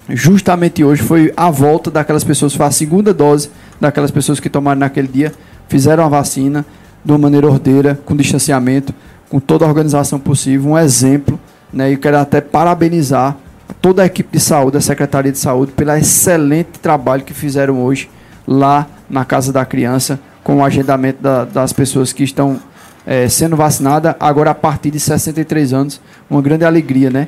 [0.07, 3.49] Justamente hoje foi a volta daquelas pessoas, foi a segunda dose
[3.79, 5.31] daquelas pessoas que tomaram naquele dia,
[5.67, 6.65] fizeram a vacina,
[7.03, 8.93] de uma maneira ordeira, com distanciamento,
[9.29, 11.39] com toda a organização possível, um exemplo.
[11.71, 11.91] Né?
[11.91, 13.37] E quero até parabenizar
[13.81, 18.09] toda a equipe de saúde, a Secretaria de Saúde, pelo excelente trabalho que fizeram hoje
[18.47, 22.59] lá na Casa da Criança, com o agendamento da, das pessoas que estão
[23.05, 26.01] é, sendo vacinadas, agora a partir de 63 anos.
[26.29, 27.27] Uma grande alegria, né?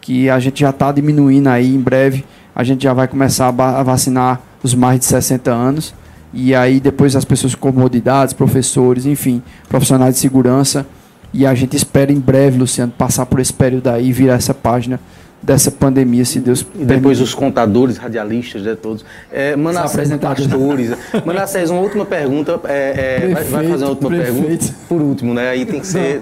[0.00, 2.24] Que a gente já está diminuindo aí em breve.
[2.54, 5.94] A gente já vai começar a vacinar os mais de 60 anos.
[6.32, 10.86] E aí depois as pessoas com comodidades, professores, enfim, profissionais de segurança.
[11.32, 14.52] E a gente espera em breve, Luciano, passar por esse período aí e virar essa
[14.52, 15.00] página
[15.42, 19.04] dessa pandemia, se Deus E depois os contadores, radialistas, né, todos.
[19.30, 20.92] É, Manassés, pastores.
[21.26, 22.60] Manassés, uma última pergunta.
[22.64, 24.40] É, é, prefeito, vai, fazer uma última prefeito.
[24.40, 24.74] pergunta.
[24.88, 25.50] Por último, né?
[25.50, 26.20] Aí tem que ser.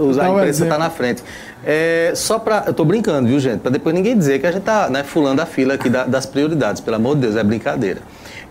[0.00, 1.22] Usar a imprensa está na frente.
[1.64, 2.64] É, só para.
[2.66, 3.60] Eu estou brincando, viu, gente?
[3.60, 6.24] Para depois ninguém dizer que a gente está né, fulando a fila aqui da, das
[6.24, 6.80] prioridades.
[6.80, 8.00] Pelo amor de Deus, é brincadeira.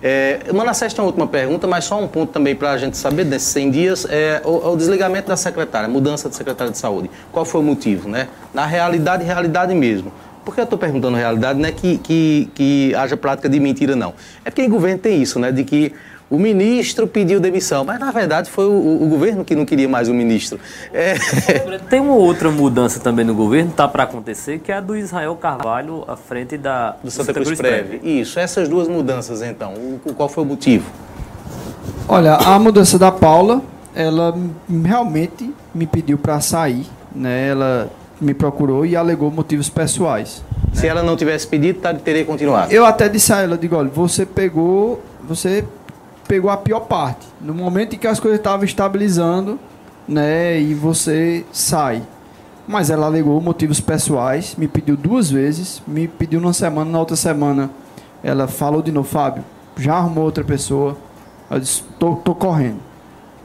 [0.03, 3.23] É, Manassés tem uma última pergunta, mas só um ponto também para a gente saber
[3.23, 7.09] nesses 100 dias, é o, o, desligamento da secretária, mudança de secretária de saúde.
[7.31, 8.27] Qual foi o motivo, né?
[8.53, 10.11] Na realidade, realidade mesmo.
[10.43, 11.59] Por que eu estou perguntando realidade?
[11.59, 14.15] Não é que, que, que haja prática de mentira, não.
[14.43, 15.51] É porque em governo tem isso, né?
[15.51, 15.93] De que
[16.31, 20.07] o ministro pediu demissão, mas na verdade foi o, o governo que não queria mais
[20.07, 20.57] o ministro.
[20.93, 21.15] É...
[21.89, 25.35] Tem uma outra mudança também no governo, está para acontecer, que é a do Israel
[25.35, 27.99] Carvalho à frente da do Santa, Santa Cruz, Cruz Preve.
[28.01, 30.89] Isso, essas duas mudanças então, o, qual foi o motivo?
[32.07, 33.61] Olha, a mudança da Paula,
[33.93, 34.33] ela
[34.85, 37.49] realmente me pediu para sair, né?
[37.49, 37.91] Ela
[38.21, 40.43] me procurou e alegou motivos pessoais.
[40.73, 40.89] Se né?
[40.89, 42.71] ela não tivesse pedido, tá, teria continuado.
[42.71, 45.65] Eu até disse a ela, digo, olha, você pegou, você
[46.31, 47.27] pegou a pior parte.
[47.41, 49.59] No momento em que as coisas estavam estabilizando,
[50.07, 52.01] né, e você sai.
[52.65, 57.17] Mas ela alegou motivos pessoais, me pediu duas vezes, me pediu numa semana, na outra
[57.17, 57.69] semana
[58.23, 59.43] ela falou de novo, Fábio,
[59.75, 60.95] já arrumou outra pessoa.
[61.49, 62.79] Eu disse, tô, tô correndo.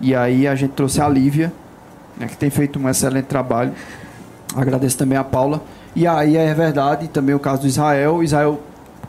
[0.01, 1.53] E aí a gente trouxe a Lívia,
[2.17, 3.73] né, que tem feito um excelente trabalho.
[4.55, 5.61] Agradeço também a Paula.
[5.93, 8.23] E aí é verdade, também o caso do Israel.
[8.23, 8.61] Israel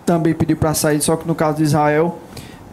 [0.03, 2.17] também pediu para sair, só que no caso do Israel,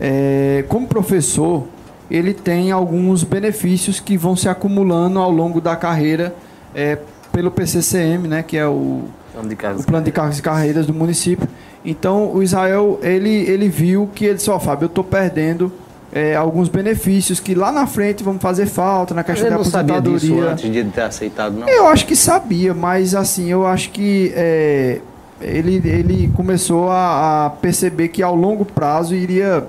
[0.01, 1.65] é, como professor,
[2.11, 6.35] ele tem alguns benefícios que vão se acumulando ao longo da carreira
[6.75, 6.99] é,
[7.33, 9.03] pelo PCCM, né, que é o
[9.33, 11.49] plano de, o plano de cargos e carreiras do município.
[11.85, 15.73] Então, o Israel, ele, ele viu que ele disse, ó, oh, Fábio, eu estou perdendo
[16.13, 20.19] é, alguns benefícios que lá na frente vão fazer falta na questão da aposentadoria.
[20.19, 21.69] Sabia disso antes de ter aceitado, não?
[21.69, 25.01] Eu acho que sabia, mas assim, eu acho que é,
[25.41, 29.67] ele, ele começou a, a, perceber que ao longo prazo iria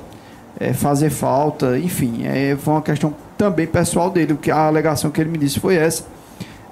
[0.59, 5.11] é, fazer falta, enfim, é, foi uma questão também pessoal dele, o que a alegação
[5.11, 6.05] que ele me disse foi essa.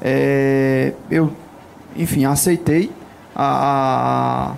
[0.02, 1.32] É, eu,
[1.96, 2.92] enfim, aceitei
[3.36, 4.56] a,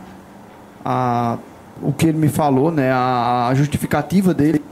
[0.84, 1.38] a, a,
[1.82, 4.64] o que ele me falou, né, a, a justificativa dele,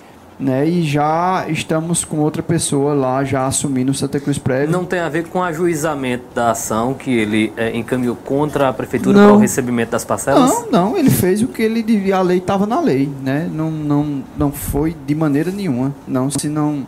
[0.44, 0.68] né?
[0.68, 4.70] E já estamos com outra pessoa lá já assumindo Santa Cruz Prévio.
[4.70, 8.74] Não tem a ver com o ajuizamento da ação que ele é, encaminhou contra a
[8.74, 9.28] prefeitura Não.
[9.28, 10.50] para o recebimento das parcelas?
[10.50, 13.50] Não, não, ele fez o que ele devia, a lei estava na lei, né?
[13.52, 15.96] Não, não, não foi de maneira nenhuma.
[16.06, 16.86] Não, se não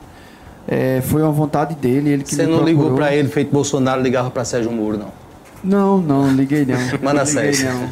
[0.68, 4.30] é, foi uma vontade dele, ele que Você não ligou para ele, feito Bolsonaro ligava
[4.30, 5.26] para Sérgio Moro, não?
[5.64, 6.78] Não, não, liguei não.
[7.02, 7.60] Manassés.
[7.60, 7.90] Liguei não.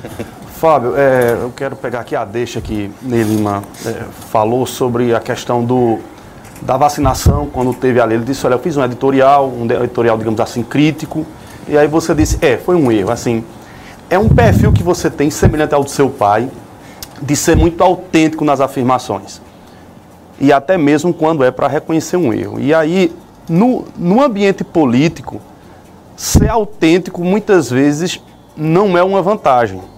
[0.63, 5.19] Fábio, é, eu quero pegar aqui a deixa que Ney Lima é, falou sobre a
[5.19, 5.99] questão do,
[6.61, 8.15] da vacinação, quando teve ali.
[8.15, 11.25] Ele disse, olha, eu fiz um editorial, um editorial, digamos assim, crítico,
[11.67, 13.43] e aí você disse, é, foi um erro, assim,
[14.09, 16.49] é um perfil que você tem, semelhante ao do seu pai,
[17.21, 19.41] de ser muito autêntico nas afirmações.
[20.39, 22.57] E até mesmo quando é para reconhecer um erro.
[22.57, 23.13] E aí,
[23.49, 25.41] no, no ambiente político,
[26.15, 28.23] ser autêntico muitas vezes
[28.55, 29.91] não é uma vantagem.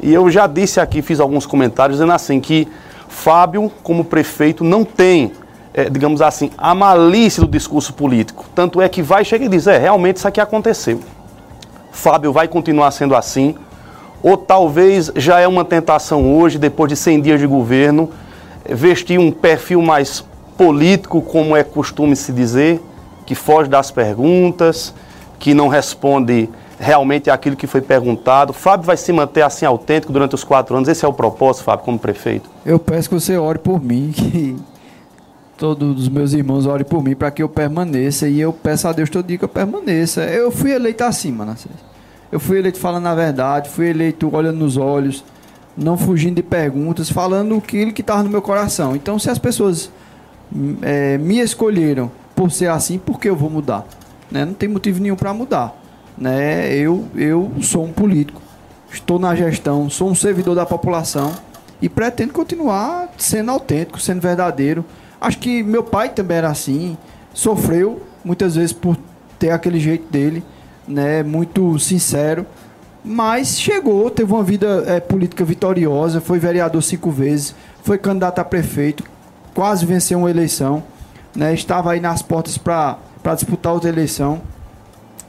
[0.00, 2.68] E eu já disse aqui, fiz alguns comentários dizendo assim que
[3.08, 5.32] Fábio, como prefeito, não tem,
[5.74, 8.44] eh, digamos assim, a malícia do discurso político.
[8.54, 11.00] Tanto é que vai chegar e diz, é, realmente isso aqui aconteceu.
[11.90, 13.56] Fábio vai continuar sendo assim,
[14.22, 18.10] ou talvez já é uma tentação hoje, depois de 100 dias de governo,
[18.68, 20.24] vestir um perfil mais
[20.56, 22.80] político, como é costume se dizer,
[23.24, 24.94] que foge das perguntas,
[25.38, 26.48] que não responde
[26.78, 28.52] realmente aquilo que foi perguntado.
[28.52, 30.88] Fábio vai se manter assim autêntico durante os quatro anos.
[30.88, 32.48] Esse é o propósito, Fábio, como prefeito.
[32.64, 34.56] Eu peço que você ore por mim, que
[35.56, 38.28] todos os meus irmãos orem por mim para que eu permaneça.
[38.28, 40.22] E eu peço a Deus todo dia que eu permaneça.
[40.22, 41.74] Eu fui eleito assim, Manassés.
[42.30, 45.24] Eu fui eleito falando a verdade, fui eleito olhando nos olhos,
[45.76, 48.94] não fugindo de perguntas, falando aquilo que estava no meu coração.
[48.94, 49.90] Então, se as pessoas
[50.82, 53.86] eh, me escolheram por ser assim, por que eu vou mudar?
[54.30, 54.44] Né?
[54.44, 55.74] Não tem motivo nenhum para mudar.
[56.20, 56.74] Né?
[56.74, 58.42] Eu, eu sou um político,
[58.90, 61.32] estou na gestão, sou um servidor da população
[61.80, 64.84] e pretendo continuar sendo autêntico, sendo verdadeiro.
[65.20, 66.96] Acho que meu pai também era assim,
[67.32, 68.96] sofreu muitas vezes por
[69.38, 70.42] ter aquele jeito dele,
[70.86, 72.44] né, muito sincero,
[73.04, 78.44] mas chegou, teve uma vida eh, política vitoriosa, foi vereador cinco vezes, foi candidato a
[78.44, 79.04] prefeito,
[79.54, 80.82] quase venceu uma eleição,
[81.34, 82.98] né, estava aí nas portas para
[83.34, 84.40] disputar outra eleição.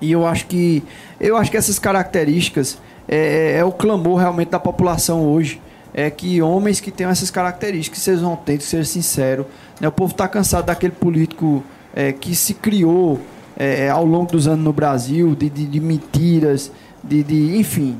[0.01, 0.83] E eu acho que
[1.19, 2.77] eu acho que essas características
[3.07, 5.61] é, é o clamor realmente da população hoje.
[5.93, 9.45] É que homens que tenham essas características, que sejam autênticos, sejam sinceros.
[9.81, 9.87] Né?
[9.87, 11.63] O povo está cansado daquele político
[11.95, 13.19] é, que se criou
[13.57, 16.71] é, ao longo dos anos no Brasil, de, de, de mentiras,
[17.03, 17.97] de, de enfim,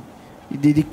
[0.51, 0.83] de, de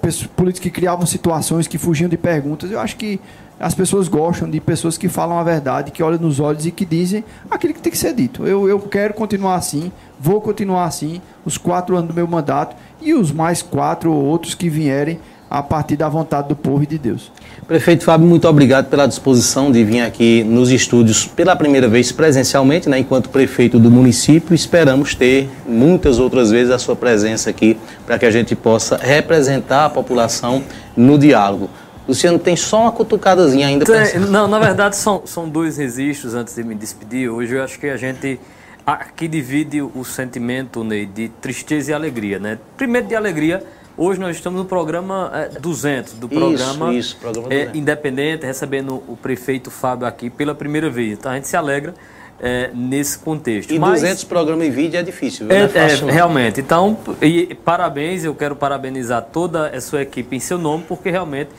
[0.00, 2.70] pessoas- políticos que criavam situações, que fugiam de perguntas.
[2.70, 3.20] Eu acho que
[3.60, 6.86] as pessoas gostam de pessoas que falam a verdade, que olham nos olhos e que
[6.86, 8.46] dizem aquilo que tem que ser dito.
[8.46, 13.12] Eu, eu quero continuar assim, vou continuar assim, os quatro anos do meu mandato e
[13.12, 15.20] os mais quatro ou outros que vierem
[15.50, 17.30] a partir da vontade do povo e de Deus.
[17.66, 22.88] Prefeito Fábio, muito obrigado pela disposição de vir aqui nos estúdios pela primeira vez presencialmente,
[22.88, 24.54] né, enquanto prefeito do município.
[24.54, 27.76] Esperamos ter muitas outras vezes a sua presença aqui
[28.06, 30.62] para que a gente possa representar a população
[30.96, 31.68] no diálogo.
[32.08, 36.54] Luciano, tem só uma cutucadazinha ainda Tem- não, na verdade são, são dois registros antes
[36.54, 37.28] de me despedir.
[37.30, 38.40] Hoje eu acho que a gente
[38.86, 42.58] aqui divide o sentimento, Ney, de tristeza e alegria, né?
[42.76, 43.62] Primeiro de alegria,
[43.96, 47.78] hoje nós estamos no programa eh, 200, do Isso, programa, isso, programa eh, 200.
[47.80, 51.12] independente, recebendo o prefeito Fábio aqui pela primeira vez.
[51.12, 51.94] Então a gente se alegra
[52.40, 53.72] eh, nesse contexto.
[53.72, 55.54] E Mas- 200 programas em vídeo é difícil, viu?
[55.56, 56.60] é, é é, realmente.
[56.60, 61.50] Então, e parabéns, eu quero parabenizar toda a sua equipe em seu nome, porque realmente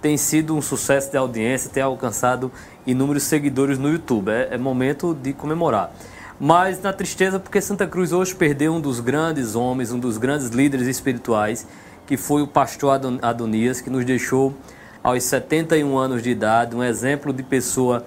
[0.00, 2.50] tem sido um sucesso de audiência, tem alcançado
[2.86, 4.30] inúmeros seguidores no YouTube.
[4.30, 5.92] É, é momento de comemorar.
[6.40, 10.48] Mas na tristeza, porque Santa Cruz hoje perdeu um dos grandes homens, um dos grandes
[10.50, 11.66] líderes espirituais,
[12.06, 14.54] que foi o pastor Adon- Adonias, que nos deixou
[15.02, 18.04] aos 71 anos de idade, um exemplo de pessoa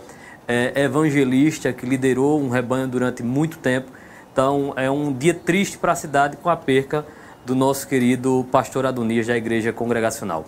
[0.47, 3.91] é, evangelista que liderou um rebanho durante muito tempo.
[4.31, 7.05] Então é um dia triste para a cidade com a perca
[7.45, 10.45] do nosso querido pastor Adonias da Igreja Congregacional.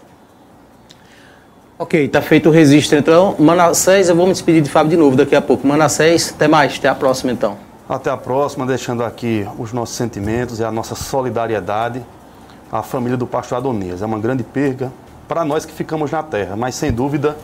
[1.83, 2.97] Ok, tá feito o registro.
[2.97, 5.67] Então, Manassés, eu vou me despedir de Fábio de novo daqui a pouco.
[5.67, 7.57] Manassés, até mais, até a próxima então.
[7.89, 12.01] Até a próxima, deixando aqui os nossos sentimentos e a nossa solidariedade
[12.71, 14.01] à família do pastor Adonias.
[14.01, 14.93] É uma grande perda
[15.27, 17.35] para nós que ficamos na terra, mas sem dúvida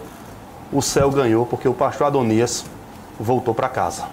[0.71, 2.63] o céu ganhou porque o pastor Adonias
[3.19, 4.05] voltou para casa.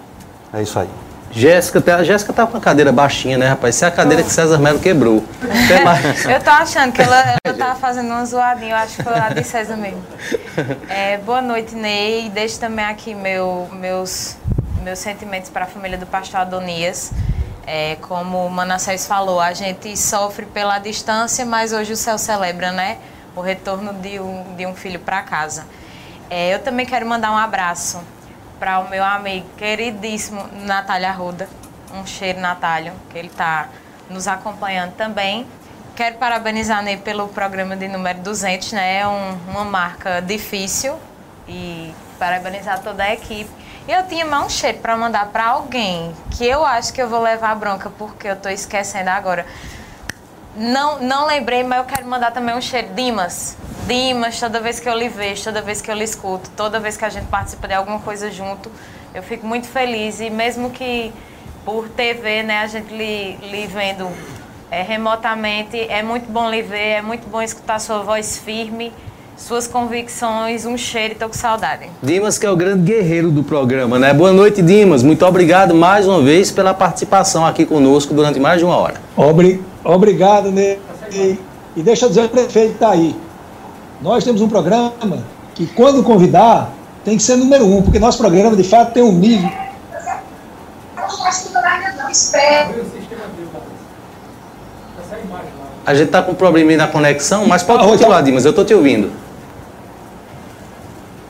[0.53, 0.89] É isso aí.
[1.31, 3.75] Jéssica, tá- a Jéssica tá com a cadeira baixinha, né, rapaz?
[3.75, 5.23] Isso é a cadeira que César Melo quebrou.
[5.65, 6.25] Até mais.
[6.25, 9.29] Eu tô achando que ela, ela tava fazendo uma zoadinha, eu acho que foi a
[9.29, 10.01] de César mesmo.
[10.89, 12.29] É, boa noite, Ney.
[12.29, 14.35] Deixo também aqui meu, meus,
[14.81, 17.11] meus sentimentos para a família do pastor Adonias.
[17.67, 22.71] É, como o Manassés falou, a gente sofre pela distância, mas hoje o céu celebra,
[22.71, 22.97] né?
[23.35, 25.65] O retorno de um, de um filho para casa.
[26.29, 27.99] É, eu também quero mandar um abraço
[28.59, 31.49] para o meu amigo queridíssimo Natália Arruda.
[31.93, 33.69] Um cheiro, Natália, que ele está
[34.09, 35.47] nos acompanhando também.
[35.95, 38.99] Quero parabenizar Ney pelo programa de número 200, né?
[38.99, 40.95] É um, uma marca difícil
[41.47, 43.49] e parabenizar toda a equipe.
[43.87, 47.21] Eu tinha mais um cheiro para mandar para alguém que eu acho que eu vou
[47.21, 49.45] levar bronca porque eu estou esquecendo agora.
[50.55, 52.93] Não, não lembrei, mas eu quero mandar também um cheiro.
[52.93, 53.55] Dimas.
[53.87, 56.97] Dimas, toda vez que eu lhe vejo, toda vez que eu lhe escuto, toda vez
[56.97, 58.69] que a gente participa de alguma coisa junto,
[59.15, 60.19] eu fico muito feliz.
[60.19, 61.13] E mesmo que
[61.63, 64.09] por TV, né, a gente lhe, lhe vendo
[64.69, 68.91] é, remotamente, é muito bom lhe ver, é muito bom escutar sua voz firme
[69.37, 71.85] suas convicções, um cheiro e tô com saudade.
[72.01, 74.11] Dimas, que é o grande guerreiro do programa, né?
[74.11, 75.03] Boa noite, Dimas.
[75.03, 78.95] Muito obrigado mais uma vez pela participação aqui conosco durante mais de uma hora.
[79.15, 80.79] Obri obrigado, Ney.
[81.13, 81.39] E,
[81.75, 83.15] e deixa eu dizer o prefeito está aí.
[84.01, 85.23] Nós temos um programa
[85.55, 86.71] que, quando convidar,
[87.03, 89.49] tem que ser número um, porque nosso programa, de fato, tem um nível.
[95.85, 98.65] A gente está com um probleminha na conexão, mas pode ah, continuar, Dimas, eu estou
[98.65, 99.11] te ouvindo.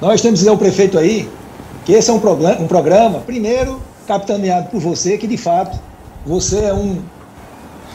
[0.02, 1.30] Nós temos que dizer ao prefeito aí
[1.86, 5.80] que esse é um, programa, um programa, primeiro, capitaneado por você, que de fato
[6.26, 7.02] você é um,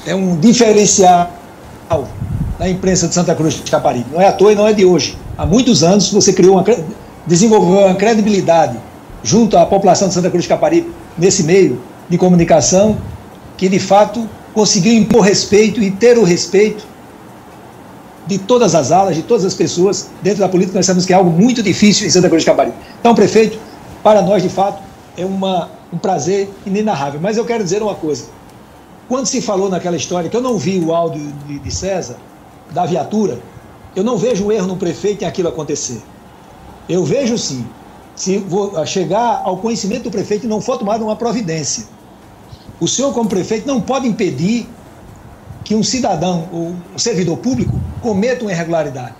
[0.07, 1.31] é um diferencial
[2.59, 4.07] na imprensa de Santa Cruz de Caparibe.
[4.13, 5.17] Não é à toa e não é de hoje.
[5.37, 6.65] Há muitos anos você criou uma,
[7.27, 8.79] desenvolveu uma credibilidade
[9.23, 12.97] junto à população de Santa Cruz de Caparibe nesse meio de comunicação
[13.57, 16.85] que de fato conseguiu impor respeito e ter o respeito
[18.27, 21.17] de todas as alas, de todas as pessoas dentro da política, nós sabemos que é
[21.17, 22.77] algo muito difícil em Santa Cruz de Caparibe.
[23.01, 23.59] Então, prefeito,
[24.03, 24.83] para nós, de fato,
[25.17, 27.21] é uma, um prazer inenarrável.
[27.21, 28.25] Mas eu quero dizer uma coisa.
[29.09, 32.17] Quando se falou naquela história, que eu não vi o áudio de, de César,
[32.73, 33.41] da viatura,
[33.95, 36.03] eu não vejo um erro no prefeito em aquilo acontecer.
[36.89, 37.67] Eu vejo sim,
[38.17, 38.45] se
[38.87, 41.85] chegar ao conhecimento do prefeito e não for tomada uma providência.
[42.81, 44.67] O senhor, como prefeito, não pode impedir
[45.65, 49.15] que um cidadão ou um servidor público cometa uma irregularidade.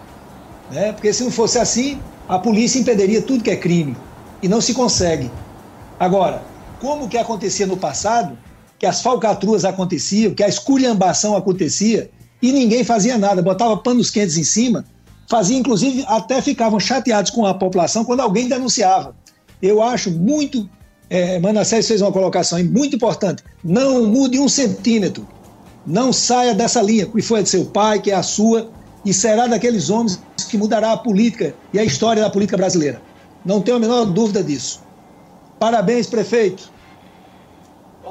[0.71, 0.93] Né?
[0.93, 3.97] Porque se não fosse assim, a polícia impediria tudo que é crime.
[4.43, 5.31] E não se consegue.
[6.01, 6.43] Agora,
[6.81, 8.37] como que acontecia no passado,
[8.79, 12.11] que as falcatruas aconteciam, que a esculhambação acontecia,
[12.43, 14.85] e ninguém fazia nada, botava panos quentes em cima,
[15.31, 19.15] fazia inclusive, até ficavam chateados com a população quando alguém denunciava.
[19.63, 20.69] Eu acho muito,
[21.09, 25.27] é, Manassés fez uma colocação muito importante, não mude um centímetro
[25.87, 28.71] não saia dessa linha, que foi a de seu pai, que é a sua,
[29.05, 33.03] e será daqueles homens que mudará a política e a história da política brasileira.
[33.45, 34.81] Não tenho a menor dúvida disso.
[35.59, 36.72] Parabéns, prefeito.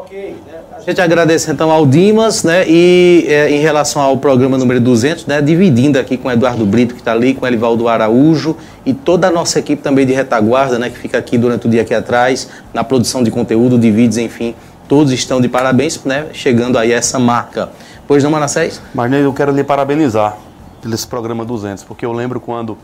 [0.01, 0.35] Ok.
[0.45, 0.59] Né?
[0.77, 2.65] A gente agradece então ao Dimas, né?
[2.67, 5.41] E é, em relação ao programa número 200, né?
[5.41, 8.55] Dividindo aqui com o Eduardo Brito, que está ali, com o Elivaldo Araújo
[8.85, 10.89] e toda a nossa equipe também de retaguarda, né?
[10.89, 14.55] Que fica aqui durante o dia aqui atrás, na produção de conteúdo, de vídeos, enfim
[14.91, 16.27] Todos estão de parabéns, né?
[16.33, 17.69] Chegando aí a essa marca.
[18.05, 18.81] Pois não, Manassés?
[18.93, 20.35] Mas eu quero lhe parabenizar
[20.81, 22.77] pelo esse programa 200, porque eu lembro quando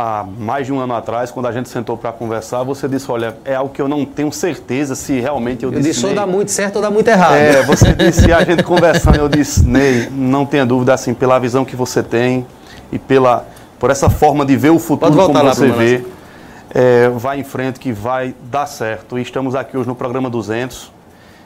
[0.00, 3.36] há mais de um ano atrás, quando a gente sentou para conversar, você disse, olha,
[3.44, 6.06] é algo que eu não tenho certeza se realmente eu, eu disse.
[6.06, 7.34] ou dá muito certo ou dá muito errado.
[7.34, 11.64] É, você disse, a gente conversando, eu disse, Ney, não tenha dúvida, assim, pela visão
[11.64, 12.46] que você tem
[12.92, 13.44] e pela,
[13.76, 16.04] por essa forma de ver o futuro como você vê,
[16.70, 19.18] é, vai em frente que vai dar certo.
[19.18, 20.92] E estamos aqui hoje no programa 200,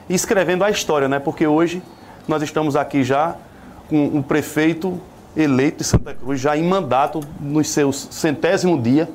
[0.07, 1.17] e escrevendo a história, né?
[1.17, 1.81] Porque hoje
[2.27, 3.35] nós estamos aqui já
[3.89, 5.01] com um prefeito
[5.35, 9.09] eleito de Santa Cruz, já em mandato, nos seus centésimo dia,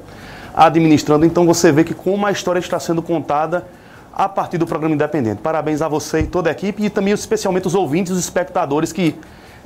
[0.55, 1.25] administrando.
[1.25, 3.67] Então você vê que como a história está sendo contada
[4.13, 5.41] a partir do programa Independente.
[5.41, 9.15] Parabéns a você e toda a equipe e também especialmente os ouvintes, os espectadores que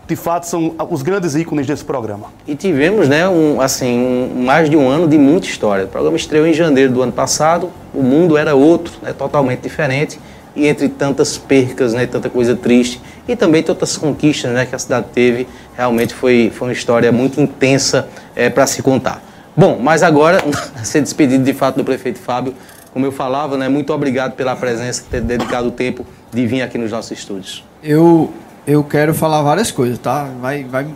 [0.06, 2.26] de fato são os grandes ícones desse programa.
[2.46, 3.98] E tivemos, né, um, assim,
[4.36, 5.84] um, mais de um ano de muita história.
[5.84, 10.18] O programa estreou em janeiro do ano passado, o mundo era outro, né, totalmente diferente
[10.54, 14.78] e entre tantas percas, né, tanta coisa triste e também tantas conquistas né, que a
[14.78, 15.46] cidade teve,
[15.76, 19.22] realmente foi, foi uma história muito intensa é, para se contar.
[19.56, 20.42] Bom, mas agora,
[20.82, 22.54] ser despedido de fato do prefeito Fábio,
[22.92, 26.76] como eu falava, né, muito obrigado pela presença, ter dedicado o tempo de vir aqui
[26.76, 27.64] nos nossos estúdios.
[27.82, 28.32] Eu,
[28.66, 30.28] eu quero falar várias coisas, tá?
[30.40, 30.86] Vai, vai,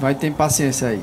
[0.00, 1.00] vai ter paciência aí.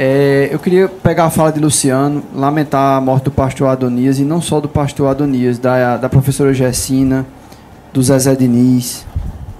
[0.00, 4.22] É, eu queria pegar a fala de Luciano, lamentar a morte do pastor Adonias, e
[4.22, 7.26] não só do pastor Adonias, da, da professora Gessina,
[7.92, 9.04] do Zezé Diniz,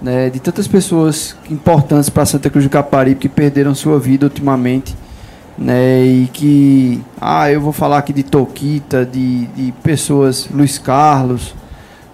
[0.00, 4.94] né, de tantas pessoas importantes para Santa Cruz do Caparibe que perderam sua vida ultimamente.
[5.58, 11.52] Né, e que, ah, eu vou falar aqui de Toquita, de, de pessoas, Luiz Carlos,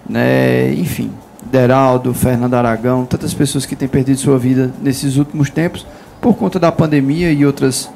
[0.09, 1.11] né, enfim,
[1.51, 5.85] Deraldo, Fernando Aragão, tantas pessoas que têm perdido sua vida nesses últimos tempos
[6.19, 7.87] por conta da pandemia e outras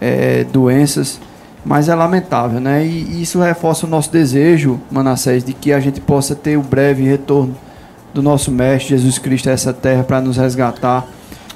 [0.00, 1.20] é, doenças.
[1.64, 2.86] mas é lamentável, né?
[2.86, 7.02] E isso reforça o nosso desejo, Manassés, de que a gente possa ter o breve
[7.02, 7.54] retorno
[8.14, 11.06] do nosso Mestre Jesus Cristo a essa terra para nos resgatar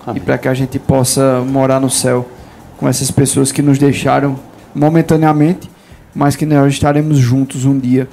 [0.07, 0.21] Amém.
[0.21, 2.29] e para que a gente possa morar no céu
[2.77, 4.39] com essas pessoas que nos deixaram
[4.75, 5.71] momentaneamente,
[6.15, 8.09] mas que nós estaremos juntos um dia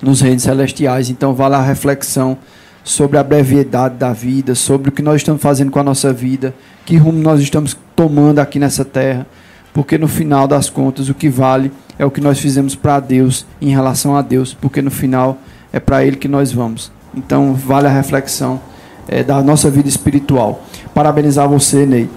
[0.00, 1.10] nos reinos celestiais.
[1.10, 2.38] Então, vale a reflexão
[2.82, 6.54] sobre a brevidade da vida, sobre o que nós estamos fazendo com a nossa vida,
[6.86, 9.26] que rumo nós estamos tomando aqui nessa terra,
[9.72, 13.46] porque no final das contas o que vale é o que nós fizemos para Deus
[13.60, 15.38] em relação a Deus, porque no final
[15.72, 16.90] é para Ele que nós vamos.
[17.14, 18.60] Então vale a reflexão
[19.08, 20.62] é, da nossa vida espiritual.
[20.94, 22.08] Parabenizar você, Ney.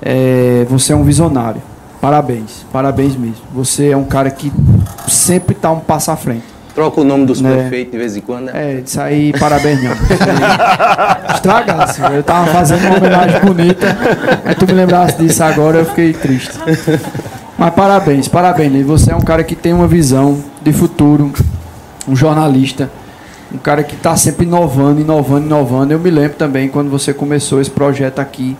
[0.00, 1.60] É, você é um visionário.
[2.00, 3.42] Parabéns, parabéns mesmo.
[3.52, 4.52] Você é um cara que
[5.08, 6.57] sempre está um passo à frente.
[6.78, 7.56] Troca o nome dos né?
[7.56, 8.52] prefeitos de vez em quando, né?
[8.54, 9.90] É, isso aí, parabéns não.
[11.34, 12.00] Estragasse.
[12.14, 13.98] Eu tava fazendo uma homenagem bonita,
[14.44, 16.52] aí tu me lembrasse disso agora, eu fiquei triste.
[17.58, 18.86] Mas parabéns, parabéns.
[18.86, 21.32] Você é um cara que tem uma visão de futuro,
[22.06, 22.88] um jornalista,
[23.52, 25.92] um cara que está sempre inovando, inovando, inovando.
[25.92, 28.56] Eu me lembro também quando você começou esse projeto aqui.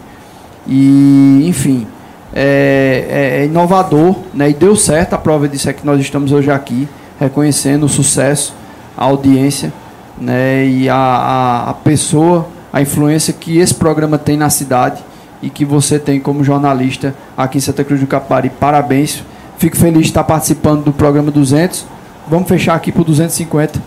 [0.67, 1.87] E, enfim,
[2.35, 4.51] é, é, é inovador, né?
[4.51, 5.15] E deu certo.
[5.15, 6.89] A prova disso é que nós estamos hoje aqui
[7.19, 8.55] reconhecendo o sucesso,
[8.97, 9.73] a audiência
[10.21, 15.03] né, e a, a, a pessoa, a influência que esse programa tem na cidade
[15.43, 18.51] e que você tem como jornalista aqui em Santa Cruz do Capari.
[18.51, 19.23] Parabéns.
[19.57, 21.85] Fico feliz de estar participando do programa 200.
[22.29, 23.81] Vamos fechar aqui por 250.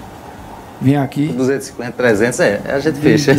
[0.81, 1.27] Vem aqui.
[1.27, 3.35] 250, 300, é, a gente fecha.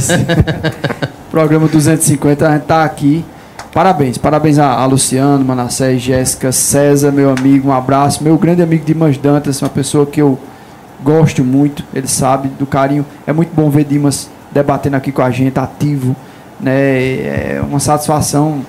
[1.31, 3.25] programa 250, a gente está aqui.
[3.73, 8.23] Parabéns, parabéns a, a Luciano, Manassés, Jéssica, César, meu amigo, um abraço.
[8.23, 10.39] Meu grande amigo Dimas Dantas, uma pessoa que eu
[11.03, 13.07] gosto muito, ele sabe do carinho.
[13.27, 16.15] É muito bom ver Dimas debatendo aqui com a gente, ativo,
[16.61, 16.75] né?
[16.75, 18.61] É uma satisfação,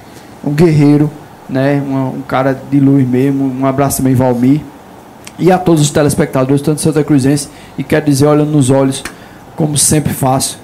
[0.41, 1.11] um guerreiro,
[1.49, 1.83] né?
[1.85, 3.43] Um, um cara de luz mesmo.
[3.43, 4.61] Um abraço também, Valmir.
[5.37, 9.03] E a todos os telespectadores, tanto Santa Cruzense, e quero dizer, olhando nos olhos,
[9.53, 10.62] como sempre faço,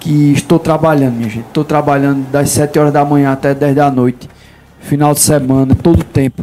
[0.00, 1.46] que estou trabalhando, minha gente.
[1.46, 4.28] Estou trabalhando das 7 horas da manhã até 10 da noite,
[4.80, 6.42] final de semana, todo o tempo,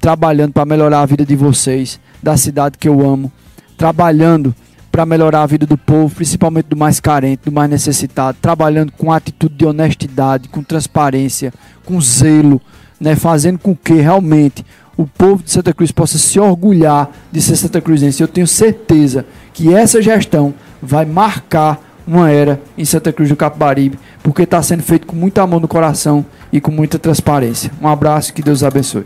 [0.00, 3.30] trabalhando para melhorar a vida de vocês, da cidade que eu amo,
[3.78, 4.54] trabalhando
[4.90, 9.12] para melhorar a vida do povo, principalmente do mais carente, do mais necessitado, trabalhando com
[9.12, 11.52] atitude de honestidade, com transparência,
[11.84, 12.60] com zelo,
[13.00, 14.64] né, fazendo com que realmente
[14.96, 18.22] o povo de Santa Cruz possa se orgulhar de ser Santa Cruzense.
[18.22, 23.98] Eu tenho certeza que essa gestão vai marcar uma era em Santa Cruz do Capibaribe,
[24.22, 27.70] porque está sendo feito com muito amor no coração e com muita transparência.
[27.82, 29.04] Um abraço, que Deus abençoe.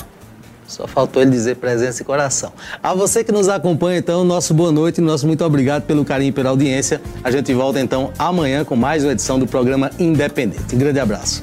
[0.66, 2.52] Só faltou ele dizer presença e coração.
[2.80, 6.28] A você que nos acompanha, então, nosso boa noite e nosso muito obrigado pelo carinho
[6.28, 7.00] e pela audiência.
[7.24, 10.76] A gente volta, então, amanhã com mais uma edição do programa Independente.
[10.76, 11.42] Um grande abraço.